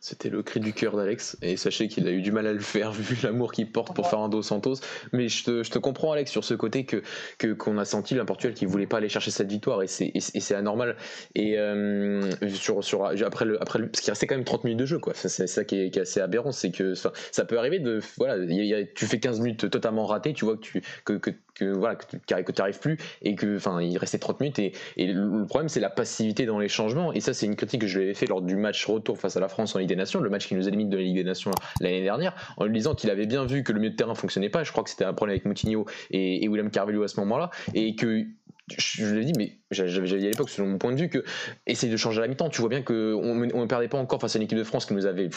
[0.00, 2.60] C'était le cri du cœur d'Alex, et sachez qu'il a eu du mal à le
[2.60, 4.76] faire vu l'amour qu'il porte pour Fernando Santos.
[5.12, 7.02] Mais je te, je te, comprends, Alex, sur ce côté que
[7.52, 10.96] qu'on a senti le Portugal qui voulait pas aller chercher cette victoire, et c'est anormal.
[11.34, 14.78] Et euh, sur, sur après le après le, parce qu'il restait quand même 30 minutes
[14.78, 15.12] de jeu, quoi.
[15.14, 18.36] C'est ça qui est, assez aberrant, c'est que ça, ça, peut arriver de voilà,
[18.94, 21.30] tu fais 15 minutes totalement ratées, tu vois que tu que, que
[21.60, 22.18] que voilà que tu
[22.58, 25.90] n'arrives plus et que enfin il restait 30 minutes et, et le problème c'est la
[25.90, 27.12] passivité dans les changements.
[27.12, 29.36] Et ça c'est une critique que je lui avais fait lors du match retour face
[29.36, 31.16] à la France en Ligue des Nations le match qui nous élimine de la Ligue
[31.16, 31.50] des Nations
[31.80, 34.48] l'année dernière en lui disant qu'il avait bien vu que le milieu de terrain fonctionnait
[34.48, 34.64] pas.
[34.64, 37.50] Je crois que c'était un problème avec Moutinho et, et William Carvalho à ce moment-là
[37.74, 38.24] et que
[38.78, 41.24] je lui ai dit, mais j'avais dit à l'époque, selon mon point de vue, que
[41.66, 42.48] essayer de changer à la mi-temps.
[42.48, 44.94] Tu vois bien qu'on ne perdait pas encore face à une équipe de France qui
[44.94, 45.28] nous avait,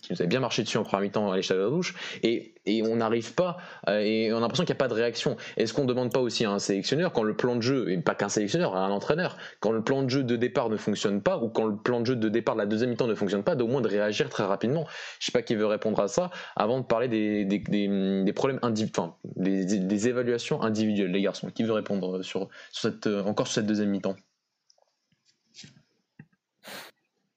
[0.00, 2.54] qui nous avait bien marché dessus en première mi-temps à l'échelle de la douche, et,
[2.66, 3.56] et on n'arrive pas,
[3.88, 5.36] euh, et on a l'impression qu'il n'y a pas de réaction.
[5.56, 7.98] Est-ce qu'on ne demande pas aussi à un sélectionneur, quand le plan de jeu, et
[7.98, 11.20] pas qu'un sélectionneur, à un entraîneur, quand le plan de jeu de départ ne fonctionne
[11.20, 13.42] pas, ou quand le plan de jeu de départ de la deuxième mi-temps ne fonctionne
[13.42, 14.86] pas, d'au moins de réagir très rapidement
[15.18, 18.60] Je sais pas qui veut répondre à ça, avant de parler des, des, des, problèmes
[18.62, 21.48] enfin, des, évaluations individuelles, les garçons.
[21.54, 24.16] Qui veut répondre sur, sur cette, euh, encore cette deuxième mi-temps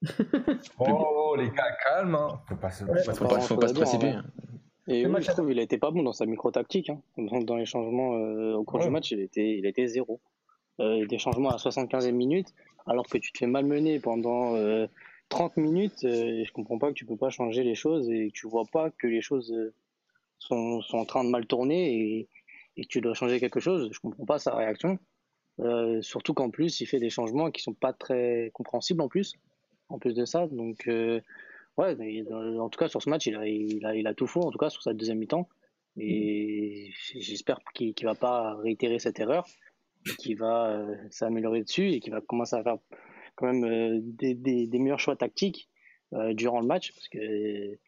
[0.78, 2.14] oh, les gars, calme.
[2.14, 2.40] Hein.
[2.48, 4.10] Faut pas se, faut pas, faut pas se précipiter.
[4.10, 4.24] Hein.
[4.86, 6.90] Et oui, je trouve il a été pas bon dans sa micro-tactique.
[6.90, 7.00] Hein.
[7.16, 10.20] Dans les changements euh, au cours du match, il était, il était zéro.
[10.80, 12.54] Euh, des changements à 75e minute,
[12.86, 14.54] alors que tu te fais malmener pendant
[15.28, 16.04] 30 minutes.
[16.04, 18.64] et je comprends pas que tu peux pas changer les choses et que tu vois
[18.72, 19.52] pas que les choses
[20.38, 22.28] sont, sont en train de mal tourner et,
[22.76, 23.90] et que tu dois changer quelque chose.
[23.92, 24.98] Je comprends pas sa réaction.
[25.60, 29.34] Euh, surtout qu'en plus, il fait des changements qui sont pas très compréhensibles en plus,
[29.88, 30.46] en plus de ça.
[30.46, 31.20] Donc, euh,
[31.76, 31.96] ouais,
[32.32, 34.50] en tout cas, sur ce match, il a, il a, il a tout faux, en
[34.50, 35.48] tout cas, sur sa deuxième mi-temps.
[35.96, 39.46] Et j'espère qu'il ne va pas réitérer cette erreur,
[40.18, 42.76] qu'il va euh, s'améliorer dessus et qu'il va commencer à faire
[43.34, 45.68] quand même des, des, des, meilleurs choix tactiques
[46.32, 46.92] durant le match.
[46.92, 47.78] Parce que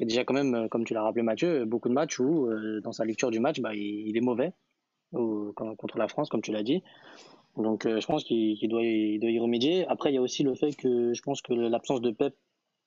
[0.00, 2.48] déjà quand même, comme tu l'as rappelé Mathieu, beaucoup de matchs où,
[2.82, 4.52] dans sa lecture du match, bah, il est mauvais
[5.12, 6.82] contre la France, comme tu l'as dit.
[7.56, 9.86] Donc euh, je pense qu'il doit, il doit y remédier.
[9.88, 12.34] Après, il y a aussi le fait que je pense que l'absence de Pep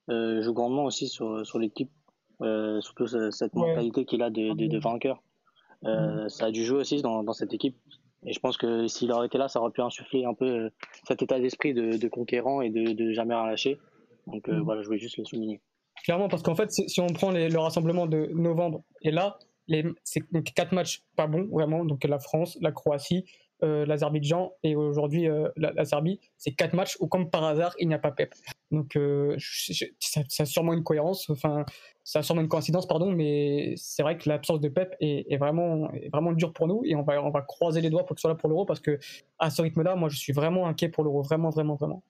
[0.09, 1.91] euh, joue grandement aussi sur, sur l'équipe,
[2.41, 5.21] euh, surtout cette mentalité qu'il a de, de, vainqueur.
[5.83, 7.77] Ça a dû jouer aussi dans, dans cette équipe.
[8.25, 10.69] Et je pense que s'il aurait été là, ça aurait pu insuffler un peu
[11.05, 13.79] cet état d'esprit de, de, conquérant et de, de jamais rien lâcher.
[14.27, 14.61] Donc mm.
[14.61, 15.61] voilà, je voulais juste le souligner.
[16.05, 19.37] Clairement, parce qu'en fait, si on prend le rassemblement de novembre et là,
[20.03, 20.21] c'est
[20.55, 21.85] quatre matchs pas bons, vraiment.
[21.85, 23.25] Donc la France, la Croatie,
[23.63, 26.19] euh, l'Azerbaïdjan et aujourd'hui euh, la, Serbie.
[26.37, 28.33] C'est quatre matchs où, comme par hasard, il n'y a pas Pep.
[28.71, 29.37] Donc euh,
[29.99, 31.63] ça, a sûrement une cohérence, enfin,
[32.03, 35.89] ça a sûrement une coïncidence, pardon, mais c'est vrai que l'absence de Pep est, vraiment,
[35.93, 38.19] est vraiment dur pour nous et on va, on va croiser les doigts pour que
[38.19, 38.99] ce soit là pour l'Euro parce que
[39.39, 42.03] à ce rythme-là, moi je suis vraiment inquiet pour l'Euro, vraiment, vraiment, vraiment.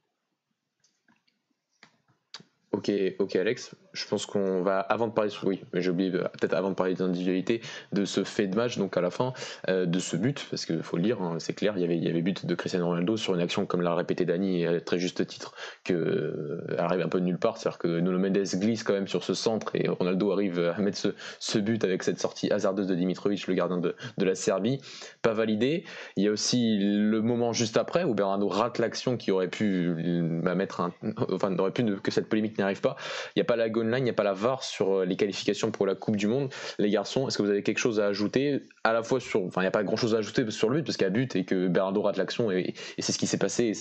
[2.74, 6.56] Ok, ok Alex, je pense qu'on va, avant de parler, oui, j'ai oublié, euh, peut-être
[6.56, 7.62] avant de parler des individualités,
[7.92, 9.34] de ce fait de match, donc à la fin,
[9.70, 11.98] euh, de ce but, parce qu'il faut le dire, hein, c'est clair, il y, avait,
[11.98, 14.82] il y avait but de Cristiano Ronaldo sur une action, comme l'a répété Dani, à
[14.82, 15.54] très juste titre,
[15.84, 19.08] que euh, arrive un peu de nulle part, c'est-à-dire que Nuno Mendes glisse quand même
[19.08, 22.96] sur ce centre et Ronaldo arrive à mettre ce, but avec cette sortie hasardeuse de
[22.96, 24.82] Dimitrovic, le gardien de, la Serbie,
[25.22, 25.84] pas validé.
[26.16, 29.94] Il y a aussi le moment juste après où Bernardo rate l'action qui aurait pu
[30.42, 30.92] bah, mettre un,
[31.32, 32.96] enfin, aurait pu que cette polémique arrive pas.
[33.36, 35.06] Il n'y a pas la goal line, il n'y a pas la VAR sur euh,
[35.06, 36.54] les qualifications pour la Coupe du Monde.
[36.80, 39.44] Les garçons, est-ce que vous avez quelque chose à ajouter À la fois sur.
[39.44, 41.08] Enfin, il n'y a pas grand chose à ajouter sur le but, parce qu'il y
[41.08, 43.74] a but et que Bernardo rate l'action, et, c'est ce qui s'est passé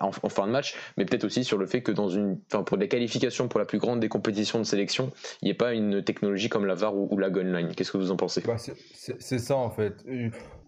[0.00, 2.38] en, fin de match, mais peut-être aussi sur le fait que dans une.
[2.52, 5.10] Enfin, pour les qualifications pour la plus grande des compétitions de sélection,
[5.42, 7.74] il n'y ait pas une technologie comme la VAR ou, la goal line.
[7.74, 8.42] Qu'est-ce que vous en pensez?
[8.46, 9.94] Bah, C'est ça en fait.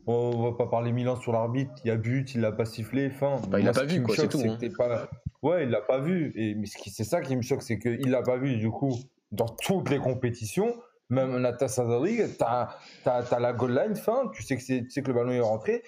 [0.07, 3.09] On va pas parler Milan sur l'arbitre, il y a but, il l'a pas sifflé,
[3.09, 3.41] fin.
[3.49, 4.43] Bah, il l'a pas vu, quoi, c'est tout.
[4.45, 4.59] Hein.
[4.77, 5.09] Pas...
[5.43, 6.33] Ouais, il l'a pas vu.
[6.37, 8.57] Et mais c'est ça qui me choque, c'est qu'il l'a pas vu.
[8.57, 8.95] Du coup,
[9.33, 10.75] dans toutes les compétitions,
[11.11, 15.09] même Nata Sadari, t'as as, la goal line, fin, tu sais que, tu sais que
[15.09, 15.83] le ballon est rentré.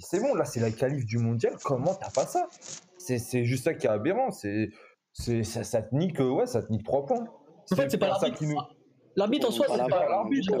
[0.00, 1.54] C'est bon, là, c'est la qualif du mondial.
[1.62, 2.48] Comment t'as pas ça?
[2.96, 4.30] C'est juste ça qui est aberrant.
[4.30, 4.70] C'est
[5.12, 7.24] ça, ça te nique, ouais, ça te nique trois points.
[7.70, 8.42] En fait, c'est pas l'arbitre.
[8.42, 8.58] Nous...
[9.16, 10.56] L'arbitre en soi, c'est pas l'arbitre.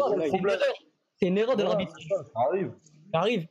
[1.16, 1.94] C'est une erreur de l'arbitre.
[2.08, 2.72] Ça arrive.
[3.14, 3.46] Ça arrive.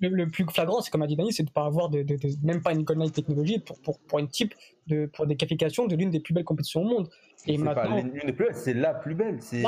[0.00, 2.04] Le, plus flagrant, c'est comme a dit Dani, c'est de ne pas avoir de,
[2.44, 4.54] même pas une goal technologie pour, pour, pour, une type
[4.86, 7.08] de, pour des qualifications de l'une des plus belles compétitions au monde.
[7.46, 7.96] Et maintenant.
[7.96, 9.38] l'une des plus belles, c'est la plus belle.
[9.40, 9.62] C'est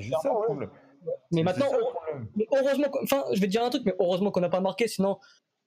[0.00, 0.70] juste ça le problème.
[1.32, 1.66] Mais maintenant,
[2.52, 5.18] heureusement, enfin, je vais te dire un truc, mais heureusement qu'on n'a pas marqué, sinon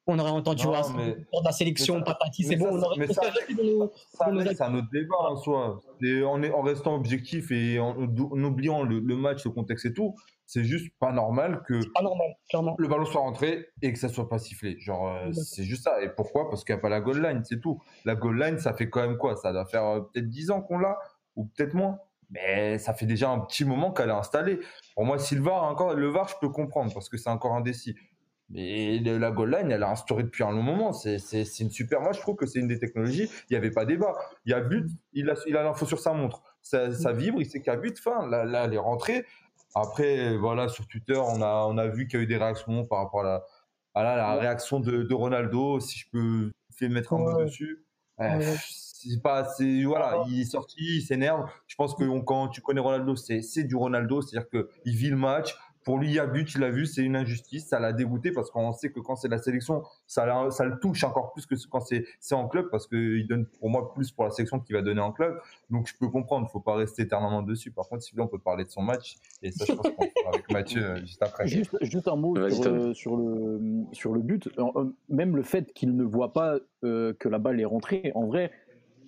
[0.05, 1.15] on aurait entendu voir mais...
[1.31, 5.35] pour la sélection, Patati, c'est bon, on aurait mais ça, c'est un autre débat en
[5.37, 5.79] soi.
[6.03, 10.93] en, en, restant objectif et en, oubliant le, match, le contexte et tout, c'est juste
[10.99, 14.77] pas normal que le ballon soit rentré et que ça soit pas sifflé.
[14.79, 16.01] Genre, euh, c'est juste ça.
[16.03, 16.49] Et pourquoi?
[16.49, 17.81] Parce qu'il n'y a pas la goal line, c'est tout.
[18.03, 19.35] La goal line, ça fait quand même quoi?
[19.37, 20.97] Ça doit faire euh, peut-être 10 ans qu'on l'a,
[21.35, 21.97] ou peut-être moins.
[22.29, 24.59] Mais ça fait déjà un petit moment qu'elle est installée.
[24.95, 27.53] Pour moi, si le VAR, encore, le VAR, je peux comprendre parce que c'est encore
[27.53, 27.95] indécis.
[28.49, 30.93] Mais la goal line, elle a instauré depuis un long moment.
[30.93, 32.01] C'est une super.
[32.01, 33.29] Moi, je trouve que c'est une des technologies.
[33.49, 34.15] Il n'y avait pas débat.
[34.45, 36.43] Il y a but, il a il a l'info sur sa montre.
[36.61, 37.97] Ça, ça vibre, il sait qu'il y a but.
[37.97, 39.25] Fin, là, là, elle est rentrée.
[39.75, 42.85] Après, voilà, sur Twitter, on a, on a vu qu'il y a eu des réactions
[42.85, 43.43] par rapport à la,
[43.95, 45.79] à la, réaction de, de, Ronaldo.
[45.79, 47.83] Si je peux faire mettre un mot dessus.
[48.19, 51.49] c'est pas, c'est voilà, il est sorti, il s'énerve.
[51.65, 55.09] Je pense que quand tu connais Ronaldo, c'est c'est du Ronaldo, c'est-à-dire que il vit
[55.09, 57.79] le match, pour lui, il y a but, il a vu, c'est une injustice, ça
[57.79, 61.33] l'a dégoûté parce qu'on sait que quand c'est la sélection, ça, ça le touche encore
[61.33, 64.59] plus que quand c'est en club parce qu'il donne pour moi plus pour la sélection
[64.59, 65.39] qu'il va donner en club.
[65.69, 67.71] Donc je peux comprendre, il faut pas rester éternellement dessus.
[67.71, 70.29] Par contre, si on peut parler de son match et ça, je pense qu'on fera
[70.33, 71.47] avec Mathieu euh, juste après.
[71.47, 74.49] Juste, juste un mot sur, euh, sur, le, sur le but.
[74.57, 78.51] Euh, même le fait qu'il ne voit pas que la balle est rentrée, en vrai,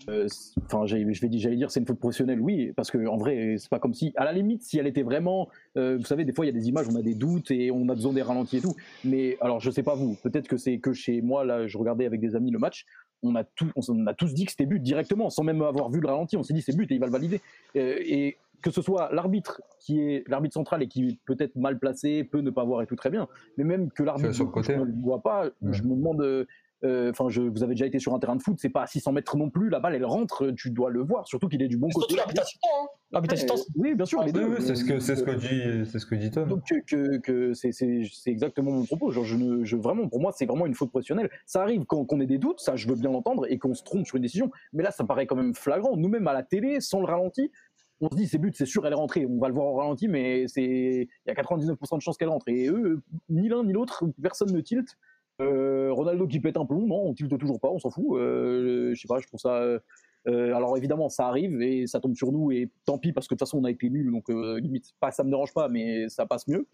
[0.10, 0.28] euh,
[0.66, 3.70] enfin, je vais j'allais dire, c'est une faute professionnelle, oui, parce que en vrai, c'est
[3.70, 6.46] pas comme si, à la limite, si elle était vraiment, euh, vous savez, des fois,
[6.46, 8.58] il y a des images, on a des doutes et on a besoin des ralentis
[8.58, 8.76] et tout.
[9.04, 12.06] Mais alors, je sais pas vous, peut-être que c'est que chez moi, là, je regardais
[12.06, 12.86] avec des amis le match,
[13.24, 16.00] on a, tout, on a tous dit que c'était but directement, sans même avoir vu
[16.00, 16.38] le ralenti.
[16.38, 17.42] On s'est dit c'est but et il va le valider.
[17.76, 21.78] Euh, et que ce soit l'arbitre qui est l'arbitre central et qui peut être mal
[21.78, 23.28] placé, peut ne pas voir et tout très bien,
[23.58, 26.48] mais même que l'arbitre ne le voit pas, je me demande
[26.86, 29.12] euh, enfin, vous avez déjà été sur un terrain de foot, c'est pas à 600
[29.12, 31.78] mètres non plus, la balle elle rentre, tu dois le voir, surtout qu'il est du
[31.78, 32.16] bon côté.
[32.16, 32.44] L'arbitre
[33.34, 33.56] hein.
[33.76, 34.60] Oui, bien sûr, les deux.
[34.60, 36.50] c'est ce que c'est ce que dit c'est ce que dit Tom.
[36.50, 37.72] Donc que, que, c'est
[38.26, 39.12] exactement mon propos.
[39.12, 41.30] Genre, je ne, je, vraiment, pour moi, c'est vraiment une faute professionnelle.
[41.46, 43.84] Ça arrive quand on ait des doutes, ça, je veux bien l'entendre, et qu'on se
[43.84, 44.52] trompe sur une décision.
[44.74, 45.96] Mais là, ça paraît quand même flagrant.
[45.98, 47.52] Nous-mêmes à la télé, sans le ralenti,
[48.02, 49.26] on se dit c'est but, c'est sûr, elle est rentrée.
[49.26, 52.30] On va le voir au ralenti, mais c'est il y a 99% de chances qu'elle
[52.30, 52.48] rentre.
[52.50, 54.98] Et eux, ni l'un ni l'autre, personne ne tilte.
[55.42, 58.18] Euh, Ronaldo qui pète un plomb, non, on tilte toujours pas, on s'en fout.
[58.18, 59.62] Euh, je sais pas, je trouve ça.
[60.28, 63.36] Euh, alors évidemment, ça arrive et ça tombe sur nous et tant pis parce que
[63.36, 66.10] de toute façon on a été nuls, donc limite pas ça me dérange pas, mais
[66.10, 66.68] ça passe mieux.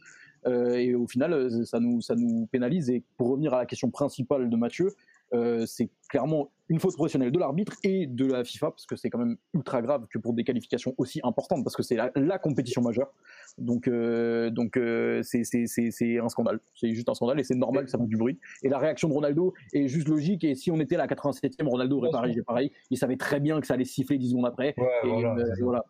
[0.46, 2.90] et au final, ça nous ça nous pénalise.
[2.90, 4.94] Et pour revenir à la question principale de Mathieu,
[5.34, 9.10] euh, c'est clairement une faute professionnelle de l'arbitre et de la FIFA, parce que c'est
[9.10, 12.82] quand même ultra grave que pour des qualifications aussi importantes, parce que c'est la, compétition
[12.82, 13.14] majeure.
[13.58, 16.60] Donc, euh, donc euh, c'est un scandale.
[16.76, 18.40] C'est juste un scandale et c'est normal que ça fasse du bruit.
[18.64, 20.44] Et la réaction de Ronaldo est juste logique.
[20.44, 22.72] Et si on était à la 87e, Ronaldo aurait pas réagi pareil.
[22.90, 24.74] Il savait très bien que ça allait siffler 10 secondes après.
[25.04, 25.84] et, voilà.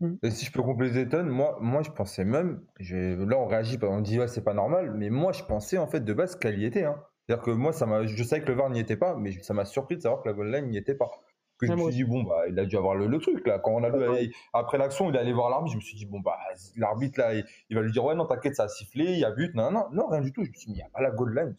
[0.00, 0.14] Hmm.
[0.22, 3.78] Et si je peux compléter Ton, moi, moi je pensais même, je, là on réagit,
[3.82, 6.58] on dit ouais c'est pas normal, mais moi je pensais en fait de base qu'elle
[6.58, 6.84] y était.
[6.84, 6.96] Hein.
[7.30, 9.54] C'est-à-dire que moi, ça m'a, je savais que le VAR n'y était pas, mais ça
[9.54, 11.12] m'a surpris de savoir que la goal line n'y était pas.
[11.58, 13.60] Que je me suis dit, bon, bah, il a dû avoir le, truc, là.
[13.60, 13.90] Quand on a
[14.52, 16.36] après l'action, il est allé voir l'arbitre, je me suis dit, bon, bah,
[16.74, 19.30] l'arbitre, là, il, va lui dire, ouais, non, t'inquiète, ça a sifflé, il y a
[19.30, 20.42] but, non, non, non, rien du tout.
[20.42, 21.54] Je me suis dit, il n'y a pas la goal line.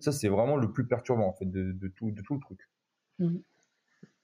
[0.00, 2.68] Ça, c'est vraiment le plus perturbant, en fait, de, tout, de tout le truc.
[3.20, 3.36] Mmh.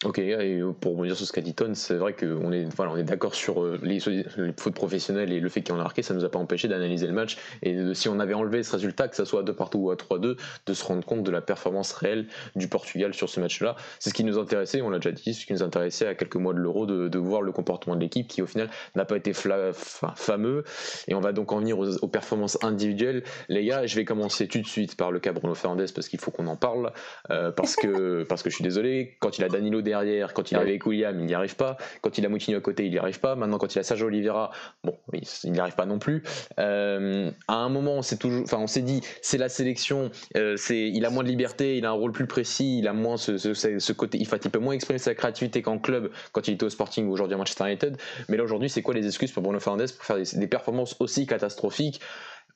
[0.04, 2.96] Ok, et pour revenir sur ce qu'a dit Ton, c'est vrai qu'on est, voilà, on
[2.96, 6.12] est d'accord sur euh, les, fautes professionnelles et le fait qu'il en a marqué, ça
[6.12, 8.72] ne nous a pas empêché d'analyser le match et de, si on avait enlevé ce
[8.72, 10.36] résultat, que ça soit à 2 partout ou à 3-2,
[10.66, 12.26] de se rendre compte de la performance réelle
[12.56, 13.76] du Portugal sur ce match-là.
[14.00, 16.36] C'est ce qui nous intéressait, on l'a déjà dit, ce qui nous intéressait à quelques
[16.36, 19.32] mois de l'Euro, de, voir le comportement de l'équipe qui au final n'a pas été
[19.32, 20.64] fameux.
[21.06, 23.22] Et on va donc en venir aux, performances individuelles.
[23.48, 26.18] Les gars, je vais commencer tout de suite par le cas Bruno Fernandes parce qu'il
[26.18, 26.92] faut qu'on en parle,
[27.30, 29.80] euh, parce, que, parce que je suis désolé, quand il a Danilo
[30.34, 31.76] quand il est avec William, il n'y arrive pas.
[32.00, 33.34] Quand il a Moutinho à côté, il n'y arrive pas.
[33.34, 34.50] Maintenant, quand il a Sergio Oliveira,
[34.84, 36.22] bon, il n'y arrive pas non plus.
[36.58, 40.56] Euh, à un moment, on s'est toujours, enfin, on s'est dit, c'est la sélection, euh,
[40.70, 43.36] il a moins de liberté, il a un rôle plus précis, il a moins ce,
[43.38, 47.06] ce, côté, il, peut moins exprimer sa créativité qu'en club quand il était au Sporting
[47.06, 47.96] ou aujourd'hui à Manchester United.
[48.28, 51.26] Mais là, aujourd'hui, c'est quoi les excuses pour Bruno Fernandes pour faire des performances aussi
[51.26, 52.00] catastrophiques?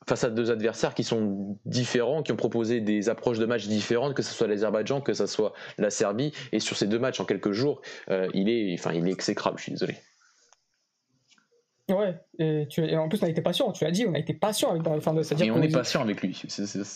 [0.09, 4.15] Face à deux adversaires qui sont différents, qui ont proposé des approches de matchs différentes,
[4.15, 6.33] que ce soit l'Azerbaïdjan, que ce soit la Serbie.
[6.53, 7.81] Et sur ces deux matchs en quelques jours,
[8.11, 9.97] euh, il, est, enfin, il est exécrable, je suis désolé.
[11.89, 14.35] Ouais, et, tu, en plus on a été patient, tu l'as dit, on a été
[14.35, 16.41] patient avec dans de Et on est patient avec lui.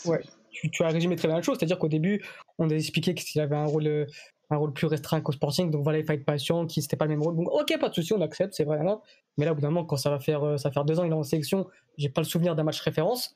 [0.07, 0.21] Ouais,
[0.51, 2.23] tu, as résumé très bien la chose, c'est-à-dire qu'au début,
[2.59, 4.07] on a expliqué qu'il avait un rôle,
[4.51, 7.07] un rôle plus restreint qu'au Sporting, donc voilà, il fallait être patient, qu'il c'était pas
[7.07, 7.37] le même rôle.
[7.37, 8.81] Donc ok, pas de souci, on accepte, c'est vrai.
[9.37, 10.99] Mais là, au bout d'un moment, quand ça va faire, euh, ça va faire deux
[10.99, 13.35] ans, il est en sélection, j'ai pas le souvenir d'un match référence.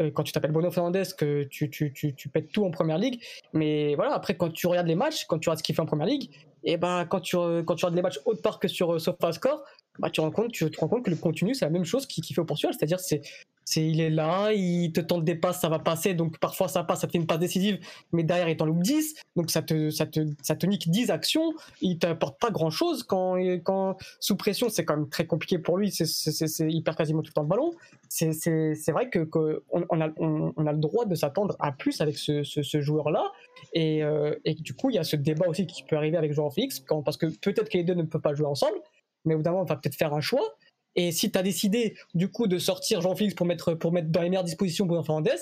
[0.00, 3.20] Euh, quand tu t'appelles Bruno Fernandes, que tu, tu, tu, pètes tout en première ligue.
[3.52, 5.86] Mais voilà, après, quand tu regardes les matchs, quand tu regardes ce qu'il fait en
[5.86, 6.30] première ligue,
[6.62, 9.62] et ben quand tu, quand tu regardes les matchs autre part que sur euh, SofaScore,
[10.00, 12.44] bah, tu, te rends compte que le contenu, c'est la même chose qu'il fait au
[12.44, 12.74] Portugal.
[12.76, 13.20] C'est-à-dire, c'est,
[13.64, 16.14] c'est, il est là, il te tente des passes, ça va passer.
[16.14, 17.78] Donc, parfois, ça passe, ça te fait une passe décisive,
[18.12, 19.14] mais derrière, il t'en loupe 10.
[19.36, 21.52] Donc, ça te, ça te, ça te nique 10 actions.
[21.82, 23.02] Il t'apporte pas grand-chose.
[23.02, 25.90] Quand, quand, sous pression, c'est quand même très compliqué pour lui.
[25.90, 27.74] C'est, c'est, il perd quasiment tout le temps le ballon.
[28.08, 29.28] C'est, c'est, vrai que,
[29.70, 33.30] on, a, on, a le droit de s'attendre à plus avec ce, ce, joueur-là.
[33.74, 36.32] Et, euh, et, du coup, il y a ce débat aussi qui peut arriver avec
[36.32, 38.78] Jean Félix, quand, parce que peut-être que les deux ne peuvent pas jouer ensemble
[39.24, 40.56] mais évidemment, on va peut-être faire un choix.
[40.96, 44.22] Et si tu as décidé, du coup, de sortir Jean-Félix pour mettre, pour mettre dans
[44.22, 45.36] les meilleures dispositions Bruno Fernandez,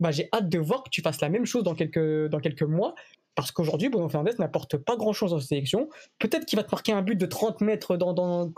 [0.00, 2.62] bah, j'ai hâte de voir que tu fasses la même chose dans quelques, dans quelques
[2.62, 2.94] mois.
[3.34, 5.88] Parce qu'aujourd'hui, Bruno Fernandez n'apporte pas grand-chose dans cette sélection.
[6.20, 8.48] Peut-être qu'il va te marquer un but de 30 mètres, dans, dans,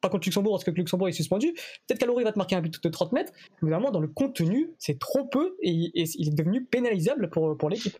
[0.00, 1.52] pas contre Luxembourg, parce que Luxembourg est suspendu.
[1.86, 3.32] Peut-être il va te marquer un but de 30 mètres.
[3.62, 7.56] Mais vraiment, dans le contenu, c'est trop peu et, et, il est devenu pénalisable pour,
[7.56, 7.96] pour l'équipe.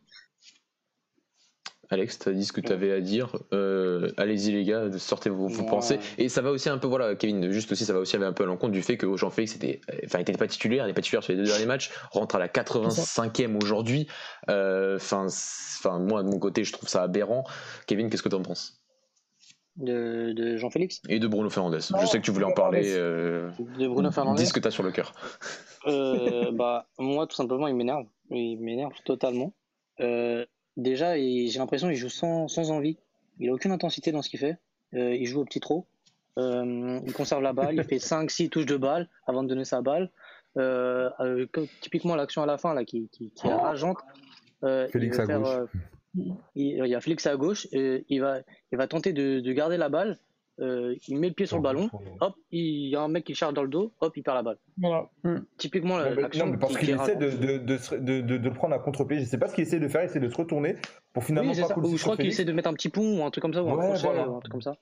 [1.91, 3.37] Alex, tu as dit ce que tu avais à dire.
[3.53, 5.99] Euh, allez-y les gars, sortez vos, pensées.
[6.19, 8.45] Et ça va aussi un peu, voilà, Kevin, juste aussi, ça va aussi un peu
[8.45, 11.23] à l'encontre du fait que Jean-Félix était, enfin, n'était pas titulaire, il n'est pas titulaire
[11.23, 14.07] sur les deux derniers matchs, rentre à la 85e aujourd'hui.
[14.49, 15.29] Euh, enfin,
[15.99, 17.45] moi de mon côté, je trouve ça aberrant.
[17.87, 18.81] Kevin, qu'est-ce que tu en penses?
[19.77, 21.81] De, Jean-Félix Et de Bruno Fernandez.
[21.81, 22.95] je sais que tu voulais en parler.
[22.95, 24.43] Euh, de Bruno Fernandez?
[24.43, 25.13] Dis ce que tu as sur le cœur.
[25.85, 28.07] bah, moi, tout simplement, il m'énerve.
[28.31, 29.53] Il m'énerve totalement.
[30.01, 30.45] Euh,
[30.77, 32.97] déjà, j'ai l'impression qu'il joue sans, sans envie.
[33.39, 34.59] Il a aucune intensité dans ce qu'il fait.
[34.95, 35.87] Euh, il joue au petit trot.
[36.39, 37.77] Euh, il conserve la balle.
[37.77, 40.11] il fait 5-6 touches de balle avant de donner sa balle.
[40.57, 41.47] Euh,
[41.81, 43.99] typiquement, l'action à la fin là, qui, qui, qui est rageante.
[44.91, 45.69] Félix à gauche.
[46.55, 47.67] il, y a Félix à gauche.
[47.73, 48.41] Et il, va,
[48.73, 50.19] il va tenter de, de garder la balle.
[50.61, 51.91] Euh, il met le pied sur le ballon,
[52.21, 54.43] hop, il y a un mec qui charge dans le dos, hop, il perd la
[54.43, 54.59] balle.
[54.79, 55.11] Voilà.
[55.25, 55.39] Hmm.
[55.57, 56.47] Typiquement, l'action.
[56.47, 59.19] Non, mais parce qu'il essaie de, de, de, de, prendre un contre-pied.
[59.19, 60.77] Je sais pas ce qu'il essaie de faire, il essaie de se retourner
[61.13, 63.25] pour finalement oui, pas Ou je crois qu'il essaie de mettre un petit pont ou
[63.25, 64.77] un truc comme ça, ou un crochet, un truc comme ça.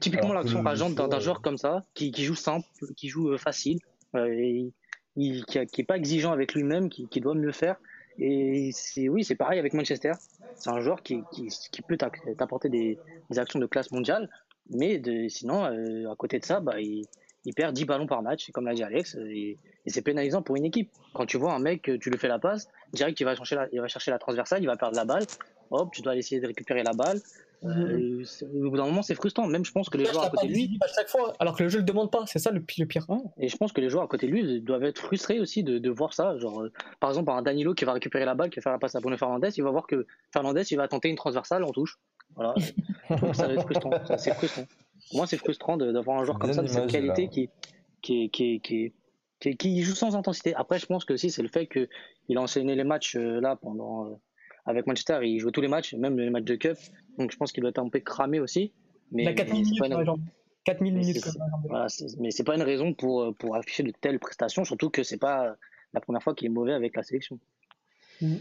[0.00, 3.78] typiquement, l'action rageante d'un joueur comme ça, qui, qui, joue simple, qui joue euh, facile,
[4.16, 4.72] euh, et,
[5.16, 7.76] qui, qui est pas exigeant avec lui-même, qui, qui doit mieux faire.
[8.18, 10.12] Et c'est oui, c'est pareil avec Manchester.
[10.54, 12.98] C'est un joueur qui, qui, qui peut t'apporter des,
[13.30, 14.30] des, actions de classe mondiale,
[14.70, 17.06] mais sinon, euh, à côté de ça, bah, il,
[17.54, 20.64] perd 10 ballons par match, comme l'a dit Alex, euh, et, c'est pénalisant pour une
[20.64, 20.90] équipe.
[21.14, 23.68] Quand tu vois un mec, tu lui fais la passe, direct il va chercher la,
[23.72, 25.24] il va chercher la transversale, il va perdre la balle,
[25.70, 27.20] hop, tu dois essayer de récupérer la balle.
[27.64, 28.22] Euh,
[28.54, 29.46] au bout d'un moment, c'est frustrant.
[29.46, 30.78] Même je pense que les joueurs à côté de lui.
[30.80, 32.86] À chaque fois, alors que le jeu le demande pas, c'est ça le pire.
[33.38, 35.78] Et je pense que les joueurs à côté de lui doivent être frustrés aussi de,
[35.78, 36.38] de voir ça.
[36.38, 36.64] Genre,
[37.00, 39.00] par exemple, un Danilo qui va récupérer la balle, qui va faire la passe à
[39.00, 41.98] Bruno Fernandez, il va voir que Fernandez il va tenter une transversale en touche.
[42.34, 42.54] Voilà.
[43.32, 43.90] ça va être frustrant.
[44.16, 44.66] C'est frustrant
[45.12, 47.48] moi, c'est frustrant d'avoir un joueur comme ça, de cette qualité qui,
[48.02, 48.92] qui, qui, qui,
[49.56, 50.54] qui, joue sans intensité.
[50.54, 53.56] Après, je pense que aussi, c'est le fait qu'il a enseigné les matchs euh, là
[53.56, 54.20] pendant.
[54.66, 56.76] Euh, avec Manchester, il joue tous les matchs, même les matchs de Cup.
[57.18, 58.72] Donc, je pense qu'il doit être un peu cramé aussi.
[59.12, 60.24] Mais, il a 4000 minutes, une...
[60.64, 61.28] 4000 minutes.
[61.68, 61.86] Voilà,
[62.18, 65.54] mais c'est pas une raison pour, pour afficher de telles prestations, surtout que c'est pas
[65.94, 67.38] la première fois qu'il est mauvais avec la sélection.
[68.20, 68.36] Mm.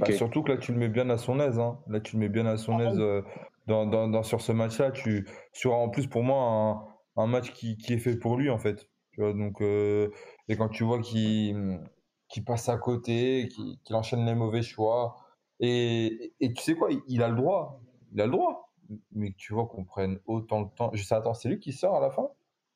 [0.00, 1.58] Bah, surtout que là, tu le mets bien à son aise.
[1.58, 1.78] Hein.
[1.88, 2.98] Là, tu le mets bien à son ah aise.
[2.98, 3.22] Euh,
[3.66, 7.76] dans, dans, sur ce match-là, tu sur en plus pour moi un, un match qui,
[7.76, 8.88] qui, est fait pour lui en fait.
[9.12, 10.08] Tu vois, donc euh,
[10.48, 11.80] et quand tu vois qu'il
[12.28, 15.16] qui passe à côté, qu'il enchaîne les mauvais choix,
[15.60, 17.80] et, et tu sais quoi, il, a le droit,
[18.12, 18.72] il a le droit,
[19.12, 20.90] mais tu vois qu'on prenne autant de temps.
[20.92, 22.28] Je sais, attends, c'est lui qui sort à la fin?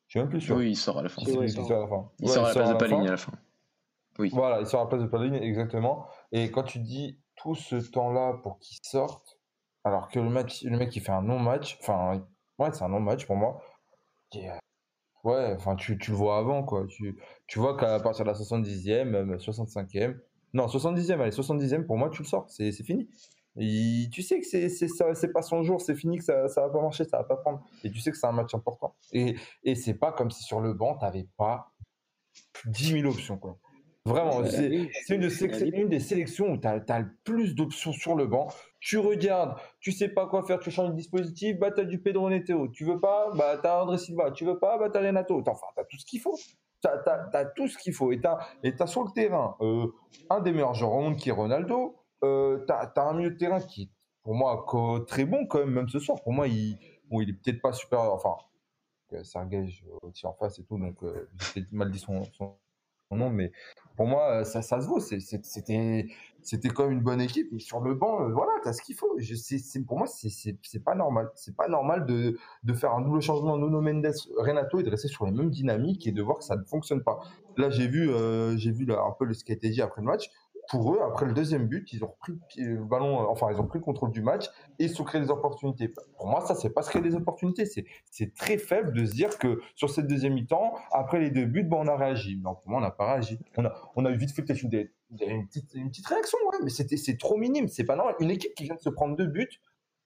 [0.07, 0.57] Je suis même plus sûr.
[0.57, 1.21] Oui, il sort à la fin.
[1.23, 2.11] C'est lui qui sort à la fin.
[2.19, 3.33] Il sort à la place de Paligne à la fin.
[4.19, 4.29] Oui.
[4.33, 6.07] Voilà, il sort à la place de Paligne, exactement.
[6.31, 9.39] Et quand tu dis tout ce temps-là pour qu'il sorte,
[9.83, 11.77] alors que le, match, le mec, il fait un non-match.
[11.81, 12.21] Enfin,
[12.59, 13.61] ouais, c'est un non-match pour moi.
[14.35, 14.57] Euh,
[15.23, 16.85] ouais, enfin, tu, tu, le vois avant, quoi.
[16.87, 17.17] Tu,
[17.47, 20.15] tu vois qu'à partir de la 70e, même 65e,
[20.53, 22.49] non, 70e, allez, 70e, pour moi, tu le sors.
[22.49, 23.09] C'est fini.
[23.57, 26.69] Et tu sais que c'est c'est pas son jour, c'est fini, que ça, ça va
[26.69, 27.61] pas marcher, ça va pas prendre.
[27.83, 28.95] Et tu sais que c'est un match important.
[29.11, 31.73] Et, et c'est pas comme si sur le banc, t'avais pas
[32.65, 33.57] 10 000 options, quoi.
[34.03, 34.89] Vraiment, c'est une,
[35.73, 38.47] une, des sélections où tu as, as, le plus d'options sur le banc.
[38.79, 42.01] Tu regardes, tu sais pas quoi faire, tu changes de dispositif, bah tu as du
[42.01, 42.67] Pedro Neto.
[42.69, 44.31] Tu veux pas, bah tu as André Silva.
[44.31, 45.43] Tu veux pas, bah tu as Renato.
[45.45, 46.35] Enfin, tu as tout ce qu'il faut.
[46.81, 48.11] Tu as, tout ce qu'il faut.
[48.11, 49.85] Et tu as, sur le terrain euh,
[50.31, 51.95] un des meilleurs joueurs au monde qui est Ronaldo.
[52.23, 53.89] Euh, tu as, un milieu de terrain qui est,
[54.23, 54.65] pour moi,
[55.07, 56.23] très bon quand même, même ce soir.
[56.23, 56.75] Pour moi, il,
[57.11, 57.99] bon, il est peut-être pas super.
[57.99, 58.35] Enfin,
[59.23, 62.55] c'est un gage aussi en face et tout, donc euh, j'ai mal dit son, son
[63.15, 63.51] nom, mais
[63.95, 64.99] pour moi, euh, ça, se vaut.
[64.99, 66.07] C'était,
[66.41, 67.53] c'était quand même une bonne équipe.
[67.53, 69.15] Et sur le banc, euh, voilà, t'as ce qu'il faut.
[69.17, 71.29] Je, pour moi, c'est pas normal.
[71.35, 72.37] C'est pas normal de,
[72.73, 76.11] faire un double changement Nuno Mendes, Renato et de rester sur les mêmes dynamiques et
[76.11, 77.19] de voir que ça ne fonctionne pas.
[77.57, 80.07] Là, j'ai vu, euh, j'ai vu un peu ce qui a été dit après le
[80.07, 80.29] match.
[80.69, 83.79] Pour eux, après le deuxième but, ils ont repris le ballon, enfin, ils ont pris
[83.79, 84.49] le contrôle du match
[84.79, 85.93] et se sont créés des opportunités.
[86.17, 87.65] Pour moi, ça, c'est pas se créer des opportunités.
[87.65, 91.63] C'est très faible de se dire que sur cette deuxième mi-temps, après les deux buts,
[91.63, 92.37] bon, on a réagi.
[92.37, 93.39] Non, pour moi, on n'a pas réagi.
[93.57, 94.87] On a, on a eu vite fait une,
[95.19, 97.67] une, petite, réaction, mais c'est trop minime.
[97.67, 98.15] C'est pas normal.
[98.19, 99.61] Une équipe qui vient de se prendre deux buts,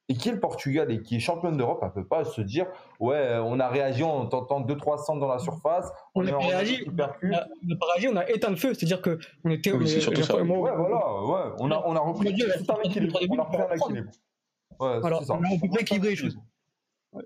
[0.08, 2.68] et qui est le Portugal et qui est championne d'Europe, elle peut pas se dire
[3.00, 5.92] ouais, on a réagi en tentant 2-3 centres dans la surface.
[6.14, 9.50] On, a réagi, on a, pas réagi, on a éteint le feu, c'est-à-dire que on
[9.50, 9.72] était.
[9.72, 10.36] Oui, c'est surtout ça.
[10.36, 11.56] Ouais, voilà, ouais.
[11.60, 13.20] On a, on a repris tout un équilibre.
[13.30, 14.12] On a repris un équilibre.
[14.80, 15.34] Ouais, Alors, ça.
[15.34, 16.38] On peut équilibrer les choses.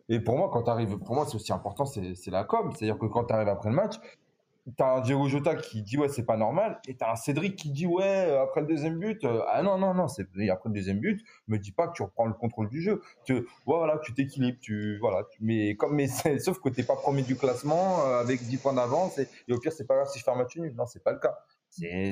[0.08, 2.72] Et pour moi, quand tu arrives, pour moi, c'est aussi important, c'est la com.
[2.72, 3.96] C'est-à-dire que quand tu arrives après le match,
[4.76, 7.72] t'as un Diego Jota qui dit ouais c'est pas normal et t'as un Cédric qui
[7.72, 10.76] dit ouais euh, après le deuxième but euh, ah non non non c'est après le
[10.76, 14.14] deuxième but me dis pas que tu reprends le contrôle du jeu tu voilà tu
[14.14, 18.20] t'équilibres tu voilà tu, mais comme mais sauf que t'es pas premier du classement euh,
[18.20, 20.56] avec 10 points d'avance et, au pire c'est pas grave si je fais un match
[20.58, 20.74] nul.
[20.76, 21.38] Non c'est pas le cas.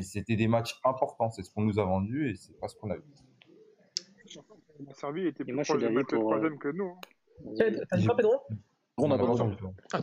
[0.01, 2.89] C'était des matchs importants c'est ce qu'on nous a vendu et c'est pas ce qu'on
[2.91, 3.03] a vu.
[4.85, 6.95] La Serbie était plus proche de mettre le troisième que nous
[7.45, 7.71] hein.
[7.89, 8.43] t'as dit pas Pedro?
[8.97, 9.17] On a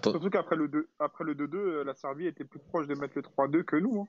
[0.03, 3.15] Surtout qu'après le 2-2, après le 2-2, euh, la Serbie était plus proche de mettre
[3.17, 4.03] le 3-2 que nous.
[4.03, 4.09] Hein.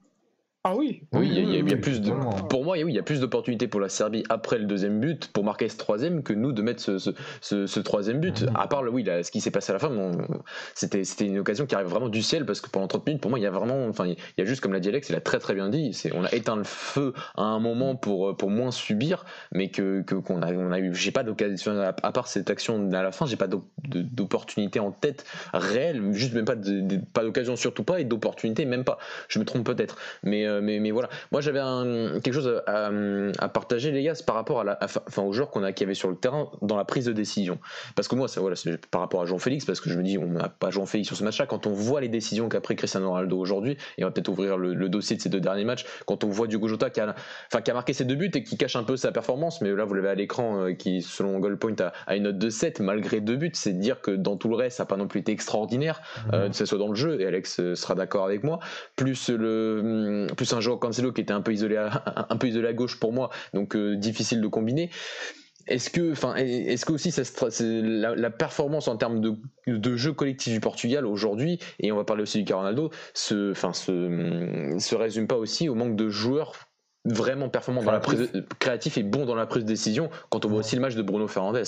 [0.68, 2.12] Ah oui Oui, il y, a plus de.
[2.50, 5.28] Pour moi, oui, il y a plus d'opportunités pour la Serbie après le deuxième but
[5.28, 8.42] pour marquer ce troisième que nous de mettre ce, ce, troisième but.
[8.42, 8.56] Mhm.
[8.56, 9.92] À part le, oui, là, ce qui s'est passé à la fin,
[10.74, 13.30] c'était c'était une occasion qui arrive vraiment du ciel parce que pendant 30 minutes, pour
[13.30, 15.16] moi, il y a vraiment, enfin, il y a juste comme l'a dit Alex, il
[15.16, 18.36] a très très bien dit, c'est on a éteint le feu à un moment pour
[18.36, 22.28] pour moins subir, mais que qu'on a on a eu, j'ai pas d'occasion à, part
[22.28, 26.56] cette action à la fin, j'ai pas d'opportunité en tête réelle, juste même pas
[27.14, 28.98] pas d'occasion surtout pas et d'opportunité même pas.
[29.28, 31.10] Je me trompe peut-être, mais euh, mais, mais voilà.
[31.32, 31.60] Moi, j'avais
[32.22, 32.90] quelque chose à,
[33.40, 35.94] à, partager, les gars, par rapport à la, enfin, aux joueurs qu'on a qui avaient
[35.94, 37.60] sur le terrain dans la prise de décision.
[37.96, 40.18] Parce que moi, ça, voilà, c'est par rapport à Jean-Félix, parce que je me dis,
[40.18, 41.46] on n'a pas Jean-Félix sur ce match-là.
[41.46, 44.58] Quand on voit les décisions qu'a pris Cristiano Ronaldo aujourd'hui, et on va peut-être ouvrir
[44.58, 47.16] le, dossier de ces deux derniers matchs, quand on voit Diogo Jota qui a,
[47.52, 49.72] enfin, qui a marqué ses deux buts et qui cache un peu sa performance, mais
[49.72, 52.80] là, vous l'avez à l'écran, euh, qui, selon Goalpoint, a, a, une note de 7
[52.80, 55.20] malgré deux buts, c'est dire que dans tout le reste, ça n'a pas non plus
[55.20, 56.02] été extraordinaire,
[56.34, 58.60] euh, que ce soit dans le jeu, et Alex sera d'accord avec moi,
[58.96, 62.68] plus le, plus un joueur Cancelo qui était un peu isolé à, un peu isolé
[62.68, 64.90] à gauche pour moi, donc euh, difficile de combiner.
[65.68, 67.24] Est-ce que, enfin, est-ce que aussi ça,
[67.60, 69.34] la, la, performance en termes de,
[69.66, 73.74] de, jeu collectif du Portugal aujourd'hui, et on va parler aussi du Ronaldo, se, enfin,
[73.74, 76.54] se, se résume pas aussi au manque de joueurs
[77.04, 80.50] vraiment performants dans la prise créatif et bons dans la prise de décision quand on
[80.50, 81.64] voit aussi le match de Bruno Fernandes.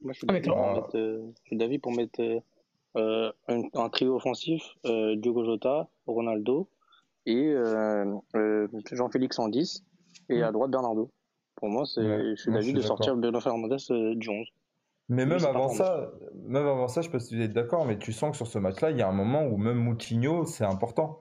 [0.00, 2.20] Moi, je suis ah, euh, d'avis pour mettre
[2.96, 6.68] euh, un, trio offensif Diogo Jota, Ronaldo
[7.26, 9.84] et euh, euh, Jean-Félix en 10
[10.28, 10.52] et à mm.
[10.52, 11.10] droite Bernardo.
[11.56, 14.46] Pour moi, c'est, je suis d'avis de sortir Bruno Fernandez euh, du 11.
[15.08, 16.10] Mais même avant ça,
[16.46, 18.46] même avant ça, je sais pas si vous êtes d'accord, mais tu sens que sur
[18.46, 21.20] ce match-là, il y a un moment où même Moutinho, c'est important.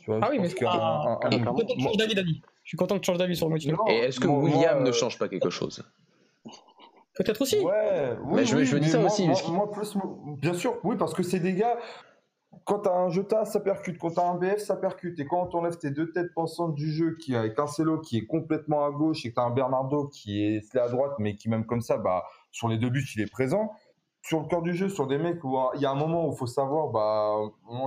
[0.00, 3.36] Tu vois, ah oui, mais c'est un, un, Je suis content que tu changes d'avis
[3.36, 3.76] sur Moutinho.
[3.88, 5.84] Et est-ce que William ne change pas quelque chose?
[7.18, 7.58] Peut-être aussi.
[7.58, 9.28] Ouais, oui, mais je, oui, je dis ça aussi.
[9.48, 9.96] Moi, plus,
[10.40, 11.76] bien sûr, oui, parce que c'est des gars,
[12.64, 13.98] quand tu as un Jota, ça percute.
[13.98, 15.18] Quand tu as un BF, ça percute.
[15.20, 18.26] Et quand on enlève tes deux têtes pensantes du jeu, qui avec Cancelo qui est
[18.26, 21.48] complètement à gauche et que tu as un Bernardo qui est à droite, mais qui
[21.48, 23.72] même comme ça, bah, sur les deux buts, il est présent.
[24.22, 26.32] Sur le cœur du jeu, sur des mecs où il y a un moment où
[26.32, 27.34] il faut savoir bah,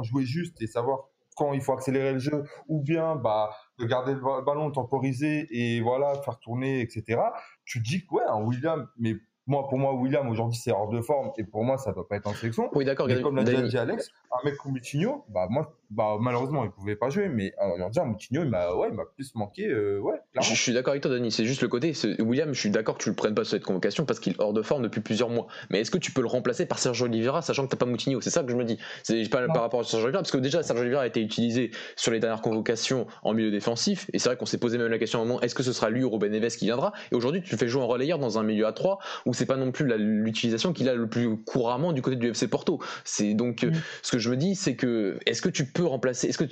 [0.03, 1.05] jouer juste et savoir
[1.35, 5.81] quand il faut accélérer le jeu, ou bien bah, de garder le ballon temporiser et
[5.81, 7.21] voilà, faire tourner, etc.
[7.65, 9.15] Tu dis que ouais, un William, mais
[9.51, 11.31] moi, pour moi, William, aujourd'hui, c'est hors de forme.
[11.37, 12.69] Et pour moi, ça ne doit pas être en sélection.
[12.73, 13.07] Oui, d'accord.
[13.21, 16.95] Comme l'a dit Alex, un mec comme Moutinho, bah, moi, bah, malheureusement, il ne pouvait
[16.95, 17.27] pas jouer.
[17.27, 19.67] Mais aujourd'hui, Moutinho, il m'a ouais, plus manqué.
[19.67, 21.31] Euh, ouais, je, suis d'accord avec toi, Denis.
[21.31, 21.93] C'est juste le côté.
[22.19, 24.39] William, je suis d'accord que tu le prennes pas sur cette convocation parce qu'il est
[24.39, 25.47] hors de forme depuis plusieurs mois.
[25.69, 27.85] Mais est-ce que tu peux le remplacer par Sergio Oliveira, sachant que tu n'as pas
[27.85, 28.21] Moutinho?
[28.21, 28.79] C'est ça que je me dis.
[29.03, 31.71] C'est pas par rapport à Sergio Oliveira, parce que déjà, Sergio Oliveira a été utilisé
[31.97, 34.09] sur les dernières convocations en milieu défensif.
[34.13, 35.73] Et c'est vrai qu'on s'est posé même la question à un moment est-ce que ce
[35.73, 36.93] sera lui ou Ruben Neves qui viendra?
[37.11, 39.45] Et aujourd'hui, tu le fais jouer en relayeur dans un milieu à 3 où c'est
[39.45, 42.79] pas non plus l'utilisation qu'il a le plus couramment du côté du FC Porto.
[43.03, 43.71] C'est donc mm.
[44.01, 46.43] ce que je me dis, c'est que est-ce que tu peux remplacer Est-ce que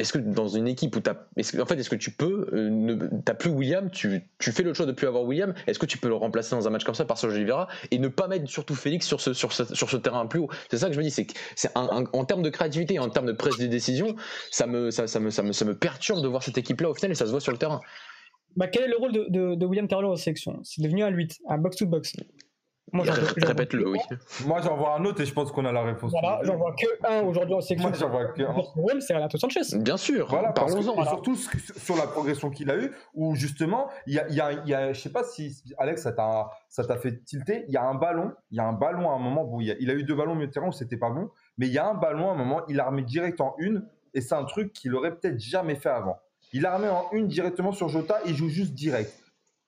[0.00, 2.94] est-ce que dans une équipe où tu en fait, est-ce que tu peux euh, ne
[3.24, 5.98] t'as plus William, tu, tu fais le choix de plus avoir William, est-ce que tu
[5.98, 8.48] peux le remplacer dans un match comme ça par Sergio Oliveira et ne pas mettre
[8.48, 10.48] surtout Félix sur ce sur ce, sur ce terrain plus haut?
[10.70, 13.32] C'est ça que je me dis, c'est c'est en termes de créativité, en termes de
[13.32, 14.16] prise de décision,
[14.50, 17.12] ça me ça, me ça me ça me perturbe de voir cette équipe-là au final
[17.12, 17.80] et ça se voit sur le terrain.
[18.56, 20.58] Bah, quel est le rôle de William Carlo en sélection?
[20.64, 22.14] C'est devenu un 8, un box-to-box.
[22.92, 23.04] Moi,
[23.36, 23.98] Répète-le, oui.
[24.46, 26.10] Moi, j'en vois un autre et je pense qu'on a la réponse.
[26.10, 27.88] Voilà, j'en vois que un aujourd'hui en sélection.
[27.88, 29.00] Moi, j'en vois que un.
[29.00, 29.60] c'est Renato Sanchez.
[29.78, 30.28] Bien sûr.
[30.28, 31.04] Voilà, parlons-en.
[31.06, 34.74] Surtout sur la progression qu'il a eue, où justement, il y a, y, a, y
[34.74, 37.64] a, je sais pas si Alex, ça t'a, ça t'a fait tilter.
[37.68, 39.70] Il y a un ballon, il y a un ballon à un moment, où il,
[39.70, 41.66] a, il a eu deux ballons au milieu de terrain où c'était pas bon, mais
[41.66, 44.20] il y a un ballon à un moment, il a remis direct en une, et
[44.20, 46.18] c'est un truc qu'il aurait peut-être jamais fait avant.
[46.52, 49.12] Il la remet en une directement sur Jota, il joue juste direct.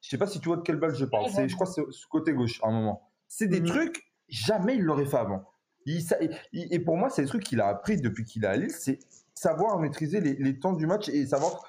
[0.00, 1.30] Je sais pas si tu vois de quelle balle je parle.
[1.30, 3.08] C'est, je crois que c'est ce côté gauche à un moment.
[3.34, 3.66] C'est des mhm.
[3.66, 5.42] trucs, jamais il l'aurait fait avant.
[5.86, 8.98] et pour moi, c'est des trucs qu'il a appris depuis qu'il est à Lille, c'est
[9.34, 11.64] savoir maîtriser les, les, temps du match et savoir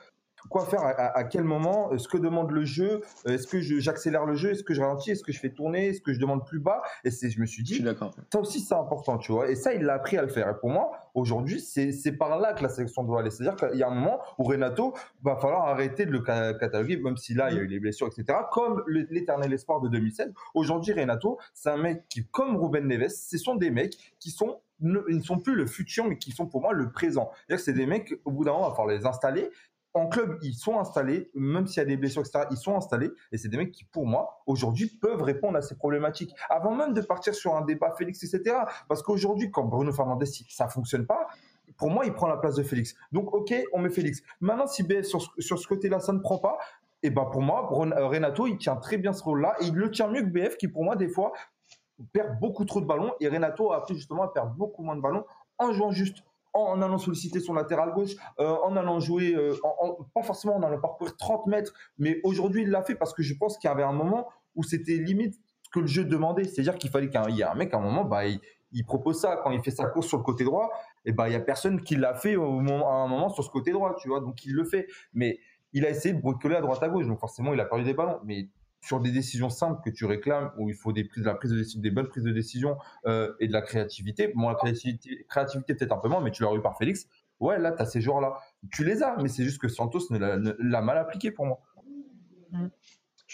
[0.49, 4.25] quoi faire à, quel moment, euh, ce que demande le jeu, euh, est-ce que j'accélère
[4.25, 6.45] le jeu, est-ce que je ralentis, est-ce que je fais tourner, est-ce que je demande
[6.45, 6.81] plus bas.
[7.03, 7.83] Et je me suis dit,
[8.31, 9.49] ça aussi c'est important, tu vois.
[9.49, 10.49] Et ça, il l'a appris à le faire.
[10.49, 13.29] Et pour moi, aujourd'hui, c'est par là que la sélection doit aller.
[13.29, 17.17] C'est-à-dire qu'il y a un moment où Renato va falloir arrêter de le cataloguer, même
[17.17, 18.39] si là, il y a eu les blessures, etc.
[18.51, 20.33] Comme l'éternel espoir de 2016.
[20.53, 24.59] Aujourd'hui, Renato, c'est un mec qui, comme Ruben Neves, ce sont des mecs qui sont
[24.83, 27.31] ils ne sont plus le futur, mais qui sont pour moi le présent.
[27.31, 29.49] C'est-à-dire que c'est des mecs, au bout d'un moment, il va falloir les installer
[29.95, 33.11] en club, ils sont installés, même s'il y a des blessures, etc., ils sont installés.
[33.31, 36.33] Et c'est des mecs qui, pour moi, aujourd'hui, peuvent répondre à ces problématiques.
[36.49, 38.57] Avant même de partir sur un débat Félix, etc.
[38.87, 41.27] Parce qu'aujourd'hui, quand Bruno Fernandez, ça fonctionne pas,
[41.77, 42.95] pour moi, il prend la place de Félix.
[43.11, 44.23] Donc, ok, on met Félix.
[44.41, 46.57] Maintenant, si BF, sur, ce côté-là, ça ne prend pas,
[47.03, 49.55] et eh ben pour moi, euh, Renato, il tient très bien ce rôle-là.
[49.59, 51.33] Et il le tient mieux que BF, qui, pour moi, des fois,
[52.13, 53.13] perd beaucoup trop de ballons.
[53.19, 55.25] Et Renato a appris justement à perdre beaucoup moins de ballons
[55.59, 56.23] en jouant juste
[56.53, 59.55] en allant solliciter son latéral gauche, euh, en allant jouer, euh,
[60.13, 63.33] pas forcément en allant parcourir 30 mètres, mais aujourd'hui il l'a fait parce que je
[63.35, 65.35] pense qu'il y avait un moment où c'était limite
[65.73, 66.43] que le jeu demandait.
[66.45, 69.37] C'est-à-dire qu'il fallait qu'il y ait un mec à un moment, bah, il, propose ça.
[69.43, 70.71] Quand il fait sa course sur le côté droit,
[71.05, 73.71] et bah, il n'y a personne qui l'a fait à un moment sur ce côté
[73.71, 74.87] droit, tu vois, donc il le fait.
[75.13, 75.39] Mais
[75.73, 77.93] il a essayé de bricoler à droite à gauche, donc forcément il a perdu des
[77.93, 78.19] ballons.
[78.23, 78.47] Mais
[78.83, 82.31] sur des décisions simples que tu réclames, où il faut des prises, bonnes prises de
[82.31, 84.33] décision euh, et de la créativité.
[84.35, 87.07] Bon, la créativité, créativité peut-être un peu moins, mais tu l'as eu par Félix.
[87.39, 88.33] Ouais, là, tu as ces joueurs-là.
[88.71, 91.61] Tu les as, mais c'est juste que Santos l'a mal appliqué pour moi.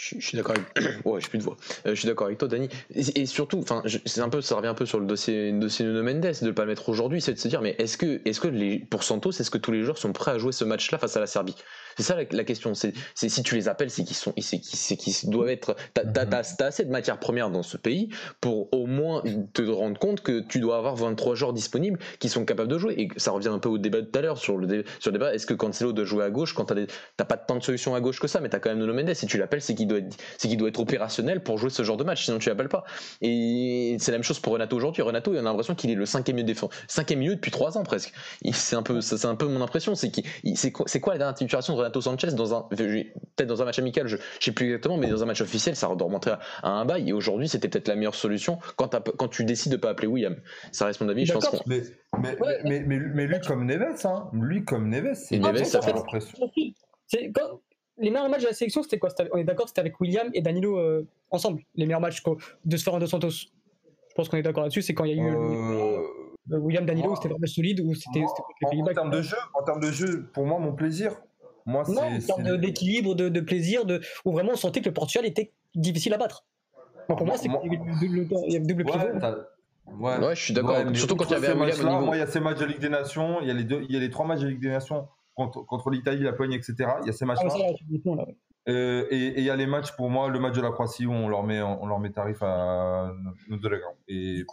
[0.01, 0.95] Je, suis d'accord avec.
[1.05, 1.57] ouais, plus de voix.
[1.85, 2.69] Euh, je suis d'accord avec toi, Dani.
[2.95, 6.03] Et, surtout, enfin, c'est un peu, ça revient un peu sur le dossier, dossier Nuno
[6.03, 8.39] Mendes de ne pas le mettre aujourd'hui, c'est de se dire, mais est-ce que, est-ce
[8.39, 11.17] que pour Santos, est-ce que tous les joueurs sont prêts à jouer ce match-là face
[11.17, 11.55] à la Serbie?
[11.99, 12.73] C'est ça la, question.
[12.75, 15.75] C'est si tu les appelles, c'est qu'ils sont, c'est qu'ils doivent être.
[15.93, 18.07] T'as as, assez de matières premières dans ce pays
[18.39, 19.21] pour au moins
[19.53, 22.95] te rendre compte que tu dois avoir 23 joueurs disponibles qui sont capables de jouer.
[22.97, 25.17] Et ça revient un peu au débat de tout à l'heure sur le sur le
[25.17, 25.33] débat.
[25.33, 26.73] Est-ce que Cancelo doit jouer à gauche quand
[27.17, 29.13] t'as pas tant de solutions à gauche que ça, mais t'as quand même Nuno Mendes.
[29.13, 31.83] Si tu l'appelles, c'est qu'il doit être, c'est qu'il doit être opérationnel pour jouer ce
[31.83, 32.25] genre de match.
[32.25, 32.85] Sinon tu l'appelles pas.
[33.21, 35.01] Et c'est la même chose pour Renato aujourd'hui.
[35.01, 37.83] Renato, il a l'impression qu'il est le cinquième milieu défense, cinquième milieu depuis trois ans
[37.83, 38.13] presque.
[38.53, 39.95] C'est un peu, c'est un peu mon impression.
[39.95, 40.11] C'est
[40.55, 44.07] c'est quoi la dernière situation de Renato Sanchez dans un peut-être dans un match amical,
[44.07, 46.31] je, ne sais plus exactement, mais dans un match officiel, ça doit remonter
[46.63, 47.09] à, un bail.
[47.09, 50.35] Et aujourd'hui, c'était peut-être la meilleure solution quand, quand tu décides de pas appeler William.
[50.71, 51.25] Ça reste mon avis.
[51.25, 51.81] Je pense mais,
[52.19, 56.37] mais, mais, mais, lui comme Neves, hein, lui comme Neves, c'est Neves, ça fait l'impression.
[57.99, 59.09] Les meilleurs matchs de la sélection, c'était quoi?
[59.33, 61.61] On est d'accord, c'était avec William et Danilo euh, ensemble.
[61.75, 62.23] Les meilleurs matchs
[62.65, 63.29] de Sferrando Santos.
[63.29, 64.81] Je pense qu'on est d'accord là-dessus.
[64.81, 68.85] C'est quand il y a eu euh, William Danilo, c'était vraiment solide ou c'était en,
[68.93, 71.21] termes de jeu, en termes de jeu, pour moi, mon plaisir,
[71.65, 74.93] moi, non, en termes d'équilibre, de, de, plaisir, de, où vraiment on sentait que le
[74.93, 76.45] Portugal était difficile à battre.
[77.07, 78.99] pour moi, c'est il y a double pivot.
[79.99, 80.77] Ouais, ouais, je suis d'accord.
[80.93, 82.79] Surtout quand il y avait William là, Moi, il y a ces matchs de Ligue
[82.79, 84.61] des Nations, il y a les, deux, il y a les trois matchs de Ligue
[84.61, 85.07] des Nations
[85.39, 86.75] contre, contre l'Italie, la Pologne, etc.
[87.01, 87.49] Il y a ces matchs-là.
[87.51, 88.25] Ah,
[88.67, 91.11] euh, et il y a les matchs, pour moi, le match de la Croatie où
[91.11, 93.11] on leur met, on leur met tarif à
[93.47, 94.43] nos deux Et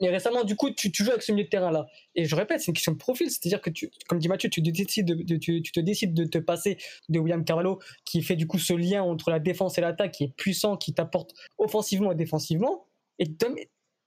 [0.00, 1.86] mais récemment, du coup, tu, joues avec ce milieu de terrain-là.
[2.14, 3.30] Et je répète, c'est une question de profil.
[3.30, 6.78] C'est-à-dire que, tu, comme dit Mathieu, tu, décides de, tu, te décides de te passer
[7.10, 10.24] de William Carvalho, qui fait du coup ce lien entre la défense et l'attaque, qui
[10.24, 12.86] est puissant, qui t'apporte offensivement et défensivement.
[13.18, 13.26] Et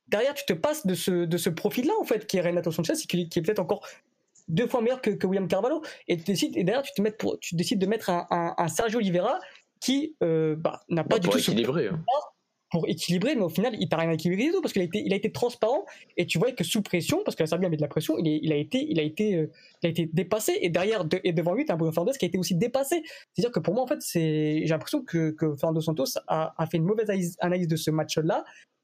[0.07, 2.93] derrière, tu te passes de ce, de ce profil-là, en fait, qui est Renato Sanchez,
[3.07, 3.87] qui, qui est peut-être encore
[4.47, 5.81] deux fois meilleur que, William Carvalho.
[6.07, 8.99] Et, tu décides, et derrière, tu, te mets pour, tu décides de mettre un, Sergio
[8.99, 9.39] Oliveira
[9.79, 11.95] qui euh, bah, n'a pas du tout équilibré, ce
[12.73, 15.03] pour équilibrer, mais au final, il t'a rien équilibré du tout parce qu'il a été,
[15.05, 15.85] il a été transparent
[16.17, 18.17] et tu vois que sous pression, parce que la Serbie a mis de la pression,
[18.17, 19.51] il, il a été, il a été, euh,
[19.83, 22.27] il a été dépassé et derrière et devant lui, t'as un Bruno Fernandes qui a
[22.27, 23.03] été aussi dépassé.
[23.31, 26.65] C'est-à-dire que pour moi, en fait, c'est, j'ai l'impression que, que Fernando Santos a, a,
[26.65, 28.43] fait une mauvaise analyse de ce match-là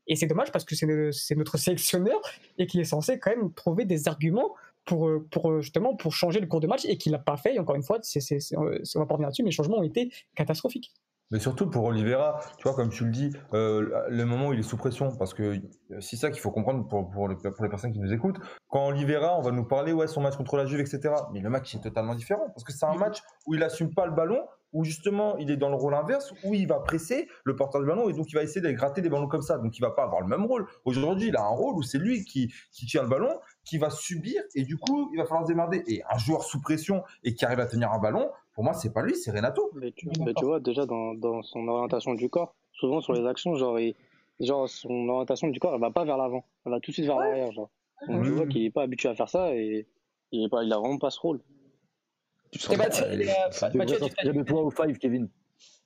[0.09, 2.19] et c'est dommage parce que c'est, notre sélectionneur
[2.57, 4.55] et qui est censé quand même trouver des arguments
[4.89, 7.37] pour, euh, pour euh, justement pour changer le cours de match et qu'il l'a pas
[7.37, 7.55] fait.
[7.55, 9.83] Et encore une fois, c'est, c'est, on va pas revenir dessus, mais les changements ont
[9.83, 10.91] été catastrophiques.
[11.31, 14.59] Mais surtout pour Oliveira, tu vois, comme tu le dis, euh, le moment où il
[14.59, 15.43] est sous pression, parce que
[15.91, 18.39] euh, c'est ça qu'il faut comprendre pour, pour, pour, les personnes qui nous écoutent.
[18.67, 21.13] Quand Oliveira, on va nous parler, ouais, son match contre la Juve, etc.
[21.31, 24.07] Mais le match est totalement différent, parce que c'est un match où il assume pas
[24.07, 27.55] le ballon, où justement il est dans le rôle inverse, où il va presser le
[27.55, 29.59] porteur du ballon, et donc il va essayer de gratter des ballons comme ça.
[29.59, 30.65] Donc il va pas avoir le même rôle.
[30.85, 33.39] Aujourd'hui, il a un rôle où c'est lui qui, qui tient le ballon,
[33.69, 35.83] qui va subir, et du coup, il va falloir se démerder.
[35.87, 38.91] Et un joueur sous pression et qui arrive à tenir un ballon, pour moi, c'est
[38.91, 39.69] pas lui, c'est Renato.
[39.75, 40.09] Mais tu,
[40.41, 43.77] vois, déjà dans, dans, son orientation du corps, souvent sur les actions, genre,
[44.39, 47.05] genre son orientation du corps, elle va pas vers l'avant, elle va tout de suite
[47.05, 47.51] vers l'arrière.
[47.51, 47.69] Genre.
[48.07, 49.85] Donc tu vois qu'il est pas habitué à faire ça et
[50.31, 51.39] il, est pas, il a vraiment pas ce rôle.
[52.51, 55.29] Tu sens eh bah, de toi au 5, Kevin.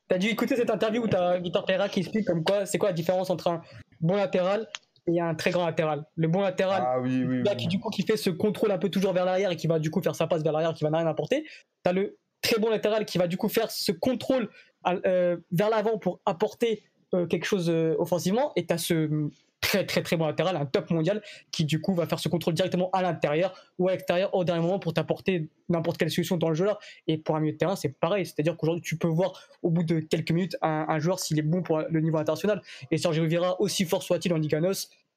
[0.07, 2.89] T'as dû écouter cette interview où t'as Victor Pereira qui explique comme quoi c'est quoi
[2.89, 3.61] la différence entre un
[3.99, 4.69] bon latéral
[5.07, 6.05] et un très grand latéral.
[6.15, 8.89] Le bon latéral, ah, oui, oui, qui du coup qui fait ce contrôle un peu
[8.89, 10.89] toujours vers l'arrière et qui va du coup faire sa passe vers l'arrière qui va
[10.95, 11.45] rien apporter.
[11.83, 14.49] T'as le très bon latéral qui va du coup faire ce contrôle
[14.87, 16.83] euh, vers l'avant pour apporter
[17.13, 18.51] euh, quelque chose euh, offensivement.
[18.55, 19.29] Et t'as ce
[19.63, 22.53] très très très bon latéral, un top mondial, qui du coup va faire ce contrôle
[22.53, 26.49] directement à l'intérieur ou à l'extérieur au dernier moment pour t'apporter n'importe quelle solution dans
[26.49, 26.77] le jeu là.
[27.07, 28.25] Et pour un milieu de terrain, c'est pareil.
[28.25, 29.33] C'est-à-dire qu'aujourd'hui, tu peux voir
[29.63, 32.61] au bout de quelques minutes un, joueur s'il est bon pour le niveau international.
[32.91, 34.55] Et Sergio Vieira, aussi fort soit-il en Ligue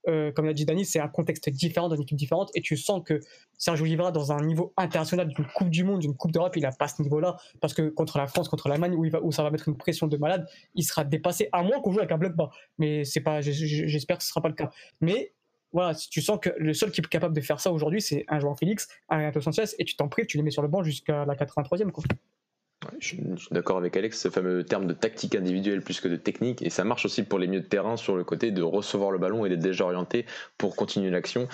[0.08, 3.02] euh, comme l'a dit Dani, c'est un contexte différent, d'une équipe différente, et tu sens
[3.04, 3.20] que
[3.58, 6.72] Sergio Oliveira, dans un niveau international d'une Coupe du Monde, d'une Coupe d'Europe, il n'a
[6.72, 9.68] pas ce niveau-là, parce que contre la France, contre l'Allemagne, où, où ça va mettre
[9.68, 12.50] une pression de malade, il sera dépassé, à moins qu'on joue avec un bloc bas.
[12.78, 14.70] Mais c'est pas, j'espère que ce sera pas le cas.
[15.00, 15.32] Mais
[15.72, 18.38] voilà, tu sens que le seul qui est capable de faire ça aujourd'hui, c'est un
[18.38, 20.82] joueur Félix, un Renato Sanchez, et tu t'en prives, tu les mets sur le banc
[20.82, 21.90] jusqu'à la 83e.
[21.90, 22.04] Quoi
[22.98, 23.20] je suis,
[23.50, 26.84] d'accord avec Alex, ce fameux terme de tactique individuelle plus que de technique, et ça
[26.84, 29.48] marche aussi pour les milieux de terrain sur le côté de recevoir le ballon et
[29.48, 30.26] d'être déjà orienté
[30.58, 31.48] pour continuer l'action.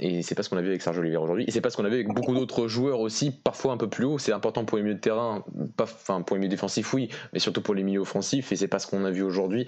[0.00, 1.44] Et c'est pas ce qu'on a vu avec Sergio Olivier aujourd'hui.
[1.46, 3.88] Et c'est pas ce qu'on a vu avec beaucoup d'autres joueurs aussi, parfois un peu
[3.88, 4.18] plus haut.
[4.18, 5.44] C'est important pour les milieux de terrain,
[5.76, 8.50] pas, enfin pour les milieux défensifs, oui, mais surtout pour les milieux offensifs.
[8.50, 9.66] Et c'est pas ce qu'on a vu aujourd'hui.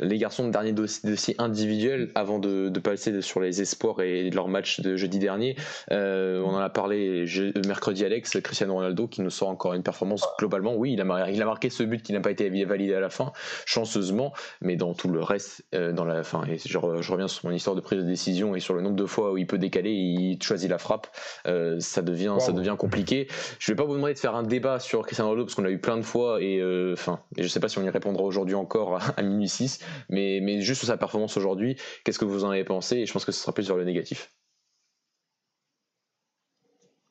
[0.00, 4.80] Les garçons de dernier dossier, individuel, avant de, passer sur les espoirs et leur match
[4.80, 5.56] de jeudi dernier,
[5.90, 7.24] euh, on en a parlé
[7.66, 10.74] mercredi, Alex, Cristiano Ronaldo, qui nous sort encore une performance globalement.
[10.76, 13.10] Oui, il a, il a marqué ce but qui n'a pas été validé à la
[13.10, 13.32] fin,
[13.64, 17.48] chanceusement, mais dans tout le reste, euh, dans la fin, et je, je, reviens sur
[17.48, 19.58] mon histoire de prise de décision et sur le nombre de fois où il peut
[19.66, 21.08] décalé, il choisit la frappe,
[21.46, 23.28] euh, ça devient ça devient compliqué.
[23.58, 25.70] Je vais pas vous demander de faire un débat sur Cristiano Ronaldo parce qu'on l'a
[25.70, 28.22] eu plein de fois et euh, enfin, et je sais pas si on y répondra
[28.22, 32.44] aujourd'hui encore à, minuit 6, mais mais juste sur sa performance aujourd'hui, qu'est-ce que vous
[32.44, 32.98] en avez pensé?
[32.98, 34.32] Et je pense que ce sera plus sur le négatif.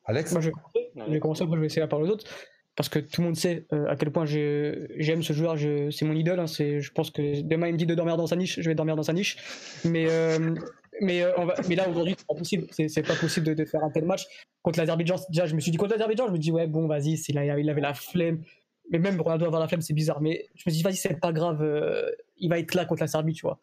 [0.04, 0.32] Alex?
[0.32, 0.50] Moi, je
[1.10, 2.26] vais commencer, après je vais essayer la parole aux autres
[2.76, 5.56] parce que tout le monde sait euh, à quel point j'aime ce joueur,
[5.90, 6.38] c'est mon idole.
[6.38, 8.74] Hein, je pense que demain il me dit de dormir dans sa niche, je vais
[8.74, 9.38] dormir dans sa niche.
[9.84, 10.54] Mais, euh,
[11.02, 13.90] euh, on va, mais là aujourd'hui c'est pas possible, c'est pas possible de, faire un
[13.90, 14.26] tel match
[14.62, 15.16] contre l'Azerbaïdjan.
[15.30, 17.80] Déjà je me suis dit contre l'Azerbaïdjan, je me dis ouais bon vas-y, il, avait
[17.80, 18.42] la flemme.
[18.90, 20.20] Mais même Ronaldo avoir la flemme c'est bizarre.
[20.20, 21.64] Mais je me suis dit vas-y c'est pas grave,
[22.36, 23.58] il va être là contre la Serbie, tu vois.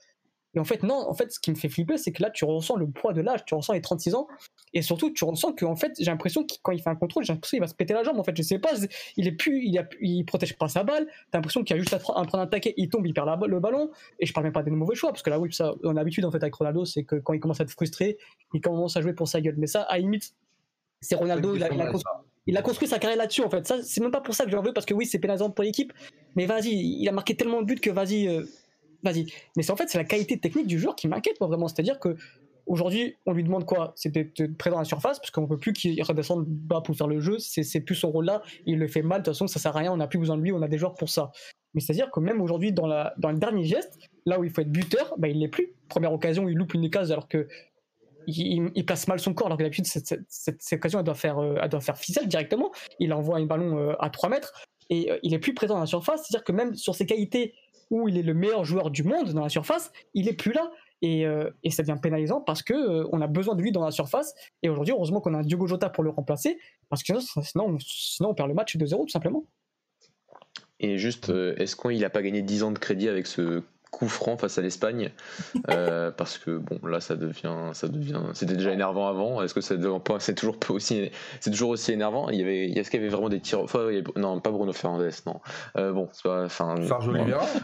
[0.56, 2.46] Et en fait, non, en fait, ce qui me fait flipper, c'est que là, tu
[2.46, 4.28] ressens le poids de l'âge, tu ressens les 36 ans,
[4.74, 7.34] et surtout, tu ressens qu'en fait, j'ai l'impression que quand il fait un contrôle, j'ai
[7.34, 8.20] l'impression qu'il va se péter la jambe.
[8.20, 8.72] En fait, je sais pas,
[9.18, 11.94] il est plus, il, a, il protège pas sa balle, t'as l'impression qu'il a juste
[11.94, 13.90] à, prendre un taquet, il tombe, il perd le ballon,
[14.20, 15.94] et je parle même pas des mauvais choix, parce que là, oui, ça, on a
[15.94, 18.18] l'habitude, en fait, avec Ronaldo, c'est que quand il commence à être frustré,
[18.54, 19.56] il commence à jouer pour sa gueule.
[19.58, 20.36] Mais ça, à limite,
[21.02, 21.74] c'est Ronaldo, il a,
[22.46, 23.66] il, a construit, sa carrière là-dessus, en fait.
[23.66, 25.64] Ça, c'est même pas pour ça que j'en veux, parce que oui, c'est pénalisant pour
[25.64, 25.92] l'équipe,
[26.36, 28.46] mais vas-y, il a marqué tellement de buts que vas-y, euh,
[29.04, 29.26] vas-y.
[29.56, 31.68] Mais c'est en fait, c'est la qualité technique du joueur qui m'inquiète, moi, vraiment.
[31.68, 32.16] C'est-à-dire que
[32.66, 33.94] aujourd'hui, on lui demande quoi?
[33.96, 37.08] C'est d'être présent à la surface, parce qu'on peut plus qu'il redescende bas pour faire
[37.08, 37.38] le jeu.
[37.40, 38.42] C'est plus son rôle là.
[38.66, 39.22] Il le fait mal.
[39.22, 39.92] De toute façon, ça sert à rien.
[39.92, 40.52] On n'a plus besoin de lui.
[40.52, 41.32] On a des joueurs pour ça.
[41.74, 42.88] Mais c'est-à-dire que même aujourd'hui, dans,
[43.18, 45.74] dans le dernier geste, là où il faut être buteur, bah, il l'est plus.
[45.90, 47.48] Première occasion, il loupe une case alors que
[48.28, 51.58] il, place mal son corps alors que d'habitude cette, cette, occasion elle doit faire euh,
[51.62, 54.54] elle doit faire ficelle directement il envoie un ballon euh, à 3 mètres
[54.90, 56.96] et euh, il est plus présent à la surface c'est à dire que même sur
[56.96, 57.54] ses qualités
[57.90, 60.72] où il est le meilleur joueur du monde dans la surface, il est plus là.
[61.02, 63.84] Et, euh, et ça devient pénalisant parce que euh, on a besoin de lui dans
[63.84, 64.34] la surface.
[64.62, 66.58] Et aujourd'hui, heureusement qu'on a un Diogo Jota pour le remplacer,
[66.90, 67.14] parce que
[67.44, 69.46] sinon, sinon on perd le match de 0 tout simplement.
[70.80, 73.64] Et juste, euh, est-ce qu'il n'a pas gagné 10 ans de crédit avec ce
[73.94, 75.12] coup franc face à l'Espagne
[75.70, 79.42] euh, parce que bon là ça devient ça devient c'était déjà énervant avant.
[79.44, 79.76] Est-ce que ça
[80.20, 82.30] c'est toujours aussi c'est toujours aussi énervant?
[82.30, 84.40] Il y avait il y a ce qu'il y avait vraiment des tirs enfin, non
[84.40, 85.40] pas Bruno Fernandez non.
[85.78, 87.16] Euh, bon c'est pas enfin ouais,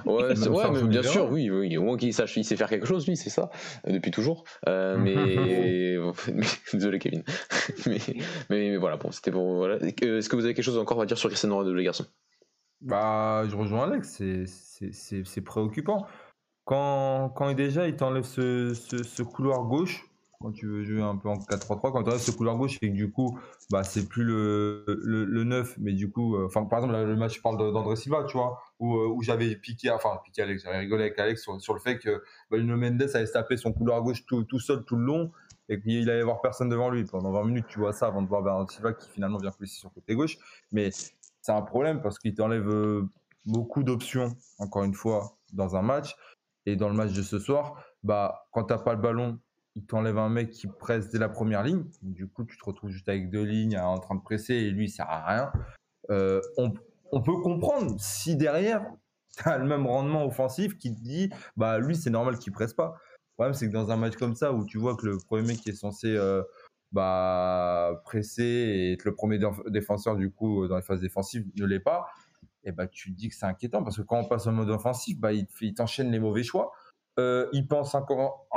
[0.05, 0.33] ouais
[0.71, 3.17] mais bien sûr oui oui au moins qu'il sache il sait faire quelque chose lui
[3.17, 3.49] c'est ça
[3.87, 4.43] euh, depuis toujours.
[4.67, 5.97] Mais,
[6.73, 7.23] désolé Kevin.
[7.85, 7.97] Mais,
[8.49, 9.77] mais, voilà bon c'était pour voilà.
[9.77, 12.05] Est-ce que vous avez quelque chose encore à dire sur Cristiano Ronaldo les garçons?
[12.81, 16.05] Bah, je rejoins Alex, c'est préoccupant.
[16.65, 20.05] Quand, quand déjà il t'enlève ce, ce, couloir gauche,
[20.39, 22.89] quand tu veux jouer un peu en 4-3-3, quand tu enlèves ce couloir gauche et
[22.89, 23.39] que du coup,
[23.71, 27.41] bah, c'est plus le, le, 9, mais du coup, euh, par exemple, le match, je
[27.41, 31.05] parle d'André Silva, tu vois, où, euh, où j'avais piqué, enfin, piqué Alex, j'avais rigolé
[31.05, 34.43] avec Alex sur, le fait que bah, Mendes allait se taper son couloir gauche tout,
[34.43, 35.31] tout seul, tout le long,
[35.69, 38.27] et qu'il allait voir personne devant lui pendant 20 minutes, tu vois ça, avant de
[38.27, 40.37] voir Bernard Silva qui finalement vient plus sur le côté gauche.
[40.71, 40.89] Mais
[41.41, 43.07] c'est un problème parce qu'il t'enlève euh,
[43.45, 46.15] beaucoup d'options, encore une fois, dans un match.
[46.65, 49.39] Et dans le match de ce soir, bah, quand tu n'as pas le ballon,
[49.75, 51.85] il t'enlève un mec qui presse dès la première ligne.
[52.01, 54.85] Du coup, tu te retrouves juste avec deux lignes en train de presser et lui,
[54.85, 55.51] il sert à rien.
[56.09, 56.73] Euh, on,
[57.11, 58.85] on, peut comprendre si derrière,
[59.37, 62.73] tu as le même rendement offensif qui te dit, bah lui, c'est normal qu'il presse
[62.73, 62.95] pas.
[63.21, 65.47] Le problème, c'est que dans un match comme ça, où tu vois que le premier
[65.47, 66.43] mec qui est censé euh,
[66.91, 71.79] bah, presser et être le premier défenseur du coup dans les phases défensives ne l'est
[71.79, 72.07] pas,
[72.63, 74.69] et bah, tu te dis que c'est inquiétant parce que quand on passe en mode
[74.69, 76.71] offensif, bah, il, t'enchaîne les mauvais choix.
[77.17, 78.47] Euh, il pense encore,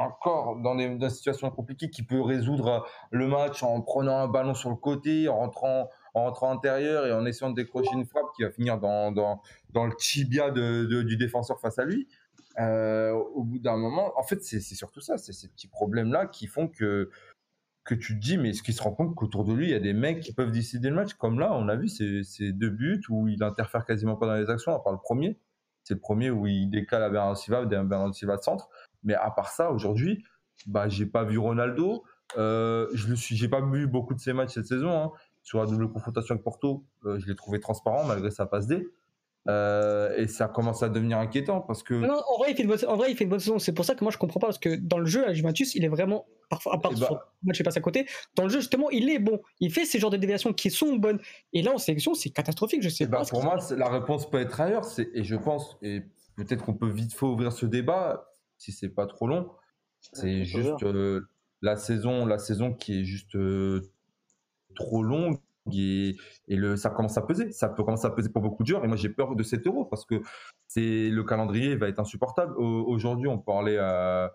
[0.62, 4.76] dans, des, situations compliquées qu'il peut résoudre le match en prenant un ballon sur le
[4.76, 8.50] côté, en rentrant, en rentrant intérieur et en essayant de décrocher une frappe qui va
[8.50, 9.40] finir dans, dans,
[9.70, 12.06] dans le tibia de, du défenseur face à lui.
[12.60, 16.46] Euh, au bout d'un moment, en fait, c'est surtout ça, c'est ces petits problèmes-là qui
[16.46, 17.10] font que,
[17.84, 19.74] que tu te dis, mais est-ce qu'il se rend compte qu'autour de lui, il y
[19.74, 22.70] a des mecs qui peuvent décider le match Comme là, on a vu ces, deux
[22.70, 25.38] buts où il interfère quasiment pas dans les actions, à part le premier.
[25.82, 28.68] C'est le premier où il décale à Bernardo Silva, Bernardo Silva de centre.
[29.02, 30.24] Mais à part ça, aujourd'hui,
[30.66, 32.04] bah, j'ai pas vu Ronaldo.
[32.38, 34.90] Euh, je ne j'ai pas vu beaucoup de ses matchs cette saison.
[34.90, 35.10] Hein.
[35.42, 38.86] Sur la double confrontation avec Porto, euh, je l'ai trouvé transparent malgré sa passe D.
[39.48, 41.94] Euh, et ça commence à devenir inquiétant parce que.
[41.94, 43.58] En vrai, il fait une bonne, en vrai, il fait une bonne saison.
[43.58, 45.74] C'est pour ça que moi je comprends pas parce que dans le jeu, à Juventus,
[45.74, 47.08] il est vraiment, parfois, à part eh bah...
[47.42, 49.40] moi je passe à côté, dans le jeu justement, il est bon.
[49.60, 51.18] Il fait ces genres de déviations qui sont bonnes.
[51.54, 52.82] Et là en sélection, c'est catastrophique.
[52.82, 53.20] Je sais eh pas.
[53.20, 54.84] Bah, pour moi, la réponse peut être ailleurs.
[55.14, 56.02] Et je pense, et
[56.36, 59.50] peut-être qu'on peut vite fait ouvrir ce débat si c'est pas trop long.
[60.12, 61.22] C'est juste euh,
[61.62, 63.90] la saison, la saison qui est juste euh,
[64.74, 65.38] trop longue
[65.72, 66.16] et,
[66.48, 67.50] le, ça commence à peser.
[67.52, 68.84] Ça peut commencer à peser pour beaucoup de joueurs.
[68.84, 70.20] Et moi, j'ai peur de 7 euros parce que
[70.66, 72.58] c'est le calendrier va être insupportable.
[72.58, 74.32] Aujourd'hui, on parlait à,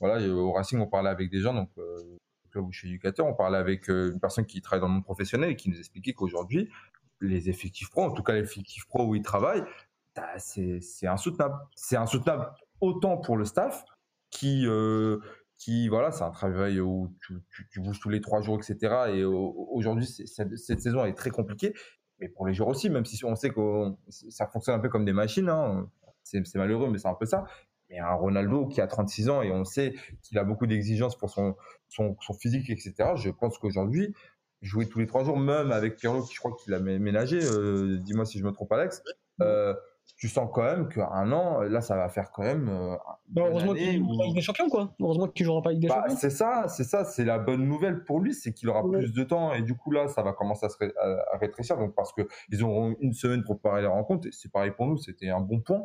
[0.00, 1.98] voilà, au Racing, on parlait avec des gens, donc euh,
[2.56, 5.04] où je suis éducateur, on parlait avec euh, une personne qui travaille dans le monde
[5.04, 6.70] professionnel et qui nous expliquait qu'aujourd'hui,
[7.20, 9.64] les effectifs pro, en tout cas les effectifs pro où ils travaillent,
[10.14, 11.56] bah, c'est insoutenable.
[11.74, 12.50] C'est insoutenable
[12.80, 13.84] autant pour le staff
[14.30, 15.18] qui euh,
[15.56, 17.34] qui voilà, c'est un travail où tu,
[17.70, 19.14] tu, bouges tous les trois jours, etc.
[19.14, 21.72] Et aujourd'hui, cette, saison est très compliquée,
[22.18, 25.04] mais pour les joueurs aussi, même si on sait que ça fonctionne un peu comme
[25.04, 25.88] des machines, hein,
[26.24, 27.44] c'est malheureux, mais c'est un peu ça.
[27.94, 31.30] Mais un Ronaldo qui a 36 ans et on sait qu'il a beaucoup d'exigences pour
[31.30, 31.54] son,
[31.88, 33.12] son, physique, etc.
[33.14, 34.14] Je pense qu'aujourd'hui,
[34.62, 37.98] jouer tous les trois jours, même avec Pirlo, qui je crois qu'il a ménagé, euh,
[37.98, 39.02] dis-moi si je me trompe, Alex.
[39.40, 39.74] Euh,
[40.16, 42.68] tu sens quand même qu'un an, là, ça va faire quand même.
[42.68, 42.96] Euh,
[43.28, 44.94] bah, heureusement qu'il jouera pas avec des champions, quoi.
[45.00, 46.16] Heureusement qu'il jouera pas avec des bah, champions.
[46.16, 49.24] C'est ça, c'est ça, c'est la bonne nouvelle pour lui, c'est qu'il aura plus de
[49.24, 50.76] temps et du coup là, ça va commencer à se
[51.40, 51.78] rétrécir.
[51.78, 54.28] Donc parce que ils auront une semaine pour préparer la rencontre.
[54.28, 55.82] Et c'est pareil pour nous, c'était un bon point.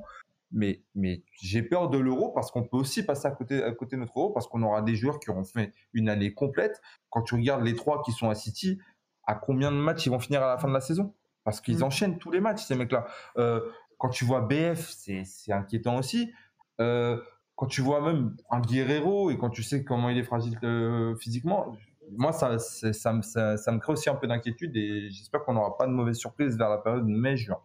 [0.52, 3.96] Mais, mais j'ai peur de l'euro parce qu'on peut aussi passer à côté, à côté
[3.96, 6.82] de notre euro parce qu'on aura des joueurs qui auront fait une année complète.
[7.10, 8.80] Quand tu regardes les trois qui sont à City,
[9.26, 11.14] à combien de matchs ils vont finir à la fin de la saison?
[11.44, 11.84] Parce qu'ils mm.
[11.84, 13.06] enchaînent tous les matchs, ces mecs-là.
[13.38, 13.62] Euh,
[13.98, 16.34] quand tu vois BF, c'est inquiétant aussi.
[16.80, 17.22] Euh,
[17.56, 21.16] quand tu vois même un Guerrero et quand tu sais comment il est fragile euh,
[21.18, 21.76] physiquement,
[22.12, 25.86] moi, ça, ça, ça, me crée aussi un peu d'inquiétude et j'espère qu'on n'aura pas
[25.86, 27.60] de mauvaises surprises vers la période mai-juin.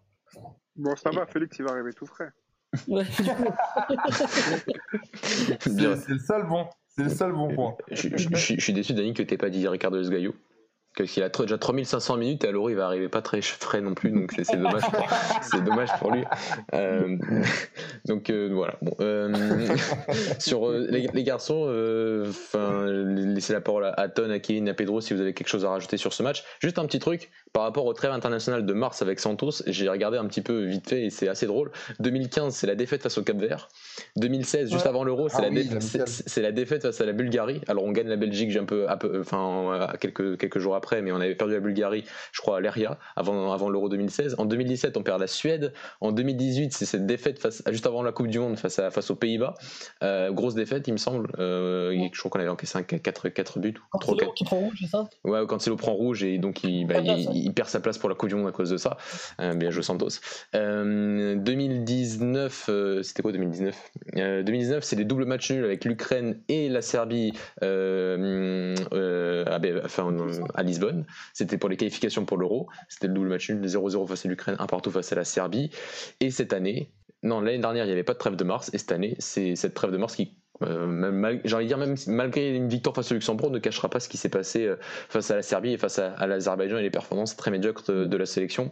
[0.76, 2.30] Bon, ça va, Félix, il va arriver tout frais.
[5.60, 6.66] c'est le seul bon.
[6.96, 7.76] C'est le seul bon point.
[7.90, 10.34] Je, je, suis déçu, Dani, que tu n'aies pas dit Ricardo Esgaillou
[11.02, 13.94] qu'il a déjà 3500 minutes et à l'euro il va arriver pas très frais non
[13.94, 14.82] plus donc c'est dommage
[15.42, 16.24] c'est dommage pour lui.
[16.72, 17.16] Euh,
[18.04, 18.76] donc euh, voilà.
[18.80, 19.76] Bon, euh,
[20.38, 21.66] sur les, garçons
[22.54, 25.70] laissez la parole à, Ton à Kevin à Pedro si vous avez quelque chose à
[25.70, 26.44] rajouter sur ce match.
[26.60, 30.18] Juste un petit truc par rapport au trêve international de mars avec Santos j'ai regardé
[30.18, 31.70] un petit peu vite fait et c'est assez drôle
[32.00, 33.70] 2015 c'est la défaite face au Cap Vert
[34.16, 37.92] 2016 juste avant l'euro c'est ah la, la, défaite face à la Bulgarie alors on
[37.92, 38.86] gagne la Belgique j'ai un peu,
[39.20, 42.98] enfin quelques quelques jours après mais on avait perdu la Bulgarie, je crois, à l'Eria
[43.16, 44.36] avant, avant l'Euro 2016.
[44.38, 45.72] En 2017, on perd la Suède.
[46.00, 49.10] En 2018, c'est cette défaite face, juste avant la Coupe du Monde face, à, face
[49.10, 49.54] aux Pays-Bas.
[50.02, 51.30] Euh, grosse défaite, il me semble.
[51.38, 53.74] Euh, je crois qu'on avait encaissé 4, 4 buts.
[53.90, 55.08] Cancelo qui prend rouge, c'est ça?
[55.24, 58.28] Ouais, Cancelo prend rouge et donc il, bah, il, perd sa place pour la Coupe
[58.28, 58.96] du Monde à cause de ça.
[59.40, 60.20] Euh, bien joué Santos.
[60.52, 62.70] 2019,
[63.02, 63.74] c'était quoi 2019
[64.14, 67.66] 2019, c'est les doubles matchs nuls avec l'Ukraine et la Serbie à,
[69.84, 70.16] enfin,
[70.54, 71.04] à Lisbonne.
[71.32, 72.68] C'était pour les qualifications pour l'Euro.
[72.88, 75.70] C'était le double match 0-0 face à l'Ukraine, un partout face à la Serbie.
[76.20, 76.92] Et cette année,
[77.22, 78.70] non, l'année dernière, il n'y avait pas de trêve de mars.
[78.72, 81.96] Et cette année, c'est cette trêve de mars qui euh, j'ai envie de dire même
[82.06, 85.30] malgré une victoire face au Luxembourg ne cachera pas ce qui s'est passé euh, face
[85.30, 88.70] à la Serbie et face à, l'Azerbaïdjan et les performances très médiocres de la sélection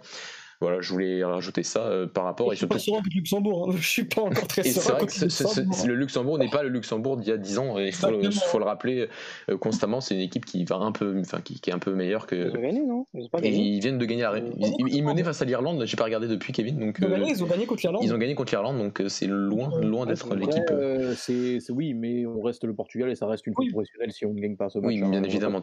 [0.62, 2.52] voilà, je voulais rajouter ça euh, par rapport.
[2.52, 3.68] Et, je suis pas serein avec Luxembourg.
[3.68, 3.74] Hein.
[3.82, 4.98] Je suis pas encore très serein.
[5.08, 7.78] C'est le Luxembourg n'est pas le Luxembourg d'il y a 10 ans.
[7.78, 9.08] Il faut, le, faut le rappeler
[9.50, 10.00] euh, constamment.
[10.00, 12.36] C'est une équipe qui va un peu, enfin, qui, qui, est un peu meilleure que.
[12.36, 13.06] Ils ont gagné, non?
[13.14, 14.24] Ils, et ils viennent de gagner.
[14.24, 14.34] À...
[14.38, 15.84] Ils, menaient face à l'Irlande.
[15.84, 16.78] J'ai pas regardé depuis Kevin.
[16.78, 18.02] Donc, ils, ont gagné, ils ont gagné contre l'Irlande.
[18.04, 20.62] Ils ont gagné contre l'Irlande, donc c'est loin, loin d'être l'équipe.
[20.70, 23.70] Euh, c'est oui, mais on reste le Portugal et ça reste une oui.
[23.70, 24.86] professionnelle si on ne gagne pas ce match.
[24.86, 25.60] Oui, bien hein, évidemment.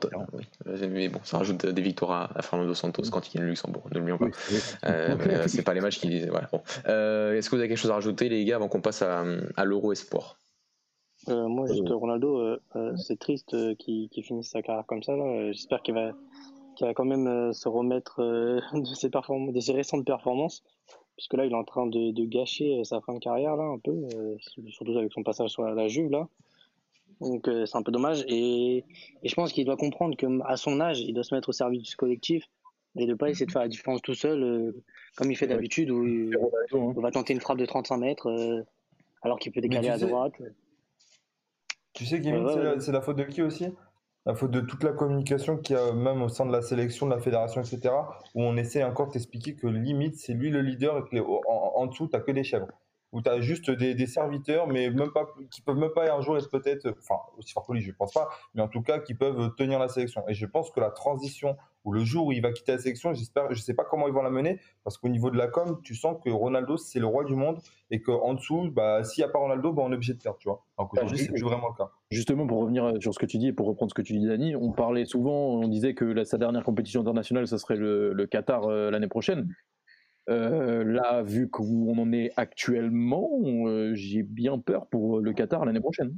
[0.90, 3.84] Mais bon, ça rajoute des victoires à Fernando Santos quand il gagne le Luxembourg.
[3.92, 4.28] Ne l'oublions pas.
[5.48, 6.26] C'est les matchs qui.
[6.28, 6.50] Voilà.
[6.88, 9.24] Euh, Est-ce que vous avez quelque chose à rajouter, les gars, avant qu'on passe à,
[9.56, 10.38] à l'Euro Espoir?
[11.28, 12.58] Moi, juste Ronaldo,
[12.96, 15.14] c'est triste qu'il finisse sa carrière comme ça.
[15.52, 16.12] J'espère qu'il va,
[16.82, 18.22] va quand même se remettre
[18.74, 20.64] de, ses de ses récentes performances
[21.20, 23.94] puisque là, il est en train de, gâcher sa fin de carrière, là, un peu,
[24.70, 26.30] surtout avec son passage sur la Juve, là.
[27.20, 28.24] Donc euh, c'est un peu dommage.
[28.28, 28.86] Et,
[29.24, 31.96] je pense qu'il doit comprendre qu'à son âge, il doit se mettre au service du
[31.96, 32.46] collectif
[32.96, 34.72] et de pas essayer de faire la différence tout seul, euh,
[35.16, 36.94] comme il fait d'habitude, où il, hein.
[36.98, 38.64] va tenter une frappe de 35 mètres euh,
[39.22, 40.34] alors qu'il peut décaler à droite.
[41.94, 42.48] Tu sais, Kevin,
[42.80, 43.68] c'est la, faute de qui aussi?
[44.26, 47.06] La faute de toute la communication qu'il y a même au sein de la sélection,
[47.08, 47.94] de la fédération, etc.
[48.36, 51.42] Où on essaie encore de t'expliquer que limite, c'est lui le leader et que en,
[51.76, 52.68] en, dessous, tu n'as que des chèvres
[53.12, 56.38] où tu as juste des, serviteurs, mais même pas, qui peuvent même pas un jour
[56.38, 59.54] être peut-être, enfin, aussi fort poli, je pense pas, mais en tout cas, qui peuvent
[59.56, 60.24] tenir la sélection.
[60.28, 63.14] Et je pense que la transition, ou le jour où il va quitter la sélection,
[63.14, 65.80] j'espère, je sais pas comment ils vont la mener, parce qu'au niveau de la com,
[65.84, 67.60] tu sens que Ronaldo, c'est le roi du monde,
[67.90, 70.38] et qu'en dessous, bah, s'il n'y a pas Ronaldo, bah, on est obligé de perdre,
[70.38, 70.64] tu vois.
[70.78, 71.92] Qu'aujourd'hui, c'est plus vraiment le cas.
[72.12, 74.26] Justement, pour revenir sur ce que tu dis, et pour reprendre ce que tu dis,
[74.26, 78.28] Dani, on parlait souvent, on disait que sa dernière compétition internationale, ce serait le, le
[78.28, 79.54] Qatar euh, l'année prochaine.
[80.30, 83.30] Euh, là, vu où on en est actuellement,
[83.66, 86.18] euh, j'ai bien peur pour le Qatar l'année prochaine.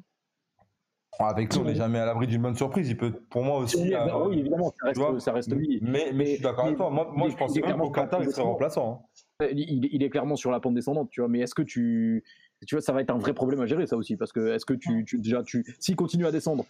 [1.20, 2.90] Avec lui, on n'est jamais à l'abri d'une bonne surprise.
[2.90, 3.94] Il peut, pour moi aussi.
[3.94, 4.74] Euh, bah oui, évidemment,
[5.20, 5.80] ça reste, lui.
[5.82, 6.90] Mais, mais, je suis d'accord avec toi.
[6.90, 9.06] Moi, moi je pense que qu'au Qatar, il serait remplaçant.
[9.42, 9.48] Hein.
[9.52, 11.30] Il, il, est clairement sur la pente descendante, tu vois.
[11.30, 12.24] Mais est-ce que tu,
[12.66, 14.66] tu vois, ça va être un vrai problème à gérer, ça aussi, parce que est-ce
[14.66, 16.66] que tu, tu déjà, tu, s'il continue à descendre,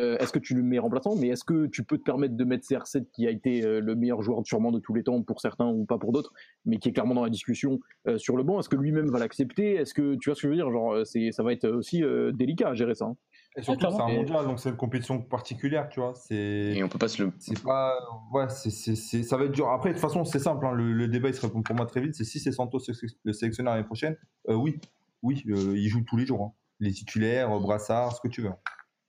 [0.00, 2.44] euh, est-ce que tu le mets remplaçant Mais est-ce que tu peux te permettre de
[2.44, 5.40] mettre CR7 qui a été euh, le meilleur joueur sûrement de tous les temps pour
[5.40, 6.32] certains ou pas pour d'autres,
[6.64, 8.58] mais qui est clairement dans la discussion euh, sur le banc?
[8.58, 9.74] Est-ce que lui-même va l'accepter?
[9.74, 10.70] Est-ce que tu vois ce que je veux dire?
[10.70, 12.02] Genre, c'est, ça va être aussi
[12.32, 13.06] délicat à gérer ça.
[13.06, 13.16] Hein.
[13.56, 16.12] Et surtout, c'est un mondial, donc c'est une compétition particulière, tu vois.
[16.16, 16.34] C'est...
[16.34, 17.32] Et on peut pas se le.
[17.38, 17.96] C'est pas.
[18.32, 19.68] Ouais, c'est, c'est, ça va être dur.
[19.68, 20.66] Après, de toute façon, c'est simple.
[20.66, 20.72] Hein.
[20.72, 22.16] Le, débat, il se répond pour moi très vite.
[22.16, 22.80] C'est si c'est Santos
[23.22, 24.16] le sélectionneur l'année prochaine,
[24.48, 24.80] oui.
[25.22, 26.42] Oui, il joue tous les jours.
[26.42, 26.52] Hein.
[26.80, 28.50] Les titulaires, Brassard, ce que tu veux.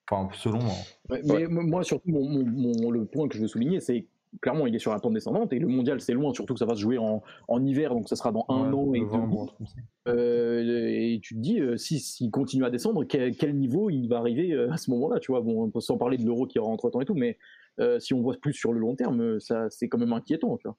[0.10, 0.74] Enfin, selon moi.
[1.10, 4.06] mais moi, surtout, mon, le point que je veux souligner, c'est
[4.42, 6.66] clairement, il est sur la pente descendante et le mondial, c'est loin, surtout que ça
[6.66, 9.02] va se jouer en, en hiver, donc ça sera dans un an et
[10.08, 14.18] euh, et tu te dis, euh, si s'il continue à descendre, quel, niveau il va
[14.18, 15.42] arriver euh, à ce moment-là, tu vois?
[15.42, 17.38] Bon, sans parler de l'euro qui aura entre temps et tout, mais
[18.00, 20.78] si on voit plus sur le long terme, ça, c'est quand même inquiétant, tu vois?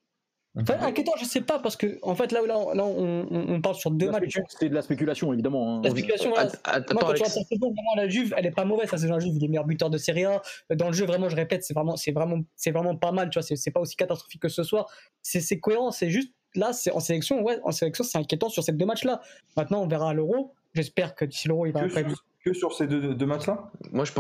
[0.59, 3.75] Enfin, inquiétant, je sais pas, parce que, en fait, là, là, là on, on parle
[3.75, 4.39] sur deux matchs.
[4.49, 5.77] C'est de la spéculation, évidemment.
[5.77, 5.81] Hein.
[5.85, 9.19] La spéculation, Moi, quand tu vraiment, la Juve, elle est pas mauvaise, ça, c'est la
[9.19, 10.41] Juve, il est meilleur buteur de Serie A.
[10.71, 13.39] Dans le jeu, vraiment, je répète, c'est vraiment, c'est vraiment, c'est vraiment pas mal, tu
[13.39, 14.91] vois, c'est pas aussi catastrophique que ce soir.
[15.23, 18.73] C'est cohérent, c'est juste, là, c'est en sélection, ouais, en sélection, c'est inquiétant sur ces
[18.73, 19.21] deux matchs-là.
[19.57, 20.55] Maintenant, on verra à l'Euro.
[20.75, 22.05] J'espère que d'ici l'Euro, il va après
[22.53, 24.13] sur ces deux, matchs-là moi je,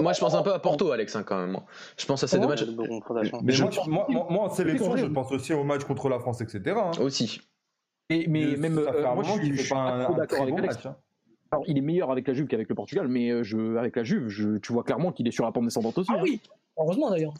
[0.00, 1.58] moi, je, pense un peu à Porto, Alex, hein, quand même.
[1.96, 2.64] Je pense à ces deux matchs.
[3.42, 3.54] Mais
[3.86, 6.76] moi, moi, en sélection, je pense aussi au match contre la France, etc.
[6.76, 6.90] Hein.
[7.00, 7.40] Aussi.
[8.10, 10.86] Et, mais même, euh, moi, je, suis pas, d'accord avec Alex.
[10.86, 10.96] Hein.
[11.50, 14.04] Alors, il est meilleur avec la Juve qu'avec le Portugal, mais euh, je, avec la
[14.04, 16.10] Juve, je, tu vois clairement qu'il est sur la pente descendante aussi.
[16.12, 16.40] Ah oui,
[16.78, 17.34] heureusement d'ailleurs.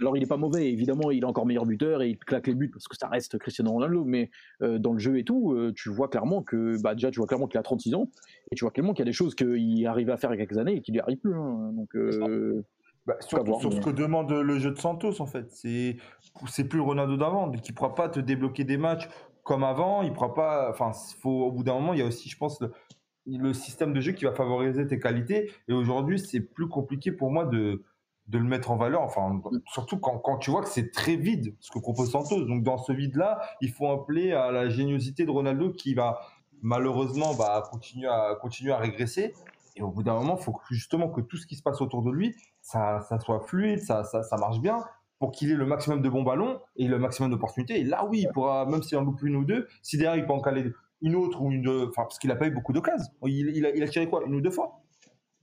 [0.00, 2.54] alors, il est pas mauvais, évidemment, il est encore meilleur buteur et il claque les
[2.54, 4.30] buts parce que ça reste Cristiano Ronaldo, mais
[4.62, 7.26] euh, dans le jeu et tout, euh, tu vois clairement que, bah, déjà, tu vois
[7.26, 8.08] clairement qu'il a 36 ans
[8.50, 10.42] et tu vois clairement qu'il y a des choses qu'il arrivait à faire il y
[10.42, 11.34] a quelques années et qu'il n'y arrive plus.
[11.34, 11.72] Hein.
[11.74, 11.96] donc.
[13.04, 15.96] Bah, sur, ce que demande le jeu de Santos en fait, c'est
[16.46, 19.08] c'est plus Ronaldo d'avant, qui pourra pas te débloquer des matchs
[19.42, 20.70] comme avant, il pourra pas.
[20.70, 22.72] Enfin, faut au bout d'un moment, il y a aussi, je pense, le,
[23.52, 25.50] système de jeu qui va favoriser tes qualités.
[25.68, 27.82] Et aujourd'hui, c'est plus compliqué pour moi de,
[28.28, 29.02] de le mettre en valeur.
[29.02, 32.44] Enfin, surtout quand, quand tu vois que c'est très vide ce que propose Santos.
[32.44, 36.20] Donc dans ce vide-là, il faut appeler à la géniosité de Ronaldo qui va
[36.62, 39.34] malheureusement va continuer à continuer à régresser.
[39.74, 42.02] Et au bout d'un moment, il faut justement que tout ce qui se passe autour
[42.02, 44.84] de lui, ça, ça soit fluide, ça, ça, ça marche bien
[45.18, 47.80] pour qu'il ait le maximum de bons ballons et le maximum d'opportunités.
[47.80, 50.26] Et là, oui, il pourra, même s'il en loupe une ou deux, si derrière il
[50.26, 50.72] peut en caler
[51.02, 53.12] une autre ou une, enfin, parce qu'il n'a pas eu beaucoup d'occasions.
[53.26, 54.80] Il, il, a, il, a, tiré quoi Une ou deux fois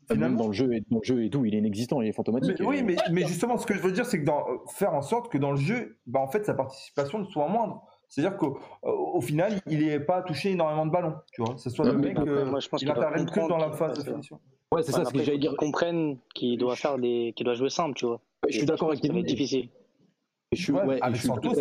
[0.10, 0.30] Finalement.
[0.30, 2.14] Même dans le jeu et dans le jeu et tout, il est inexistant, il est
[2.14, 2.57] fantomatique.
[2.61, 5.31] oui, mais, mais, justement, ce que je veux dire, c'est que dans, faire en sorte
[5.31, 7.84] que dans le jeu, bah, en fait, sa participation soit moindre.
[8.07, 11.56] C'est-à-dire qu'au au final, il n'est pas touché énormément de ballons, tu vois.
[11.57, 14.03] Ce soit le mec, euh, moi, je pense il intervient que dans la phase de
[14.03, 14.40] finition.
[14.72, 15.56] Ouais, c'est ça, ce que j'allais dire.
[15.56, 18.19] Comprennent qu'il doit faire des, qu'il doit jouer simple, tu vois.
[18.48, 19.22] Je suis d'accord avec toi.
[19.22, 19.69] difficile.
[20.52, 21.53] Je suis, ouais, je suis d'accord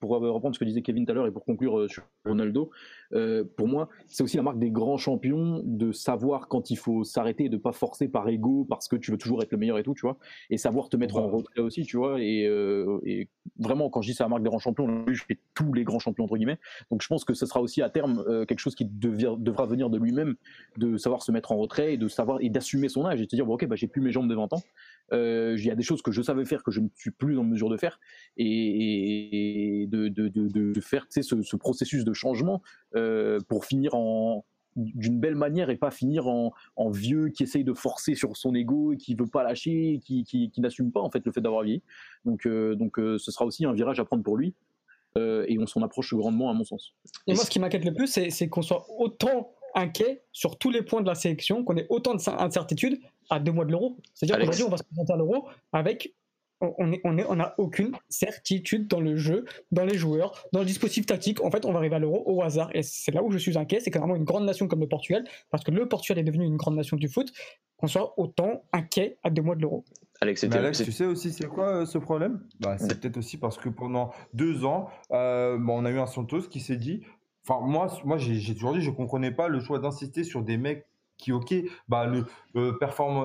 [0.00, 2.70] pour reprendre ce que disait Kevin tout à l'heure et pour conclure euh, sur Ronaldo,
[3.12, 7.04] euh, pour moi, c'est aussi la marque des grands champions de savoir quand il faut
[7.04, 9.78] s'arrêter et de pas forcer par ego parce que tu veux toujours être le meilleur
[9.78, 10.18] et tout, tu vois,
[10.50, 13.28] et savoir te mettre en retrait aussi, tu vois, et, euh, et,
[13.58, 15.98] vraiment quand je dis c'est la marque des grands champions, je fais tous les grands
[15.98, 16.58] champions entre guillemets,
[16.90, 19.98] donc je pense que ce sera aussi à terme quelque chose qui devra venir de
[19.98, 20.34] lui-même,
[20.76, 23.30] de savoir se mettre en retrait et de savoir et d'assumer son âge et de
[23.30, 24.62] se dire bon ok bah j'ai plus mes jambes de 20 ans,
[25.12, 27.44] il y a des choses que je savais faire que je ne suis plus en
[27.44, 28.00] mesure de faire
[28.36, 32.62] et, de, de, de, de, faire ce, ce, processus de changement
[32.94, 33.92] euh, pour finir
[34.76, 36.52] d'une belle manière et pas finir en,
[36.90, 40.60] vieux qui essaye de forcer sur son ego et qui veut pas lâcher, qui, qui,
[40.60, 41.82] n'assume pas en fait le fait d'avoir vieilli.
[42.24, 44.54] Donc, donc ce sera aussi un virage à prendre pour lui.
[45.16, 46.94] et on s'en approche grandement à mon sens.
[47.26, 50.82] Et, moi, ce qui m'inquiète le plus, c'est qu'on soit autant inquiet sur tous les
[50.82, 52.98] points de la sélection, qu'on ait autant d'incertitudes
[53.30, 53.96] à deux mois de l'euro.
[54.14, 56.14] C'est-à-dire qu'aujourd'hui, on va se présenter à l'euro avec
[56.60, 61.06] on n'a on on aucune certitude dans le jeu, dans les joueurs, dans le dispositif
[61.06, 61.42] tactique.
[61.42, 62.70] En fait, on va arriver à l'euro au hasard.
[62.74, 63.80] Et c'est là où je suis inquiet.
[63.80, 66.56] C'est carrément une grande nation comme le Portugal, parce que le Portugal est devenu une
[66.56, 67.30] grande nation du foot,
[67.76, 69.84] qu'on soit autant inquiet à deux mois de l'euro.
[70.22, 70.46] Alex,
[70.82, 72.40] tu sais aussi c'est quoi euh, ce problème?
[72.60, 76.42] Bah, C'est peut-être aussi parce que pendant deux ans, euh, on a eu un Santos
[76.42, 77.02] qui s'est dit
[77.48, 80.84] Enfin, moi, moi j'ai toujours dit, je comprenais pas le choix d'insister sur des mecs
[81.18, 81.54] qui, ok,
[81.88, 82.20] bah, ne,
[82.56, 82.72] euh,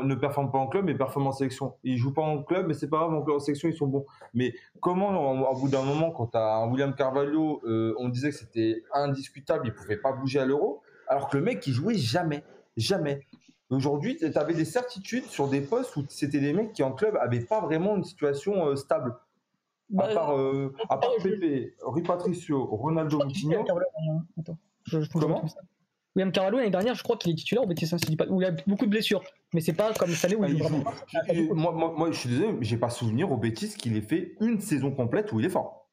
[0.04, 1.76] ne performent pas en club, mais performent en sélection.
[1.84, 4.06] Ils jouent pas en club, mais c'est pas grave, en, sélection, ils sont bons.
[4.34, 8.30] Mais comment, au bout d'un moment, quand tu as un William Carvalho, euh, on disait
[8.30, 11.98] que c'était indiscutable, il pouvait pas bouger à l'euro, alors que le mec, il jouait
[11.98, 12.44] jamais.
[12.78, 13.28] Jamais.
[13.70, 17.18] Aujourd'hui, tu avais des certitudes sur des postes où c'était des mecs qui, en club,
[17.18, 19.12] avaient pas vraiment une situation euh, stable.
[19.12, 19.18] à
[19.90, 20.36] bah, part,
[20.90, 23.66] à part Pepe, Rui Patricio, Ronaldo Moutinho.
[25.14, 25.44] Comment?
[26.16, 28.52] William Carvalho, l'année dernière, je crois qu'il est titulaire au Betis pas, où il a
[28.68, 29.24] beaucoup de blessures.
[29.54, 30.84] Mais c'est pas comme cette année où il, ah, vraiment.
[31.56, 34.36] moi, moi, moi, je suis désolé, mais j'ai pas souvenir au Betis qu'il ait fait
[34.42, 35.90] une saison complète où il est fort.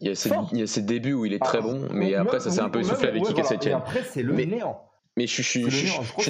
[0.00, 1.88] Il y, a ses, il y a ses débuts où il est très ah, bon,
[1.92, 4.87] mais après, ça s'est un peu essoufflé avec Kika Et après, c'est le néant.
[5.18, 5.64] Mais je, suis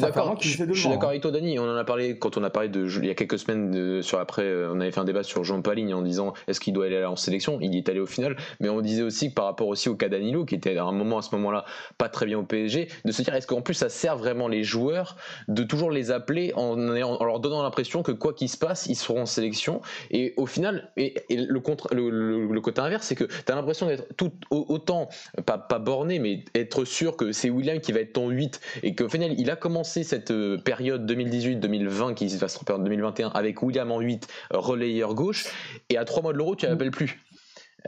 [0.01, 0.39] d'accord.
[0.41, 1.59] Je, suis d'accord avec toi, Dani.
[1.59, 4.01] On en a parlé quand on a parlé de il y a quelques semaines de,
[4.01, 4.45] sur après.
[4.45, 7.05] Euh, on avait fait un débat sur Jean Paligne en disant est-ce qu'il doit aller
[7.05, 7.59] en sélection.
[7.61, 8.35] Il y est allé au final.
[8.61, 10.93] Mais on disait aussi que par rapport aussi au cas Danilo, qui était à un
[10.93, 11.67] moment à ce moment-là
[11.99, 14.65] pas très bien au PSG, de se dire est-ce qu'en plus ça sert vraiment les
[14.65, 15.17] joueurs
[15.49, 18.97] de toujours les appeler en, en leur donnant l'impression que quoi qu'il se passe, ils
[18.97, 19.83] seront en sélection.
[20.11, 24.07] Et au final, et, le, contre, le, côté inverse, c'est que tu as l'impression d'être
[24.17, 25.11] tout autant
[25.45, 28.95] pas, pas borné, mais être sûr que c'est William qui va être ton 8 et
[28.95, 33.63] qu'au final, il a commencé cette euh, période 2018-2020 qui va se en 2021 avec
[33.63, 35.47] William en 8, relayeur gauche,
[35.89, 37.21] et à 3 mois de l'euro, tu l'appelles plus.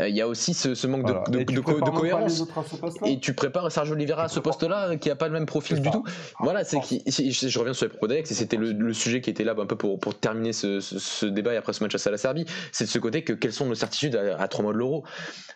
[0.01, 2.45] Euh, il y a aussi ce, manque de, cohérence.
[3.05, 5.91] Et tu prépares Sergio Oliveira à ce poste-là qui n'a pas le même profil du
[5.91, 6.05] tout.
[6.41, 7.03] Voilà, c'est qui.
[7.07, 9.77] Je reviens sur les propos d'Alex et c'était le, sujet qui était là un peu
[9.77, 12.47] pour, pour terminer ce, débat et après ce match à la Serbie.
[12.73, 15.05] C'est de ce côté que quelles sont nos certitudes à, trois mois de l'Euro.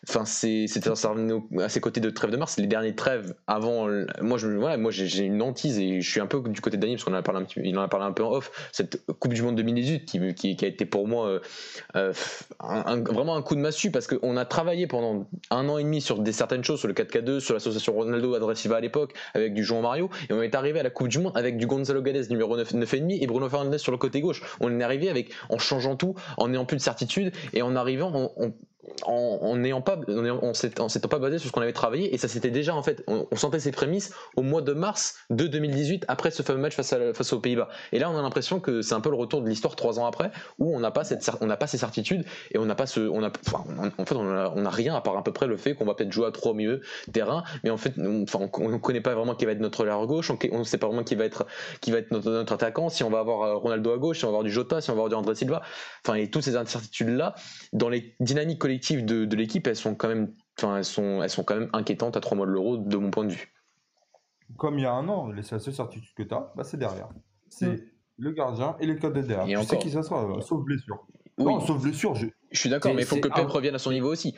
[0.08, 3.88] Enfin, c'était à ses côtés de trêve de mars, les derniers trêves avant.
[4.20, 6.82] Moi, je, voilà, moi j'ai une hantise et je suis un peu du côté de
[6.82, 8.32] Daniel parce qu'on en a parlé un petit, il en a parlé un peu en
[8.32, 8.50] off.
[8.72, 11.40] Cette Coupe du Monde 2018 qui, qui, qui a été pour moi euh,
[11.96, 12.12] euh,
[12.60, 16.00] vraiment un coup de massue parce que on a travaillé pendant un an et demi
[16.00, 19.62] sur des certaines choses, sur le 4K2, sur l'association Ronaldo Adressiva à l'époque, avec du
[19.62, 22.28] Jean Mario, et on est arrivé à la Coupe du Monde avec du Gonzalo Gades
[22.30, 24.42] numéro 9, 9,5 et Bruno Fernandes sur le côté gauche.
[24.60, 28.32] On est arrivé avec, en changeant tout, en n'ayant plus de certitude, et en arrivant,
[28.36, 28.52] on,
[29.06, 29.98] en n'ayant pas,
[30.42, 33.02] en s'étant pas basé sur ce qu'on avait travaillé et ça c'était déjà en fait,
[33.06, 37.32] on, sentait ses prémices au mois de mars de 2018 après ce fameux match face,
[37.32, 37.68] aux Pays-Bas.
[37.92, 40.06] Et là on a l'impression que c'est un peu le retour de l'histoire trois ans
[40.06, 42.86] après où on n'a pas cette, on n'a pas ces certitudes et on n'a pas
[42.86, 43.30] ce, on a,
[43.98, 46.12] en fait on a, rien à part à peu près le fait qu'on va peut-être
[46.12, 46.80] jouer à trois milieu
[47.12, 50.06] terrain, mais en fait on, enfin, on, connaît pas vraiment qui va être notre large
[50.06, 51.46] gauche, on, ne sait pas vraiment qui va être,
[51.80, 54.28] qui va être notre, attaquant, si on va avoir euh, Ronaldo à gauche, si on
[54.28, 55.62] va avoir du Jota, si on va avoir du André Silva,
[56.04, 57.34] enfin et toutes ces incertitudes là
[57.72, 61.44] dans les dynamiques collectives de, l'équipe, elles sont quand même, enfin, elles sont, elles sont
[61.44, 63.52] quand même inquiétantes à trois mois de l'euro de mon point de vue.
[64.56, 67.08] Comme il y a un an, la seule certitude que tu as, bah, c'est derrière.
[67.48, 67.80] C'est mm.
[68.18, 69.60] le gardien et le code de derrière.
[69.60, 71.06] tu sais qui ça sera, euh, sauf blessure.
[71.38, 72.14] Non, sauf blessure.
[72.14, 74.34] Je, je suis d'accord, mais il faut que Pep revienne à son niveau aussi.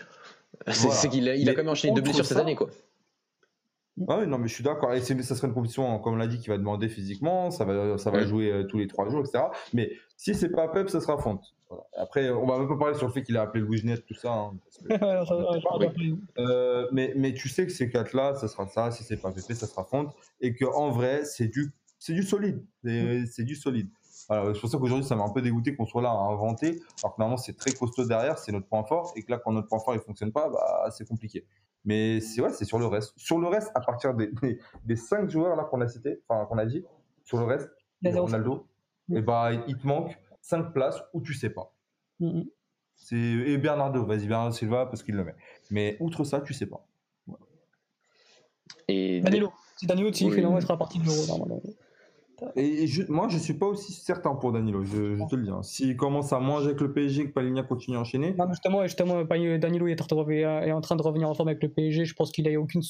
[0.69, 2.69] C'est qu'il a, il a quand même enchaîné deux blessures cette année, quoi.
[4.09, 4.93] Ah oui, non, mais je suis d'accord.
[4.93, 7.51] Et ça serait une compétition, comme on l'a dit, qui va demander physiquement.
[7.51, 8.27] Ça va, ça va mm.
[8.27, 9.45] jouer euh, tous les trois jours, etc.
[9.73, 11.55] Mais si c'est pas Pep, ça sera Fonte.
[11.97, 14.33] Après, on va un peu parler sur le fait qu'il a appelé Louis tout ça.
[14.33, 14.53] Hein,
[16.39, 18.91] euh, mais, mais tu sais que ces quatre-là, ça sera ça.
[18.91, 20.15] Si c'est pas PP, ça sera Fonte.
[20.41, 22.63] Et qu'en vrai, c'est du, c'est du solide.
[22.85, 23.89] C'est, du solide.
[24.13, 26.83] c'est pour ça qu'aujourd'hui, ça m'a un peu dégoûté qu'on soit là à inventer.
[27.03, 29.13] Alors que normalement, c'est très costaud derrière, c'est notre point fort.
[29.17, 31.47] Et que là, quand notre point fort ne fonctionne pas, bah, c'est compliqué.
[31.87, 33.15] Mais c'est ouais, c'est sur le reste.
[33.17, 34.31] Sur le reste, à partir des,
[34.85, 36.85] des, cinq joueurs là qu'on a cités, enfin qu'on a dit,
[37.25, 37.71] sur le reste,
[38.05, 38.67] Ronaldo,
[39.15, 41.73] et bah, il te manque 5 places où tu sais pas.
[42.21, 42.47] Mm, mm.
[42.97, 45.35] C'est et Bernardo, vas-y Bernardo Silva parce qu'il le met.
[45.71, 46.87] Mais outre ça, tu sais pas.
[48.89, 51.63] Et Danilo, c'est Danilo qui fait sera partie de l'Euro
[52.55, 55.51] Et je, moi, je suis pas aussi certain pour Danilo, je, te le dis.
[55.51, 55.63] Hein.
[55.63, 58.35] S'il commence à manger avec le PSG, que Paligna continue à enchaîner.
[58.35, 62.05] Non, justement, justement, Danilo est en train de revenir en forme avec le PSG.
[62.05, 62.83] Je pense qu'il a aucune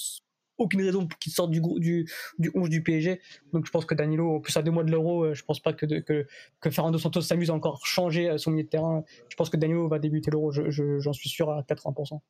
[0.59, 3.21] aucune raison qu'il sorte du, du, du 11 du PSG.
[3.53, 5.61] Donc je pense que Danilo, en plus à deux mois de l'Euro, euh, je pense
[5.61, 6.27] pas que, que,
[6.61, 9.05] que Fernando Santos s'amuse à encore changer euh, son milieu de terrain.
[9.29, 12.21] Je pense que Danilo va débuter l'Euro, j'en je, j'en suis sûr à 80%.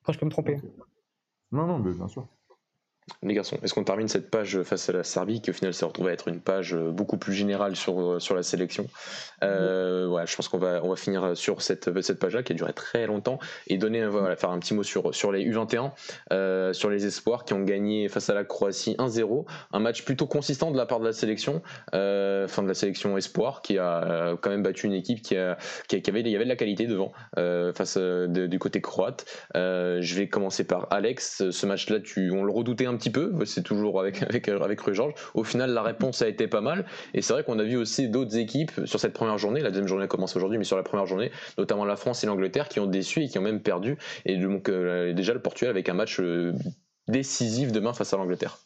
[0.00, 0.56] Après, je peux me tromper.
[1.52, 2.26] Non, non, mais bien sûr.
[3.22, 5.84] Les garçons, est-ce qu'on termine cette page face à la Serbie qui au final s'est
[5.84, 8.86] retrouvée à être une page euh, beaucoup plus générale sur, euh, sur la sélection?
[9.42, 12.54] Euh, ouais, Je pense qu'on va, on va finir sur cette, cette page-là qui a
[12.54, 15.90] duré très longtemps et donner, voilà, faire un petit mot sur, sur les U21,
[16.32, 19.44] euh, sur les espoirs qui ont gagné face à la Croatie 1-0.
[19.72, 21.62] Un match plutôt consistant de la part de la sélection,
[21.94, 25.56] euh, de la sélection espoir qui a quand même battu une équipe qui, a,
[25.88, 27.12] qui, avait, y avait de la qualité devant
[27.74, 29.24] face du côté croate.
[29.54, 31.50] je vais commencer par Alex.
[31.50, 31.98] Ce match-là,
[32.32, 35.14] on le redoutait un petit peu, c'est toujours avec, avec, avec Rue Georges.
[35.34, 36.86] Au final, la réponse a été pas mal.
[37.14, 39.88] Et c'est vrai qu'on a vu aussi d'autres équipes sur cette première journée, la deuxième
[39.88, 42.86] journée commence aujourd'hui, mais sur la première journée, notamment la France et l'Angleterre, qui ont
[42.86, 43.96] déçu et qui ont même perdu.
[44.26, 46.52] Et donc, euh, déjà le Portugal avec un match euh,
[47.08, 48.58] décisif demain face à l'Angleterre.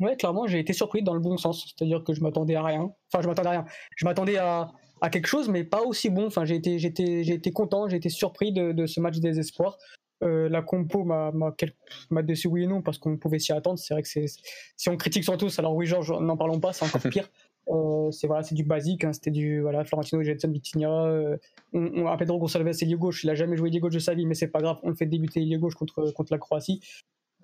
[0.00, 1.74] Ouais, clairement, j'ai été surpris dans le bon sens.
[1.76, 2.90] C'est-à-dire que je m'attendais à rien.
[3.12, 3.64] Enfin, je m'attendais à rien.
[3.96, 4.70] Je m'attendais à,
[5.02, 6.26] à, quelque chose, mais pas aussi bon.
[6.26, 9.76] Enfin, j'ai été, été, été content, j'ai été surpris de, de, ce match des espoirs.
[10.22, 11.32] Euh, la compo m'a
[12.22, 13.78] déçu oui et non parce qu'on pouvait s'y attendre.
[13.78, 14.26] C'est vrai que c'est
[14.76, 17.30] si on critique tous alors oui Georges, n'en parlons pas, c'est encore pire.
[17.68, 21.36] Euh, c'est voilà, c'est du basique, hein, c'était du voilà Florentino, Jetson, Vitinha, euh,
[21.72, 23.24] on, on, Pedro Gonçalves et lié gauche.
[23.24, 24.94] Il a jamais joué lié gauche de sa vie, mais c'est pas grave, on le
[24.94, 26.80] fait débuter lié gauche contre contre la Croatie.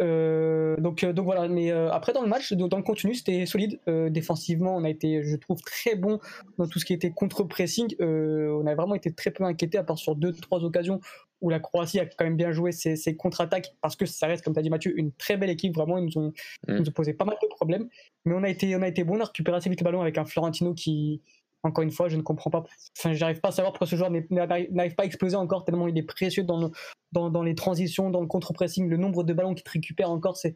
[0.03, 3.47] Euh, donc, euh, donc voilà, mais euh, après dans le match, dans le contenu, c'était
[3.47, 3.81] solide.
[4.11, 6.21] défensivement, on a été, je trouve, très bon
[6.59, 7.97] dans tout ce qui était contre-pressing.
[8.01, 11.01] on a vraiment été très peu inquiété, à part sur deux, trois occasions
[11.43, 14.43] où la Croatie a quand même bien joué ses, ses contre-attaques, parce que ça reste,
[14.43, 15.75] comme tu as dit Mathieu, une très belle équipe.
[15.75, 16.33] Vraiment, ils nous, ont,
[16.67, 17.89] ils nous ont posé pas mal de problèmes.
[18.25, 20.01] Mais on a été, on a été bon, on a récupéré assez vite le ballon
[20.01, 21.21] avec un Florentino qui,
[21.67, 22.65] encore une fois, je ne comprends pas.
[22.99, 25.99] Enfin, j'arrive pas à savoir pourquoi ce joueur n'arrive pas à exploser encore tellement il
[25.99, 26.71] est précieux dans,
[27.13, 30.55] dans, les transitions, dans le contre-pressing, le nombre de ballons qu'il récupère encore, c'est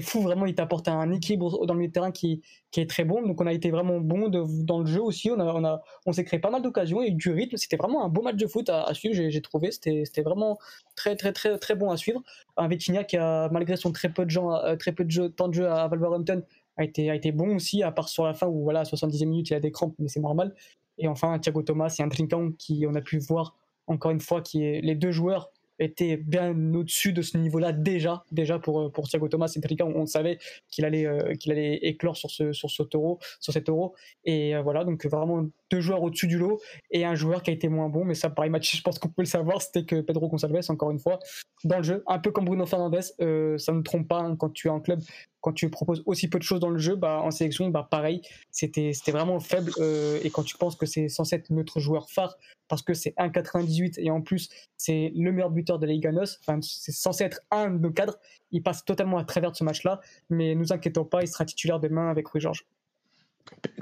[0.00, 0.22] fou.
[0.22, 3.22] Vraiment il t'apporte un équilibre dans le terrain qui, qui est très bon.
[3.22, 5.30] Donc on a été vraiment bon dans le jeu aussi.
[5.30, 7.56] On a on, a, on s'est créé pas mal d'occasions et du rythme.
[7.56, 9.14] C'était vraiment un beau match de foot à, suivre.
[9.14, 9.70] J'ai trouvé.
[9.70, 10.58] C'était c'était vraiment
[10.96, 12.22] très très très très bon à suivre.
[12.56, 15.28] Un Vitinha qui a malgré son très peu de gens euh, très peu de jeu,
[15.28, 16.42] temps de jeu à Wolverhampton
[16.76, 19.26] a été, a été bon aussi, à part sur la fin où, voilà, à 70e
[19.26, 20.54] minute, il a des crampes, mais c'est normal.
[20.98, 23.56] Et enfin, Thiago Thomas et un Trinkan qui, on a pu voir,
[23.86, 28.58] encore une fois, qui les deux joueurs était bien au-dessus de ce niveau-là déjà, déjà
[28.58, 30.38] pour, pour Thiago Thomas et Trinkan, on savait
[30.68, 33.94] qu'il allait, euh, qu'il allait éclore sur ce, sur ce euro, sur cet euro.
[34.24, 36.60] Et euh, voilà, donc vraiment deux joueurs au-dessus du lot
[36.92, 39.08] et un joueur qui a été moins bon, mais ça, pareil, match, je pense qu'on
[39.08, 41.18] peut le savoir, c'était que Pedro Gonçalves, encore une fois,
[41.64, 44.50] dans le jeu, un peu comme Bruno Fernandes, euh, ça ne trompe pas hein, quand
[44.50, 45.00] tu es en club,
[45.40, 48.22] quand tu proposes aussi peu de choses dans le jeu, bah, en sélection, bah, pareil,
[48.50, 49.72] c'était vraiment faible.
[49.78, 52.36] Euh, et quand tu penses que c'est censé être notre joueur phare,
[52.68, 55.94] parce que c'est 1,98 et en plus, c'est le meilleur buteur de la
[56.40, 58.18] enfin, c'est censé être un de nos cadres,
[58.52, 60.00] il passe totalement à travers de ce match-là.
[60.30, 62.64] Mais nous inquiétons pas, il sera titulaire demain avec Rui Georges.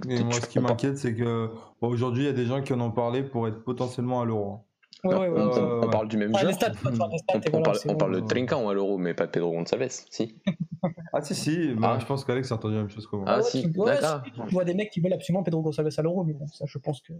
[0.08, 2.80] Et moi, ce qui m'inquiète, c'est que aujourd'hui, il y a des gens qui en
[2.80, 4.64] ont parlé pour être potentiellement à l'euro.
[5.04, 5.30] Ouais, ouais,
[5.82, 6.48] on, parle du même jeu.
[6.48, 10.36] on, parle, de Trinkan à l'euro, mais pas de Pedro Gonçalves, si.
[11.12, 11.74] ah, si, si.
[11.74, 11.98] Bah, ah.
[11.98, 13.24] Je pense qu'Alex a entendu la même chose que moi.
[13.26, 13.62] Ah, ah si.
[13.62, 16.66] Tu vois, vois des mecs qui veulent absolument Pedro Gonçalves à l'euro, mais bon, ça,
[16.68, 17.14] je pense que.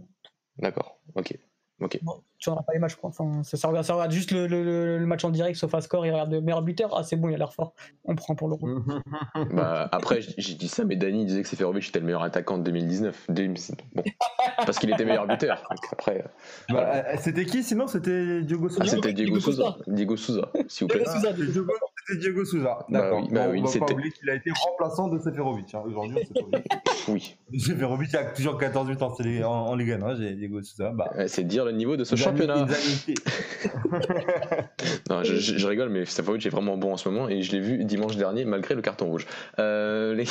[0.59, 1.37] D'accord, ok.
[1.83, 1.99] Ok.
[2.39, 3.09] tu n'auras pas les matchs, quoi.
[3.09, 6.11] Enfin, ça, ça, regarde, juste le, le, le, match en direct, sauf à score, il
[6.11, 6.97] regarde le meilleur buteur.
[6.97, 7.73] Ah, c'est bon, il a l'air fort.
[8.05, 8.65] On prend pour l'euro.
[9.51, 12.63] bah, après, j'ai dit ça, mais Dani disait que Seferovic était le meilleur attaquant de
[12.63, 13.27] 2019.
[13.93, 14.03] Bon.
[14.65, 15.67] Parce qu'il était meilleur buteur.
[15.91, 16.21] après.
[16.21, 17.87] Euh, bah, euh, c'était qui sinon?
[17.87, 18.83] C'était Diogo Souza?
[18.83, 19.77] Ah, c'était Diego, Souza.
[19.87, 21.03] Diego Souza, s'il vous plaît.
[22.05, 22.79] C'était Diego Souza.
[22.89, 23.27] Bah D'accord.
[23.31, 25.73] Bah oui, on va pas oublier qu'il a été remplaçant de Seferovic.
[25.73, 25.83] Hein.
[25.85, 26.17] Aujourd'hui,
[27.07, 27.37] Oui.
[27.57, 29.13] Seferovic a toujours 14 buts en,
[29.45, 30.01] en, en Ligue 1.
[30.01, 30.15] Hein.
[30.35, 30.91] Diego Souza.
[30.91, 31.11] Bah.
[31.27, 32.65] C'est dire le niveau de ce championnat.
[35.09, 37.59] non, je, je, rigole, mais Seferovic est vraiment bon en ce moment et je l'ai
[37.59, 39.25] vu dimanche dernier malgré le carton rouge.
[39.59, 40.25] Euh, les...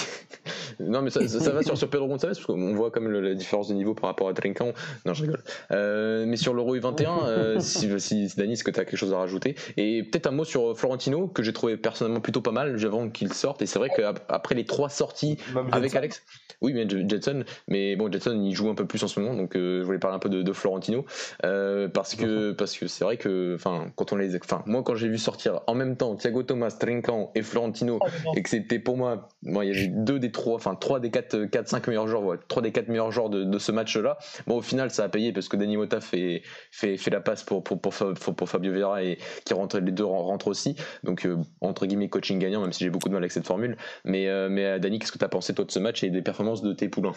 [0.81, 3.69] non, mais ça, ça, va sur, sur Pedro Gonçalves parce qu'on voit comme la différence
[3.69, 4.73] de niveau par rapport à Trinkan.
[5.07, 5.43] Non, je rigole.
[5.71, 9.13] Euh, mais sur l'Euro U21, euh, si, si, Dani, est-ce que tu as quelque chose
[9.13, 9.55] à rajouter?
[9.77, 13.33] Et peut-être un mot sur Florentino que j'ai trouvé personnellement plutôt pas mal avant qu'il
[13.33, 13.63] sorte.
[13.63, 15.39] Et c'est vrai qu'après les trois sorties
[15.73, 16.23] avec Alex,
[16.61, 19.57] oui, mais Jetson, mais bon, Jetson il joue un peu plus en ce moment, donc
[19.57, 21.05] euh, je voulais parler un peu de, de Florentino.
[21.45, 24.95] Euh, parce que parce que c'est vrai que enfin quand on les, enfin moi quand
[24.95, 28.79] j'ai vu sortir en même temps Thiago Thomas, Trinkan et Florentino oh, et que c'était
[28.79, 31.89] pour moi, moi il y avait deux des trois, enfin trois des quatre, quatre cinq
[31.89, 34.19] meilleurs joueurs, ouais, trois des quatre meilleurs joueurs de, de ce match-là.
[34.47, 37.43] Bon au final ça a payé parce que Dani Mota fait fait fait la passe
[37.43, 41.39] pour pour pour, pour, Fabio Vieira et qui rentre les deux rentrent aussi, donc euh,
[41.61, 43.77] entre guillemets coaching gagnant même si j'ai beaucoup de mal avec cette formule.
[44.05, 46.63] Mais mais Dani qu'est-ce que tu as pensé toi de ce match et des performances
[46.63, 47.15] de tes poulains?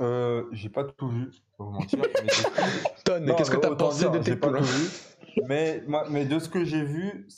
[0.00, 1.98] Euh, J'ai pas tout vu, pour vous mentir.
[3.20, 4.60] Mais qu'est-ce que tu as pensé de tes poulains
[5.48, 7.28] mais, mais de ce que j'ai vu,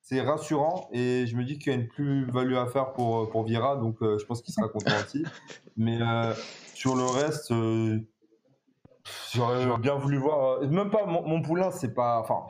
[0.00, 3.44] c'est rassurant et je me dis qu'il y a une plus-value à faire pour, pour
[3.44, 5.24] Vira, donc euh, je pense qu'il sera content aussi.
[5.76, 6.32] Mais euh,
[6.74, 7.98] sur le reste, euh,
[9.34, 10.62] j'aurais bien voulu voir.
[10.62, 12.20] Euh, même pas mon, poulain, c'est pas.
[12.20, 12.46] Enfin,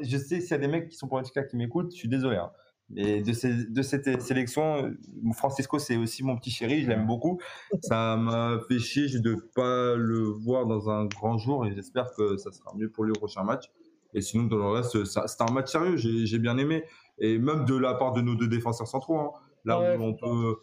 [0.00, 2.08] je sais s'il y a des mecs qui sont pour un qui m'écoutent, je suis
[2.08, 2.36] désolé.
[2.36, 2.50] Hein.
[2.94, 4.94] Et de, ces, de cette sélection,
[5.32, 7.40] Francisco, c'est aussi mon petit chéri, je l'aime beaucoup.
[7.80, 12.12] Ça m'a fait chier de ne pas le voir dans un grand jour et j'espère
[12.14, 13.70] que ça sera mieux pour lui au prochain match.
[14.14, 16.84] Et sinon, dans le reste, c'était un match sérieux, j'ai bien aimé.
[17.18, 19.30] Et même de la part de nos deux défenseurs centraux, hein.
[19.64, 20.56] là où on peut.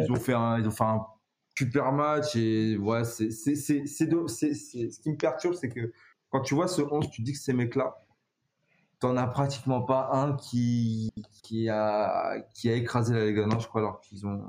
[0.00, 1.04] Ils ont fait un, ils ont fait un
[1.56, 5.92] super match et ouais, c'est ce qui me perturbe, c'est que
[6.30, 7.94] quand tu vois ce 11, tu dis que ces mecs-là,
[9.04, 11.12] t'en as pratiquement pas un qui,
[11.42, 14.40] qui, a, qui a écrasé la Ligue je crois, alors qu'ils ont,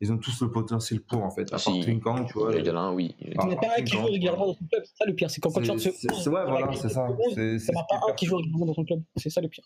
[0.00, 1.52] ils ont tous le potentiel pour, en fait.
[1.52, 2.54] À part Kang, tu vois.
[2.54, 3.16] Il y en a un, oui.
[3.20, 5.14] Il n'y en a pas un qui joue régulièrement dans son club, c'est ça le
[5.14, 5.30] pire.
[5.30, 6.28] C'est quand, regardes ce.
[6.28, 7.08] Ouais, voilà, c'est ça.
[7.36, 9.48] Il n'y en a pas un qui joue régulièrement dans son club, c'est ça le
[9.48, 9.64] pire.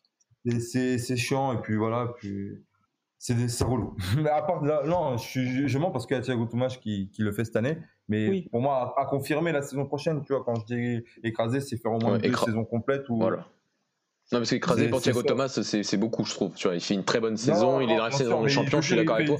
[0.60, 2.64] C'est chiant, et puis voilà, puis
[3.18, 3.96] c'est relou.
[4.16, 7.10] Mais à part là, non, je, je mens parce qu'il y a Thiago Tomas qui,
[7.10, 7.76] qui, le fait cette année.
[8.08, 11.76] Mais pour moi, à, confirmer la saison prochaine, tu vois, quand je dis écraser, c'est
[11.76, 13.08] faire au moins une saison complète.
[13.10, 13.18] Ou...
[13.18, 13.46] Voilà.
[14.32, 16.52] Non, parce qu'écraser pour Thiago Thomas, c'est beaucoup, je trouve.
[16.54, 18.80] Tu vois, il fait une très bonne saison, il est dans la saison de champion,
[18.80, 19.38] je suis d'accord avec toi.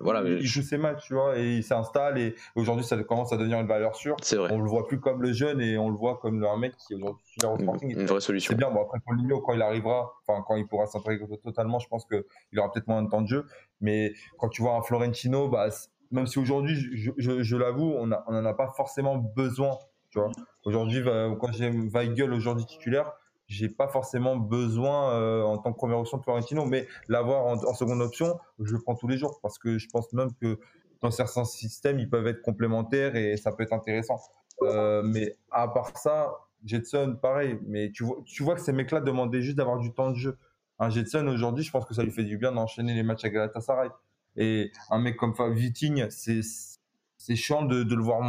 [0.00, 3.36] Voilà, Il joue ses matchs, tu vois, et il s'installe, et aujourd'hui, ça commence à
[3.36, 4.16] devenir une valeur sûre.
[4.20, 4.50] C'est vrai.
[4.52, 6.94] On le voit plus comme le jeune, et on le voit comme un mec qui
[6.94, 7.90] aujourd'hui au Sporting.
[7.90, 8.50] Une, vraie solution.
[8.50, 11.78] C'est bien, bon, après, pour Lino, quand il arrivera, enfin, quand il pourra s'intégrer totalement,
[11.78, 13.46] je pense qu'il aura peut-être moins de temps de jeu.
[13.80, 15.68] Mais quand tu vois un Florentino, bah,
[16.10, 19.78] même si aujourd'hui, je, je, je l'avoue, on n'en a pas forcément besoin,
[20.10, 20.30] tu vois.
[20.64, 23.12] Aujourd'hui, quand j'ai Weigel aujourd'hui titulaire,
[23.52, 27.74] j'ai pas forcément besoin euh, en tant que première option de Florentino, mais l'avoir en,
[27.74, 30.58] seconde option, je le prends tous les jours parce que je pense même que
[31.02, 34.20] dans certains systèmes, ils peuvent être complémentaires et ça peut être intéressant.
[34.62, 36.32] Euh, mais à part ça,
[36.64, 37.58] Jetson, pareil.
[37.66, 40.38] Mais tu vois, tu vois que ces mecs-là demandaient juste d'avoir du temps de jeu.
[40.78, 43.30] Un Jetson, aujourd'hui, je pense que ça lui fait du bien d'enchaîner les matchs à
[43.30, 43.90] Galatasaray.
[44.36, 48.20] Et un mec comme Viting, c'est chiant de, de, le voir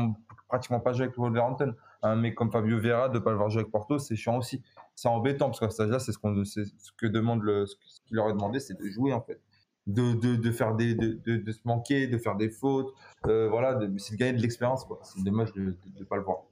[0.50, 3.62] pratiquement pas jouer avec Wolverhampton un mec comme Fabio Vera de pas le voir jouer
[3.62, 4.62] avec Porto, c'est chiant aussi.
[4.96, 6.62] C'est embêtant parce que ça là c'est ce qu'on ce
[6.98, 7.76] que demande le ce
[8.06, 9.40] qu'il leur est demandé, c'est de jouer en fait.
[9.86, 12.94] De, de, de faire des de, de, se manquer, de faire des fautes,
[13.28, 15.00] euh, voilà, c'est de gagner de l'expérience quoi.
[15.04, 16.44] C'est dommage de ne pas le voir.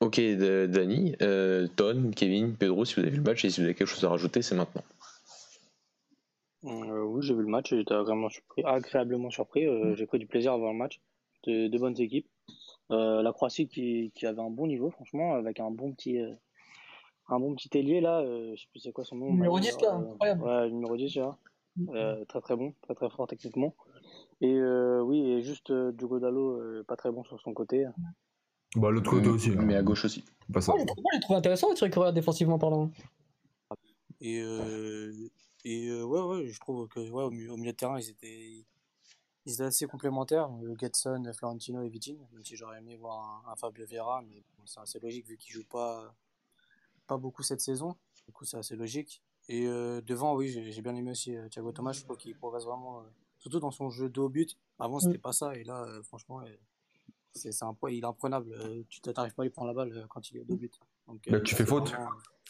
[0.00, 3.66] Ok, Dani, euh, Ton, Kevin, Pedro, si vous avez vu le match et si vous
[3.66, 4.82] avez quelque chose à rajouter, c'est maintenant.
[6.64, 9.66] Euh, oui, j'ai vu le match, j'étais vraiment surpris, agréablement surpris.
[9.66, 11.00] Euh, j'ai pris du plaisir à voir le match.
[11.44, 12.26] De, de bonnes équipes.
[12.90, 16.34] Euh, la Croatie qui, qui, avait un bon niveau, franchement, avec un bon petit, euh,
[17.28, 18.20] un bon petit ailier là.
[18.20, 19.32] Euh, je sais plus c'est quoi son nom.
[19.32, 20.42] Numéro 10 là, incroyable.
[20.42, 21.36] Ouais, numéro 10 là.
[21.76, 22.24] Mm.
[22.28, 23.74] très très bon, très très fort techniquement.
[24.40, 27.86] Et oui, et juste Diogo Dallo, pas très bon sur son côté.
[28.76, 29.50] Bah, l'autre côté aussi.
[29.50, 29.62] Hein.
[29.62, 30.24] Mais à gauche aussi.
[30.52, 30.72] Pas ça.
[30.72, 30.84] Moi,
[31.14, 32.90] j'ai trouvé intéressant de Coréen défensivement parlant.
[34.20, 34.38] Et,
[35.64, 38.64] et ouais, ouais, je trouve que ouais, au, milieu, au milieu de terrain, ils étaient,
[39.44, 43.56] ils étaient assez complémentaires, le Getson, Florentino et Vitin, même si j'aurais aimé voir un,
[43.56, 46.14] Fabio Vera, mais c'est assez logique vu qu'il joue pas,
[47.06, 47.96] pas beaucoup cette saison,
[48.26, 49.22] du coup c'est assez logique.
[49.48, 52.64] Et euh, devant, oui, j'ai bien aimé aussi euh, Thiago Thomas, je crois qu'il progresse
[52.64, 53.04] vraiment, euh,
[53.38, 54.56] surtout dans son jeu de haut but.
[54.78, 55.22] Avant, c'était mm.
[55.22, 56.42] pas ça, et là, franchement,
[57.32, 58.54] c'est un point, il est imprenable.
[58.88, 60.78] tu t'arrives pas à lui prendre la balle quand il est au but.
[61.08, 61.92] Donc, tu fais faute.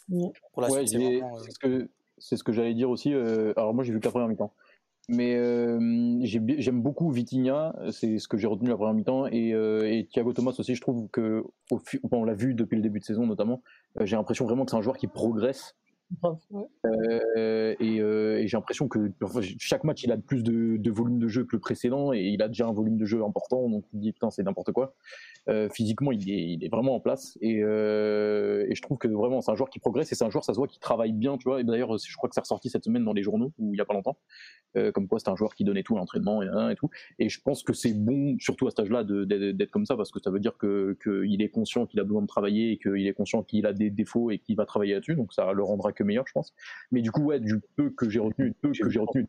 [0.07, 1.89] pour la c'est ce que,
[2.19, 3.13] ce que j'allais dire aussi.
[3.13, 4.53] alors moi, j'ai vu que la première mi-temps.
[5.09, 5.79] Mais euh,
[6.23, 10.31] j'aime beaucoup Vitinha, c'est ce que j'ai retenu la première mi-temps, et, euh, et, Thiago
[10.31, 11.43] Thomas aussi, je trouve que,
[12.11, 13.61] on l'a vu depuis le début de saison notamment,
[13.99, 15.75] euh, j'ai l'impression vraiment que c'est un joueur qui progresse
[16.85, 19.11] euh, et, euh, et j'ai l'impression que
[19.59, 22.41] chaque match il a plus de, de, volume de jeu que le précédent et il
[22.41, 24.95] a déjà un volume de jeu important donc il dit putain c'est n'importe quoi.
[25.49, 29.41] Euh, physiquement il est, il est, vraiment en place et, et je trouve que vraiment
[29.41, 31.37] c'est un joueur qui progresse et c'est un joueur ça se voit qui travaille bien
[31.37, 31.61] tu vois.
[31.61, 33.81] Et d'ailleurs je crois que c'est ressorti cette semaine dans les journaux ou il y
[33.81, 34.17] a pas longtemps
[34.93, 36.89] comme quoi c'est un joueur qui donnait tout à l'entraînement et, et, tout.
[37.19, 40.19] Et je pense que c'est bon surtout à cet âge-là d'être comme ça parce que
[40.19, 43.13] ça veut dire que qu'il est conscient qu'il a besoin de travailler et qu'il est
[43.13, 46.03] conscient qu'il a des défauts et qu'il va travailler là-dessus donc ça le rendra que
[46.03, 46.53] meilleur, je pense.
[46.91, 49.27] Mais du coup, ouais, du peu que j'ai retenu, peu que j'ai retenu.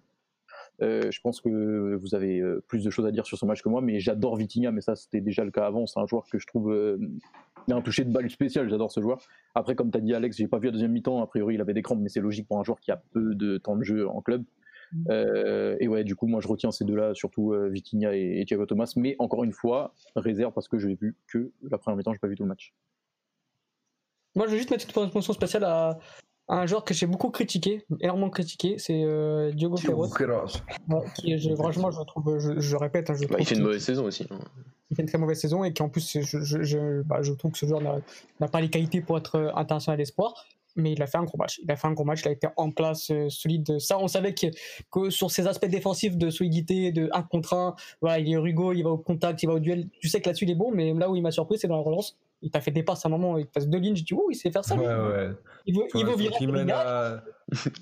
[0.82, 3.62] Euh, je pense que vous avez euh, plus de choses à dire sur ce match
[3.62, 5.86] que moi, mais j'adore Vitinha, mais ça c'était déjà le cas avant.
[5.86, 6.98] C'est un joueur que je trouve euh,
[7.68, 8.68] il a un toucher de balle spécial.
[8.68, 9.20] J'adore ce joueur.
[9.54, 11.22] Après, comme tu as dit Alex, j'ai pas vu la deuxième mi-temps.
[11.22, 13.34] A priori, il avait des crampes, mais c'est logique pour un joueur qui a peu
[13.34, 14.44] de temps de jeu en club.
[14.92, 15.10] Mm.
[15.80, 18.92] et ouais, du coup, moi je retiens ces deux-là, surtout Vitinha et, Thiago Thomas.
[18.96, 22.18] Mais encore une fois, réserve parce que je n'ai vu que la première mi-temps, j'ai
[22.18, 22.74] pas vu tout le match.
[24.34, 25.98] Moi, je veux juste mettre une mention spéciale à,
[26.48, 30.62] un joueur que j'ai beaucoup critiqué, énormément critiqué, c'est euh, Diogo Queiroz.
[31.14, 34.04] qui, je, franchement, je trouve, je, répète, hein, je bah, il fait une mauvaise saison
[34.04, 34.26] aussi.
[34.30, 34.38] Hein.
[34.90, 37.58] Il fait une très mauvaise saison et qui en plus, je, bah, je trouve que
[37.58, 40.34] ce joueur n'a pas les qualités pour être euh, international d'espoir.
[40.76, 41.60] Mais il a fait un gros match.
[41.62, 42.22] Il a fait un gros match.
[42.22, 43.78] Il a été en place, euh, solide.
[43.78, 44.48] Ça, on savait que,
[44.90, 48.72] que, sur ses aspects défensifs de solidité, de 1 contre 1, voilà, il est Rugo,
[48.72, 49.88] il va au contact, il va au duel.
[50.00, 51.76] Tu sais que là-dessus, il est bon, mais là où il m'a surpris, c'est dans
[51.76, 54.04] la relance il t'a fait des passes à un moment, il passe deux lignes, je
[54.04, 54.76] dis, oh, il sait faire ça.
[54.76, 55.30] Ouais, ouais.
[55.66, 56.36] Il veut, il veut virer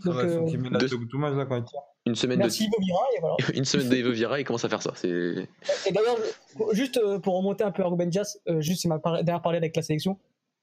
[0.04, 1.64] Donc, euh, qui là, quand il
[2.04, 2.74] une semaine Merci de...
[2.80, 3.36] Vira, et voilà.
[3.54, 4.92] une semaine de Vira, il commence à faire ça.
[5.04, 5.46] Et
[5.92, 6.16] d'ailleurs,
[6.72, 9.82] juste pour remonter un peu à Ruben Dias, juste c'est ma dernière parlé avec la
[9.82, 10.18] sélection.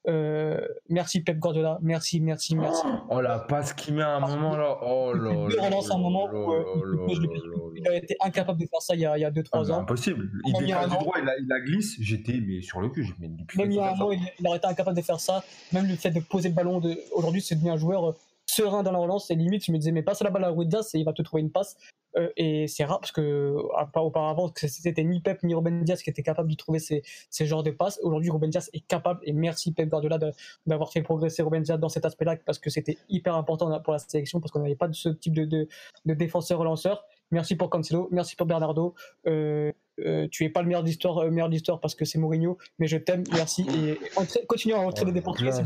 [0.08, 2.88] Euh, merci Pep Guardiola, merci, merci, merci.
[3.10, 5.66] Oh la passe qu'il met à un moment là, oh là là.
[5.92, 9.58] un moment où il a été incapable de faire ça il y a 2-3 ah,
[9.58, 9.80] ans.
[9.82, 10.30] Impossible.
[10.46, 11.98] Il décale droit, il la, il la glisse.
[12.00, 14.58] J'étais mais sur le cul, j'ai mis Même il y a un moment, il, aurait
[14.58, 15.44] été incapable de faire ça.
[15.74, 16.82] Même le fait de poser le ballon
[17.12, 18.16] aujourd'hui, c'est devenu un joueur
[18.50, 19.28] serein dans la relance.
[19.28, 21.22] C'est limite, je me disais, mais passe la balle à Ruidas et il va te
[21.22, 21.78] trouver une passe.
[22.18, 23.56] Euh, et c'est rare parce que
[23.96, 27.64] auparavant, c'était ni Pep ni Ruben Dias qui étaient capables de trouver ces, ces genres
[27.64, 28.00] de passes.
[28.02, 30.18] Aujourd'hui, Ruben Dias est capable et merci Pep Guardiola
[30.66, 34.00] d'avoir fait progresser Ruben Dias dans cet aspect-là parce que c'était hyper important pour la
[34.00, 35.68] sélection parce qu'on n'avait pas de ce type de, de,
[36.06, 37.06] de défenseur relanceur.
[37.32, 38.96] Merci pour Cancelo, merci pour Bernardo.
[39.28, 39.72] Euh,
[40.06, 42.88] euh, tu es pas le meilleur d'histoire, euh, meilleur d'histoire parce que c'est Mourinho, mais
[42.88, 44.00] je t'aime, merci et
[44.48, 45.52] continue à entraîner des portugais.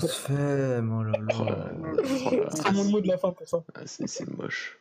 [2.53, 3.63] C'est mon mot de la fin pour ça.
[3.73, 4.79] Ah, c'est moche.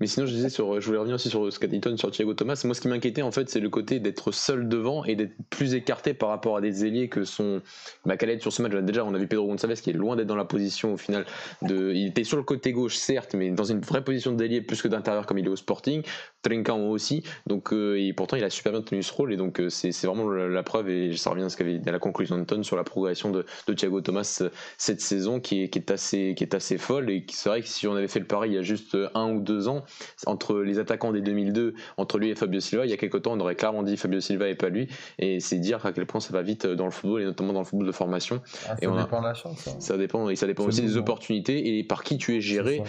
[0.00, 2.60] Mais sinon, je disais je voulais revenir aussi sur Scattington, sur Thiago Thomas.
[2.64, 5.74] Moi, ce qui m'inquiétait en fait, c'est le côté d'être seul devant et d'être plus
[5.74, 7.62] écarté par rapport à des ailiers que sont
[8.04, 8.72] Macalette sur ce match.
[8.72, 11.24] Déjà, on a vu Pedro Gonçalves qui est loin d'être dans la position au final.
[11.62, 14.82] De, il était sur le côté gauche, certes, mais dans une vraie position d'ailier plus
[14.82, 16.02] que d'intérieur comme il est au Sporting.
[16.42, 17.22] Trincao aussi.
[17.46, 19.90] Donc, euh, et pourtant, il a super bien tenu ce rôle et donc euh, c'est
[20.06, 22.76] vraiment la, preuve et ça revient à ce qu'avait à la conclusion de Ton sur
[22.76, 23.44] la progression de,
[23.74, 27.24] Thiago Thomas euh, cette saison qui est, qui est assez qui est assez folle et
[27.30, 29.40] c'est vrai que si on avait fait le pari il y a juste un ou
[29.40, 29.84] deux ans
[30.26, 33.32] entre les attaquants des 2002 entre lui et Fabio Silva il y a quelques temps
[33.32, 34.88] on aurait clairement dit Fabio Silva et pas lui.
[35.18, 37.60] Et c'est dire à quel point ça va vite dans le football et notamment dans
[37.60, 38.42] le football de formation.
[38.68, 39.76] Ah, ça dépend de la chance hein.
[39.78, 42.82] ça dépend et ça dépend aussi des opportunités et par qui tu es géré.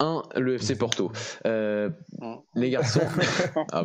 [0.00, 1.12] Un le FC Porto.
[1.46, 1.90] Euh,
[2.54, 3.00] les garçons.
[3.72, 3.84] Ah,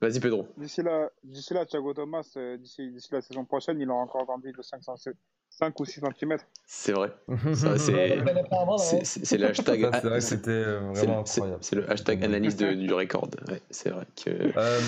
[0.00, 0.46] Vas-y, Pedro.
[0.56, 4.24] D'ici là, d'ici là, Thiago Thomas, euh, d'ici, d'ici la saison prochaine, il aura encore
[4.24, 5.14] grandi de 507.
[5.58, 6.36] 5 ou 6 cm.
[6.66, 7.12] C'est vrai.
[7.54, 9.88] c'est le hashtag.
[9.92, 11.58] C'est vrai que c'était euh, vraiment incroyable.
[11.60, 13.28] C'est le hashtag analyse de, du record.
[13.48, 14.30] Ouais, c'est vrai que.
[14.30, 14.80] Euh,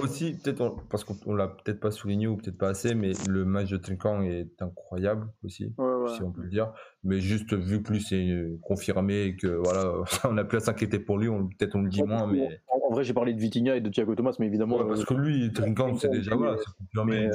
[0.00, 3.70] aussi, peut-être, parce qu'on l'a peut-être pas souligné ou peut-être pas assez, mais le match
[3.70, 6.72] de Trinkang est incroyable aussi, si on peut le dire.
[7.04, 8.28] Mais juste vu que lui c'est
[8.62, 9.92] confirmé et que voilà,
[10.24, 11.28] on n'a plus à s'inquiéter pour lui,
[11.58, 12.28] peut-être on le dit moins.
[12.28, 12.60] Mais...
[12.68, 14.84] En, vrai, j'ai parlé de Vitinha et de Thiago Thomas, mais évidemment.
[14.84, 17.30] parce euh, que lui, Trinkang, c'est déjà voilà, c'est confirmé.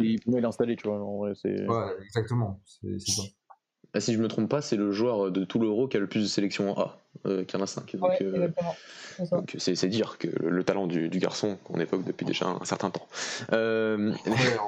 [0.00, 0.98] il est installé, tu vois.
[0.98, 1.66] En vrai, c'est
[2.04, 2.62] exactement.
[2.66, 3.22] C'est ça.
[3.96, 6.06] Ah, si je me trompe pas, c'est le joueur de tout l'euro qui a le
[6.06, 7.96] plus de sélections A, euh, qui en a 5.
[7.96, 8.48] Donc, euh,
[9.58, 13.06] c'est dire que le, talent du, garçon qu'on évoque depuis déjà un, certain temps.
[13.52, 14.12] Euh,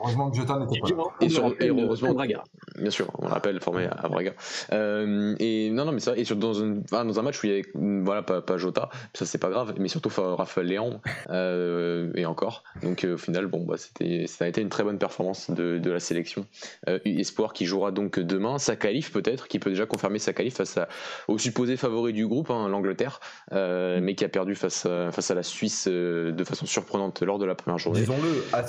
[0.02, 1.05] heureusement que Jota n'était pas là.
[1.20, 2.44] Et, sur, et heureusement, Braga.
[2.76, 4.32] Bien sûr, on l'appelle formé à Braga.
[4.72, 7.50] Euh, et non, non, mais ça, et sur, dans, un, dans un match où il
[7.50, 11.00] y avait, voilà, pas, pas Jota, ça c'est pas grave, mais surtout Raphaël Léon,
[11.30, 12.64] euh, et encore.
[12.82, 15.90] Donc au final, bon, bah, c'était, ça a été une très bonne performance de, de
[15.90, 16.46] la sélection.
[17.05, 20.78] Espoir qui jouera donc demain, sa qualif peut-être, qui peut déjà confirmer sa qualif face
[21.27, 23.20] au supposé favori du groupe, hein, l'Angleterre,
[23.53, 27.39] mais qui a perdu face à, face à la Suisse euh, de façon surprenante lors
[27.39, 28.01] de la première journée.
[28.01, 28.65] Disons-le, à.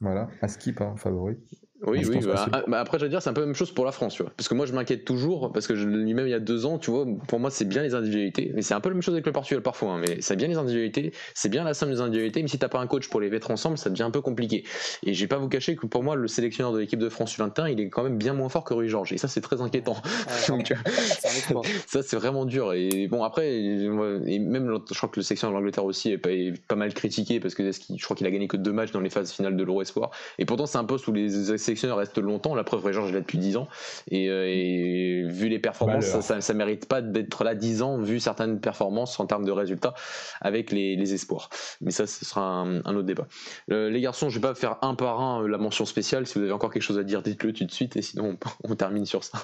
[0.00, 1.36] Voilà, à hein, favori.
[1.82, 2.20] Oui, oui.
[2.24, 3.92] Bah, ah, bah, après, je veux dire, c'est un peu la même chose pour la
[3.92, 4.32] France, tu vois.
[4.36, 6.78] Parce que moi, je m'inquiète toujours, parce que je même il y a deux ans,
[6.78, 8.50] tu vois, pour moi, c'est bien les individualités.
[8.54, 10.48] Mais c'est un peu la même chose avec le Portugal parfois, hein, mais c'est bien
[10.48, 13.20] les individualités, c'est bien la somme des individualités, mais si t'as pas un coach pour
[13.20, 14.64] les mettre ensemble, ça devient un peu compliqué.
[15.04, 17.36] Et je vais pas vous cacher que pour moi, le sélectionneur de l'équipe de France
[17.36, 19.12] U21, il est quand même bien moins fort que Rui Georges.
[19.12, 19.96] Et ça, c'est très inquiétant.
[20.48, 20.72] Donc,
[21.86, 22.72] ça, c'est vraiment dur.
[22.72, 26.76] Et bon, après, et même, je crois que le sélectionneur de l'Angleterre aussi est pas,
[26.76, 29.32] mal critiqué, parce que je crois qu'il a gagné que deux matchs dans les phases
[29.32, 30.10] finales de l'Euro Espoir.
[30.38, 33.20] Et pourtant, c'est un poste où les sélectionneurs restent longtemps la preuve, Georges est là
[33.20, 33.68] depuis 10 ans.
[34.10, 38.60] Et, euh, vu les performances, ça, ça, mérite pas d'être là 10 ans, vu certaines
[38.60, 39.94] performances en termes de résultats
[40.40, 41.50] avec les, espoirs.
[41.80, 43.26] Mais ça, ce sera un, autre débat.
[43.70, 46.26] Euh, les garçons, je vais pas faire un par un euh, la mention spéciale.
[46.26, 47.96] Si vous avez encore quelque chose à dire, dites-le tout de suite.
[47.96, 49.38] Et sinon, on, termine sur ça.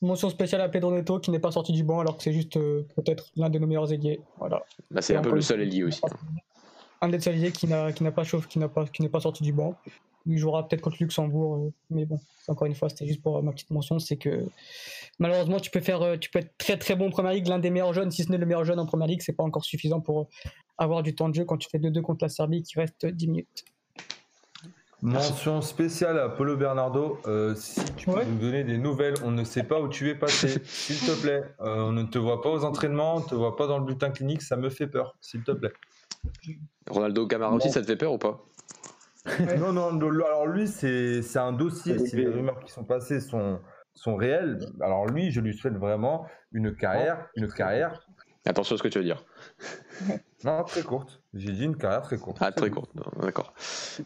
[0.00, 2.54] Mention spéciale à Pedro Neto qui n'est pas sorti du banc alors que c'est juste
[2.54, 4.20] peut-être l'un de nos meilleurs ailiers.
[4.38, 4.62] Voilà.
[4.90, 6.00] Bah, c'est un peu le seul ailier aussi.
[6.04, 6.14] Hein.
[7.00, 9.42] Un des seuls ailiers qui n'a pas chauffe, qui n'a pas qui n'est pas sorti
[9.42, 9.76] du banc
[10.28, 13.52] il jouera peut-être contre Luxembourg, euh, mais bon, encore une fois, c'était juste pour ma
[13.52, 14.46] petite mention, c'est que
[15.18, 17.58] malheureusement, tu peux faire, euh, tu peux être très très bon en première ligue, l'un
[17.58, 19.64] des meilleurs jeunes, si ce n'est le meilleur jeune en première ligue, c'est pas encore
[19.64, 20.24] suffisant pour euh,
[20.76, 23.28] avoir du temps de jeu quand tu fais 2-2 contre la Serbie qui reste 10
[23.28, 23.64] minutes.
[25.00, 27.20] Mention spéciale à Polo Bernardo.
[27.54, 30.60] si tu peux nous donner des nouvelles, on ne sait pas où tu es passé,
[30.64, 31.44] s'il te plaît.
[31.60, 34.10] on ne te voit pas aux entraînements, on ne te voit pas dans le bulletin
[34.10, 35.72] clinique, ça me fait peur, s'il te plaît.
[36.90, 38.44] Ronaldo Camara aussi, ça te fait peur ou pas?
[39.58, 41.98] Non, non, alors lui, c'est un dossier.
[41.98, 43.60] Si les rumeurs qui sont passées sont,
[43.94, 48.07] sont réelles, alors lui, je lui souhaite vraiment une carrière, une carrière
[48.48, 49.24] Attention à ce que tu vas dire.
[50.44, 51.20] Non, très courte.
[51.34, 52.38] J'ai dit une carrière très courte.
[52.40, 53.52] Ah, très courte, d'accord.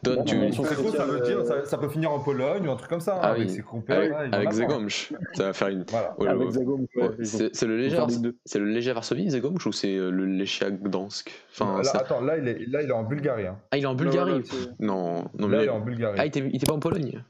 [0.02, 0.34] Don, tu...
[0.50, 3.00] Très courte, ça veut dire ça, ça, peut finir en Pologne ou un truc comme
[3.00, 3.18] ça.
[3.20, 3.54] Ah, avec oui.
[3.54, 4.16] ses compères.
[4.16, 5.12] avec, avec Zegomch.
[5.34, 5.84] Ça va faire une.
[5.90, 6.14] Voilà.
[6.18, 7.10] Avec ouais,
[7.52, 7.98] C'est le léger,
[8.46, 11.30] c'est le Varsovie, Zegomch, ou c'est euh, le Lechia Gdansk?
[11.50, 13.46] Enfin, là, ça- Attends, là il, est, là, il est en Bulgarie.
[13.48, 13.58] hein.
[13.70, 14.38] Ah, il est en Non, Bulgarie.
[14.38, 16.16] là, c'est- non, non, Là, mais il est en Bulgarie.
[16.18, 17.22] Ah, il était, il était pas en Pologne.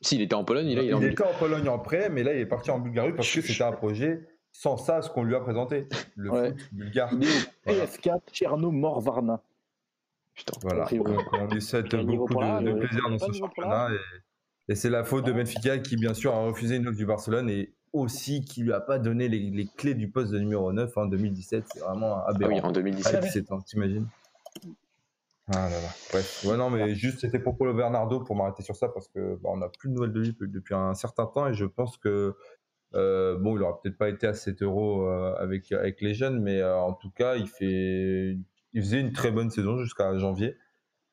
[0.00, 1.12] Si, il était en Pologne, là, il est en il Bulgarie.
[1.30, 3.64] était en Pologne en prêt, mais là, il est parti en Bulgarie parce que c'était
[3.64, 4.20] un projet
[4.54, 5.88] sans ça, ce qu'on lui a présenté.
[6.14, 6.48] Le Ouais.
[6.50, 7.12] foot bulgare.
[7.12, 7.16] Au
[7.66, 7.86] Voilà.
[7.86, 9.42] PFK Tcherno Morvarna.
[10.32, 10.58] Putain.
[10.62, 10.84] Voilà.
[10.86, 13.88] Donc, on beaucoup de, plaisir dans ce championnat.
[13.92, 17.04] Et, et c'est la faute de Benfica qui, bien sûr, a refusé une offre du
[17.04, 20.72] Barcelone et aussi qui lui a pas donné les, les clés du poste de numéro
[20.72, 21.64] 9 en 2017.
[21.72, 22.68] C'est vraiment Ah oui, aberrant.
[22.68, 23.14] en 2017.
[23.14, 24.06] À 17 ans, t'imagines
[25.48, 25.88] Ah là là.
[26.12, 26.44] Bref.
[26.46, 29.50] Ouais, non, mais juste, c'était pour Paulo Bernardo pour m'arrêter sur ça parce que bah,
[29.52, 32.36] on n'a plus de nouvelles de lui depuis un certain temps et je pense que.
[32.94, 36.40] Euh, bon, il aura peut-être pas été à 7 euros euh, avec, avec les jeunes,
[36.40, 38.36] mais euh, en tout cas, il, fait,
[38.72, 40.56] il faisait une très bonne saison jusqu'à janvier.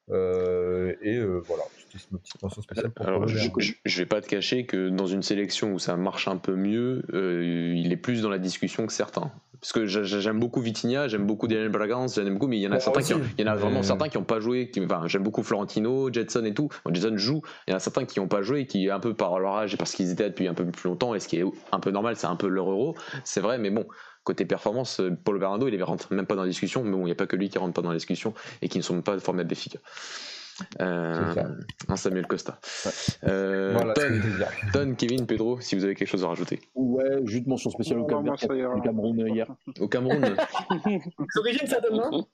[0.09, 1.63] Et voilà,
[1.97, 4.65] c'était une petite mention spéciale pour Alors, Paulo je, je, je vais pas te cacher
[4.65, 8.30] que dans une sélection où ça marche un peu mieux, euh, il est plus dans
[8.30, 9.31] la discussion que certains.
[9.59, 12.68] Parce que j'a- j'aime beaucoup Vitinha, j'aime beaucoup Daniel Bragance, j'aime beaucoup, mais il y
[12.68, 14.23] en a certains qui, ont- aussi, il y en a vraiment mais- certains qui n'ont
[14.23, 14.72] pas joué.
[14.72, 16.69] Qui, enfin, j'aime beaucoup Florentino, Jetson et tout.
[16.84, 17.41] Bon, Jetson joue.
[17.68, 19.73] Il y en a certains qui n'ont pas joué, qui un peu par leur âge
[19.76, 21.80] et parce qu'ils étaient là depuis un peu plus longtemps, et ce qui est un
[21.80, 22.95] peu normal, c'est un peu leur euro.
[23.23, 23.85] C'est vrai, mais bon.
[24.23, 27.01] Côté performance, euh, Paulo Bernardo, il ne rentre même pas dans la discussion, mais bon,
[27.01, 28.84] il n'y a pas que lui qui rentre pas dans la discussion et qui ne
[28.84, 29.80] sont pas formés à Béfica.
[30.79, 31.33] Euh,
[31.88, 32.59] un Samuel Costa.
[33.23, 33.93] Euh, Voilà.
[34.73, 36.59] Ton, Kevin, Pedro, si vous avez quelque chose à rajouter.
[36.75, 39.47] Ouais, juste mention spéciale au Cameroun euh, hier.
[39.79, 40.21] Au Cameroun,
[41.35, 42.27] D'origine, ça donne, non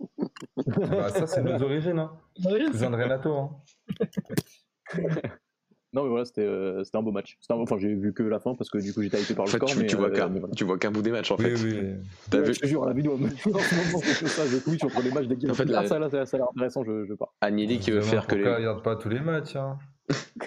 [0.65, 1.99] Bah, ça, c'est nos origines.
[1.99, 2.11] Hein.
[2.39, 3.35] D'origine, Cousin de Renato.
[3.35, 3.49] Hein.
[5.97, 7.39] Non, mais voilà, c'était euh, c'était un beau match.
[7.49, 9.45] Un- Enfin, j'ai vu que la fin parce que du coup j'étais hypé par en
[9.47, 9.69] le fait, score.
[9.69, 10.53] tu, mais, tu vois euh, qu'un mais voilà.
[10.53, 11.55] tu vois qu'un bout des matchs, en fait.
[11.55, 12.37] Oui, oui.
[12.37, 15.01] Ouais, vu Je te jure, la vidéo, en ce moment, que ça, je Twitch entre
[15.01, 15.49] les matchs d'équipe.
[15.49, 17.33] En fait, ah, la- ça, là, ça, ça a l'air intéressant, je, je pars.
[17.41, 18.57] Agnelli qui veut faire que pourquoi les.
[18.57, 19.55] regarde pas tous les matchs.
[19.55, 19.79] Hein.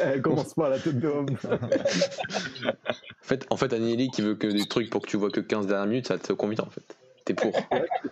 [0.00, 1.26] Elle commence pas à la tête de homme.
[1.50, 5.40] En fait, en fait, Agnelli qui veut que des trucs pour que tu vois que
[5.40, 6.96] 15 dernières minutes, ça te convient en fait?
[7.24, 7.52] T'es pour.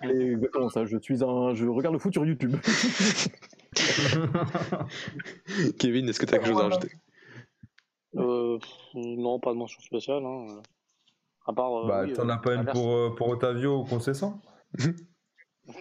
[0.02, 0.84] C'est exactement ça.
[0.86, 1.54] Je suis un.
[1.54, 2.56] Je regarde le foot sur YouTube.
[5.78, 6.90] Kevin, est-ce que t'as quelque chose à rajouter?
[8.16, 8.59] Euh,
[8.94, 10.24] non, pas de mention spéciale.
[10.24, 10.62] Hein.
[11.47, 11.84] À part.
[11.84, 14.40] euh, Bah, oui, t'en euh, as pas une pour, euh, pour Otavio ou Concessant?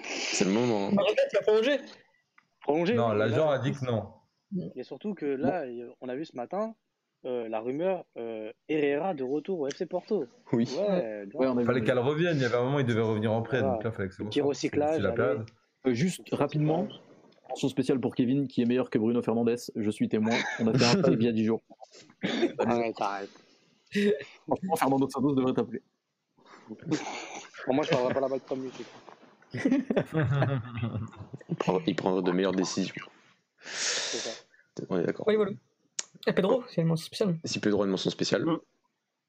[0.03, 0.89] C'est le moment.
[0.89, 0.91] hein.
[0.93, 1.79] Marquez, tu as prolongé
[2.61, 4.09] Prolongé Non, l'agent a dit que non.
[4.75, 5.63] Et surtout que là,
[6.01, 6.75] on a vu ce matin
[7.25, 10.25] euh, la rumeur euh, Herrera de retour au FC Porto.
[10.53, 10.69] Oui.
[10.77, 11.25] Ouais.
[11.33, 12.37] Ouais, on a Fallait qu'elle revienne.
[12.37, 13.59] Il y avait un moment, il devait revenir en prêt.
[13.59, 13.73] Voilà.
[13.73, 14.29] Donc là, fallait que c'est bon.
[14.29, 15.03] Petit recyclage.
[15.03, 15.43] Euh,
[15.93, 16.87] juste rapidement,
[17.49, 19.55] mention spéciale pour Kevin qui est meilleur que Bruno Fernandez.
[19.75, 20.35] Je suis témoin.
[20.59, 21.61] On a fait un live il y a 10 jours.
[22.59, 23.29] Arrête, arrête.
[24.45, 25.81] Franchement, Fernando Santos devrait t'appeler.
[27.67, 28.71] Moi, je parlerai pas la balle comme lui.
[31.49, 33.05] Il prendra- Il prendra de meilleures décisions.
[33.63, 34.29] C'est ça.
[34.89, 35.27] On est d'accord.
[35.27, 35.51] Oui, voilà.
[36.27, 37.37] Et Pedro, c'est une mention spéciale.
[37.43, 38.45] Si Pedro a une mention spéciale.
[38.45, 38.59] Mm.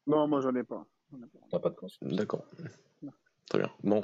[0.07, 0.85] Non, moi, j'en ai pas.
[1.51, 1.99] T'as pas de cause.
[2.03, 2.45] D'accord.
[3.49, 3.71] Très bien.
[3.83, 4.03] Bon.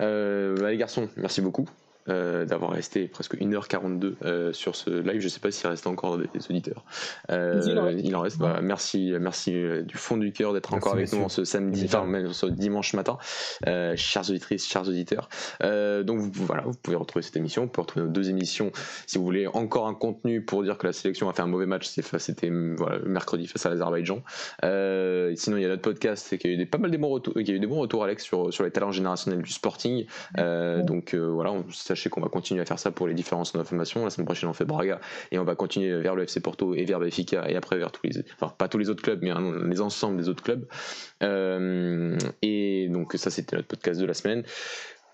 [0.00, 1.66] Euh, bah, les garçons, merci beaucoup.
[2.08, 5.20] Euh, d'avoir resté presque 1h42 euh, sur ce live.
[5.20, 6.84] Je sais pas s'il reste encore des, des auditeurs.
[7.30, 7.60] Euh,
[8.04, 8.38] Il en reste.
[8.38, 11.84] Bah, merci, merci euh, du fond du cœur d'être encore avec nous en ce samedi,
[11.86, 13.16] enfin même ce dimanche matin,
[13.66, 15.28] euh, chères auditrices, chers auditeurs.
[15.62, 18.70] Euh, donc vous- voilà, vous pouvez retrouver cette émission, vous pouvez retrouver nos deux émissions.
[19.06, 21.66] Si vous voulez encore un contenu pour dire que la sélection a fait un mauvais
[21.66, 24.22] match, c'était voilà, mercredi face à l'Azerbaïdjan.
[24.64, 27.08] Euh, sinon il y a notre podcast, y a eu des, pas mal des bons
[27.08, 29.50] retours, il y a eu des bons retours Alex sur sur les talents générationnels du
[29.52, 30.06] Sporting.
[30.38, 31.64] Euh, donc euh, voilà, on-
[31.94, 34.04] sachez qu'on va continuer à faire ça pour les différents centres d'information.
[34.04, 35.00] La semaine prochaine on fait Braga
[35.30, 38.02] et on va continuer vers le FC Porto et vers Benfica et après vers tous
[38.04, 39.32] les, enfin pas tous les autres clubs, mais
[39.68, 40.66] les ensembles des autres clubs.
[41.22, 44.44] Euh, et donc ça c'était notre podcast de la semaine.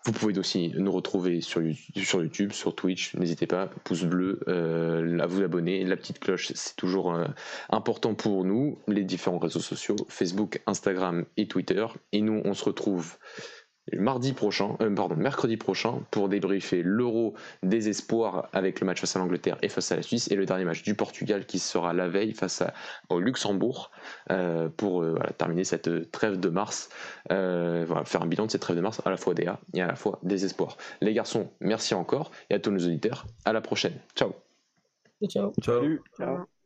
[0.06, 3.14] Vous pouvez aussi nous retrouver sur, YouTube, sur Twitch.
[3.16, 5.84] N'hésitez pas, pouce bleu, euh, à vous abonner.
[5.84, 7.26] La petite cloche, c'est toujours euh,
[7.68, 8.78] important pour nous.
[8.88, 11.84] Les différents réseaux sociaux, Facebook, Instagram et Twitter.
[12.12, 13.18] Et nous, on se retrouve
[13.96, 19.16] mardi prochain, euh, pardon, mercredi prochain pour débriefer l'Euro des espoirs avec le match face
[19.16, 21.92] à l'Angleterre et face à la Suisse et le dernier match du Portugal qui sera
[21.92, 22.72] la veille face à-
[23.08, 23.90] au Luxembourg
[24.30, 26.88] euh, pour euh, voilà, terminer cette trêve de mars,
[27.32, 29.58] euh, voilà, faire un bilan de cette trêve de mars à la fois des A
[29.74, 30.76] et à la fois des espoirs.
[31.00, 33.94] Les garçons, merci encore et à tous nos auditeurs, à la prochaine.
[34.14, 34.32] Ciao
[35.28, 35.52] Ciao.
[35.62, 35.80] Ciao.
[35.80, 36.00] Salut.
[36.16, 36.59] Ciao.